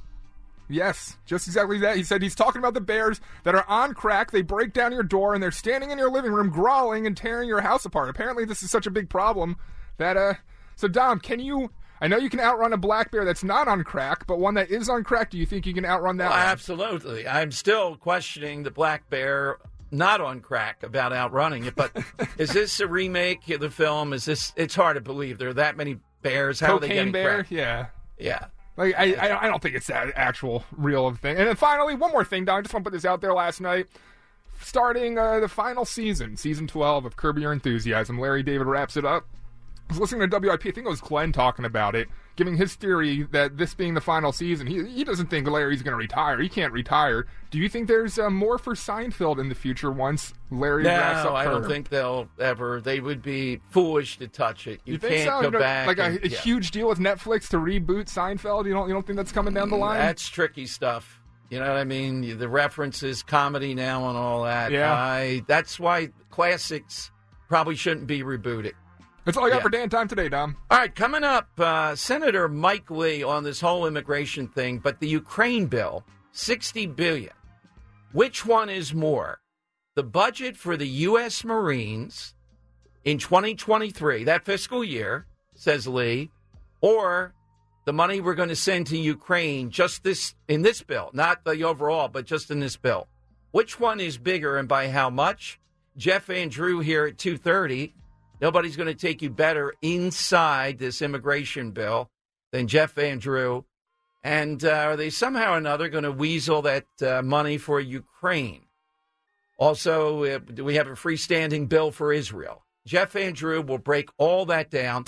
Yes, 0.72 1.18
just 1.26 1.48
exactly 1.48 1.80
that. 1.80 1.98
He 1.98 2.04
said 2.04 2.22
he's 2.22 2.36
talking 2.36 2.60
about 2.60 2.76
the 2.76 2.82
bears 2.82 3.20
that 3.44 3.56
are 3.56 3.68
on 3.68 3.96
crack. 3.96 4.30
They 4.30 4.44
break 4.44 4.72
down 4.72 4.92
your 4.92 5.02
door 5.02 5.34
and 5.34 5.42
they're 5.42 5.50
standing 5.50 5.90
in 5.90 5.98
your 5.98 6.12
living 6.12 6.32
room 6.32 6.52
growling 6.52 7.08
and 7.08 7.18
tearing 7.18 7.50
your 7.50 7.62
house 7.62 7.86
apart. 7.86 8.08
Apparently, 8.10 8.46
this 8.46 8.62
is 8.62 8.70
such 8.70 8.86
a 8.86 8.92
big 8.92 9.10
problem 9.10 9.58
that, 10.00 10.18
uh, 10.18 10.34
so 10.76 10.88
Dom, 10.88 11.20
can 11.20 11.40
you, 11.40 11.72
I 12.02 12.08
know 12.08 12.18
you 12.18 12.30
can 12.30 12.40
outrun 12.40 12.74
a 12.74 12.78
black 12.78 13.12
bear 13.12 13.24
that's 13.24 13.44
not 13.44 13.68
on 13.68 13.84
crack, 13.84 14.28
but 14.28 14.40
one 14.40 14.56
that 14.56 14.72
is 14.72 14.90
on 14.90 15.04
crack, 15.04 15.30
do 15.30 15.38
you 15.38 15.46
think 15.46 15.66
you 15.66 15.74
can 15.74 15.86
outrun 15.86 16.18
that 16.18 16.32
Well, 16.32 16.40
absolutely. 16.40 17.28
I'm 17.28 17.52
still 17.52 17.96
questioning 17.96 18.64
the 18.64 18.72
black 18.72 19.10
bear 19.10 19.58
not 19.92 20.22
on 20.22 20.40
crack 20.40 20.84
about 20.84 21.14
outrunning 21.14 21.66
it. 21.66 21.76
But 21.76 21.92
is 22.38 22.52
this 22.52 22.80
a 22.80 22.88
remake 22.88 23.50
of 23.50 23.60
the 23.60 23.70
film? 23.70 24.14
Is 24.14 24.26
this? 24.26 24.54
It's 24.56 24.76
hard 24.76 24.96
to 24.96 25.02
believe 25.02 25.38
there 25.38 25.50
are 25.50 25.54
that 25.54 25.78
many 25.78 26.00
bears. 26.22 26.60
How 26.60 26.76
are 26.76 26.80
they 26.80 26.88
Cocaine 26.88 26.98
getting 26.98 27.12
bear? 27.12 27.36
crack? 27.36 27.52
Yeah. 27.52 27.88
Yeah. 28.18 28.46
Like 28.78 28.96
I, 28.98 29.14
I, 29.14 29.46
I 29.46 29.48
don't 29.48 29.62
think 29.62 29.76
it's 29.76 29.88
that 29.88 30.14
actual 30.16 30.64
real 30.72 31.14
thing. 31.14 31.38
And 31.38 31.48
then 31.48 31.56
finally, 31.56 31.96
one 31.96 32.12
more 32.12 32.24
thing, 32.24 32.46
Don. 32.46 32.60
I 32.60 32.62
just 32.62 32.74
want 32.74 32.86
to 32.86 32.92
put 32.92 32.96
this 32.96 33.06
out 33.06 33.20
there. 33.20 33.34
Last 33.34 33.60
night, 33.60 33.88
starting 34.62 35.18
uh, 35.18 35.40
the 35.40 35.50
final 35.50 35.86
season, 35.86 36.38
season 36.38 36.68
twelve 36.68 37.06
of 37.06 37.18
Curb 37.18 37.40
Your 37.40 37.52
Enthusiasm, 37.52 38.20
Larry 38.20 38.44
David 38.44 38.68
wraps 38.68 38.96
it 38.96 39.06
up. 39.06 39.28
Was 39.90 40.00
listening 40.00 40.30
to 40.30 40.40
WIP. 40.40 40.62
I 40.62 40.72
think 40.72 40.78
it 40.86 40.90
was 40.90 41.02
Glenn 41.02 41.32
talking 41.32 41.66
about 41.66 41.96
it, 41.96 42.08
giving 42.36 42.56
his 42.56 42.76
theory 42.76 43.24
that 43.32 43.58
this 43.58 43.74
being 43.74 43.96
the 43.96 44.02
final 44.02 44.32
season, 44.32 44.68
he 44.68 44.86
he 44.86 45.04
doesn't 45.04 45.28
think 45.32 45.48
Larry's 45.48 45.82
going 45.82 45.94
to 45.94 45.98
retire. 45.98 46.40
He 46.40 46.48
can't 46.48 46.72
retire. 46.72 47.26
Do 47.50 47.58
you 47.58 47.68
think 47.68 47.88
there's 47.88 48.20
uh, 48.20 48.30
more 48.30 48.60
for 48.60 48.76
Seinfeld 48.76 49.40
in 49.40 49.50
the 49.50 49.56
future 49.56 49.92
once 49.92 50.34
Larry 50.52 50.84
wraps 50.84 51.24
No, 51.24 51.32
up? 51.32 51.36
I 51.38 51.46
don't 51.46 51.66
think 51.68 51.90
they'll 51.90 52.30
ever. 52.40 52.80
They 52.82 53.00
would 53.00 53.24
be 53.24 53.62
foolish 53.72 54.20
to 54.20 54.28
touch 54.28 54.68
it. 54.68 54.80
You, 54.86 54.94
You 54.94 55.00
think 55.00 55.16
can't 55.16 55.30
so? 55.30 55.40
go 55.40 55.46
You 55.48 55.52
know, 55.54 55.60
back. 55.60 55.88
like 55.88 55.98
a, 55.98 56.20
a 56.24 56.28
yeah. 56.30 56.38
huge 56.42 56.70
deal 56.70 56.88
with 56.88 57.00
Netflix 57.00 57.48
to 57.50 57.58
reboot 57.58 58.06
Seinfeld. 58.14 58.66
You 58.68 58.74
don't 58.74 58.88
you 58.88 58.94
don't 58.94 59.08
think 59.08 59.18
that's 59.18 59.32
coming 59.32 59.56
down 59.56 59.70
the 59.70 59.76
line? 59.76 59.98
That's 59.98 60.28
tricky 60.30 60.68
stuff. 60.68 61.20
You 61.50 61.58
know 61.60 61.68
what 61.68 61.78
I 61.78 61.84
mean? 61.84 62.38
The 62.38 62.48
references, 62.48 63.24
comedy 63.24 63.74
now, 63.74 64.08
and 64.10 64.16
all 64.16 64.44
that. 64.44 64.72
Yeah. 64.72 64.94
I, 64.94 65.42
that's 65.48 65.80
why 65.80 66.10
classics 66.30 67.10
probably 67.48 67.76
shouldn't 67.76 68.06
be 68.06 68.22
rebooted. 68.22 68.74
That's 69.30 69.38
all 69.38 69.46
I 69.46 69.50
got 69.50 69.58
Yeah. 69.58 69.62
for 69.62 69.70
Dan 69.70 69.90
time 69.90 70.08
today, 70.08 70.28
Dom. 70.28 70.58
All 70.72 70.80
right, 70.80 70.96
coming 70.96 71.24
up, 71.24 71.50
uh, 71.60 71.96
Senator 71.96 72.48
Mike 72.50 72.90
Lee 72.90 73.22
on 73.22 73.44
this 73.44 73.62
whole 73.62 73.86
immigration 73.86 74.48
thing, 74.48 74.80
but 74.80 75.00
the 75.00 75.08
Ukraine 75.08 75.68
bill, 75.68 76.04
sixty 76.32 76.88
billion. 76.88 77.34
Which 78.12 78.44
one 78.44 78.70
is 78.70 78.92
more? 78.92 79.40
The 79.94 80.02
budget 80.02 80.58
for 80.58 80.76
the 80.76 80.88
U.S. 80.88 81.44
Marines 81.44 82.34
in 83.04 83.20
2023, 83.20 84.24
that 84.24 84.46
fiscal 84.46 84.84
year, 84.84 85.28
says 85.54 85.88
Lee, 85.88 86.32
or 86.82 87.36
the 87.86 87.94
money 87.94 88.22
we're 88.22 88.34
going 88.34 88.50
to 88.50 88.56
send 88.56 88.88
to 88.88 88.98
Ukraine 88.98 89.70
just 89.70 90.04
this 90.04 90.34
in 90.48 90.64
this 90.64 90.82
bill, 90.82 91.12
not 91.14 91.44
the 91.44 91.64
overall, 91.64 92.08
but 92.08 92.26
just 92.26 92.50
in 92.50 92.62
this 92.62 92.78
bill. 92.78 93.08
Which 93.52 93.80
one 93.80 94.00
is 94.00 94.18
bigger 94.18 94.58
and 94.58 94.68
by 94.68 94.90
how 94.90 95.12
much? 95.12 95.60
Jeff 95.98 96.26
Van 96.26 96.50
Drew 96.50 96.80
here 96.80 97.06
at 97.06 97.18
2:30. 97.18 97.94
Nobody's 98.42 98.76
going 98.76 98.88
to 98.88 98.94
take 98.94 99.22
you 99.22 99.30
better 99.30 99.74
inside 99.82 100.80
this 100.80 101.02
immigration 101.02 101.72
bill 101.72 102.10
than 102.52 102.68
Jeff 102.68 102.92
Van 102.94 103.20
Drew. 103.20 103.64
And 104.24 104.64
uh, 104.66 104.70
are 104.70 104.98
they 104.98 105.10
somehow 105.10 105.54
or 105.54 105.58
another 105.58 105.90
going 105.90 106.04
to 106.04 106.12
weasel 106.12 106.62
that 106.64 106.86
uh, 107.02 107.22
money 107.22 107.58
for 107.58 107.80
Ukraine? 107.80 108.64
Also, 109.58 110.24
uh, 110.24 110.40
do 110.40 110.64
we 110.64 110.76
have 110.76 110.88
a 110.88 110.92
freestanding 110.92 111.68
bill 111.68 111.92
for 111.92 112.14
Israel? 112.14 112.64
Jeff 112.86 113.12
Van 113.12 113.34
Drew 113.34 113.62
will 113.62 113.78
break 113.78 114.10
all 114.18 114.46
that 114.46 114.72
down. 114.72 115.04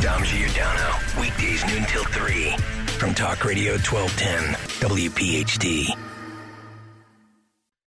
Dom 0.00 0.22
Giordano, 0.24 0.96
weekdays 1.18 1.66
noon 1.66 1.84
till 1.84 2.04
3 2.04 2.56
from 2.98 3.14
Talk 3.14 3.44
Radio 3.44 3.72
1210, 3.72 6.19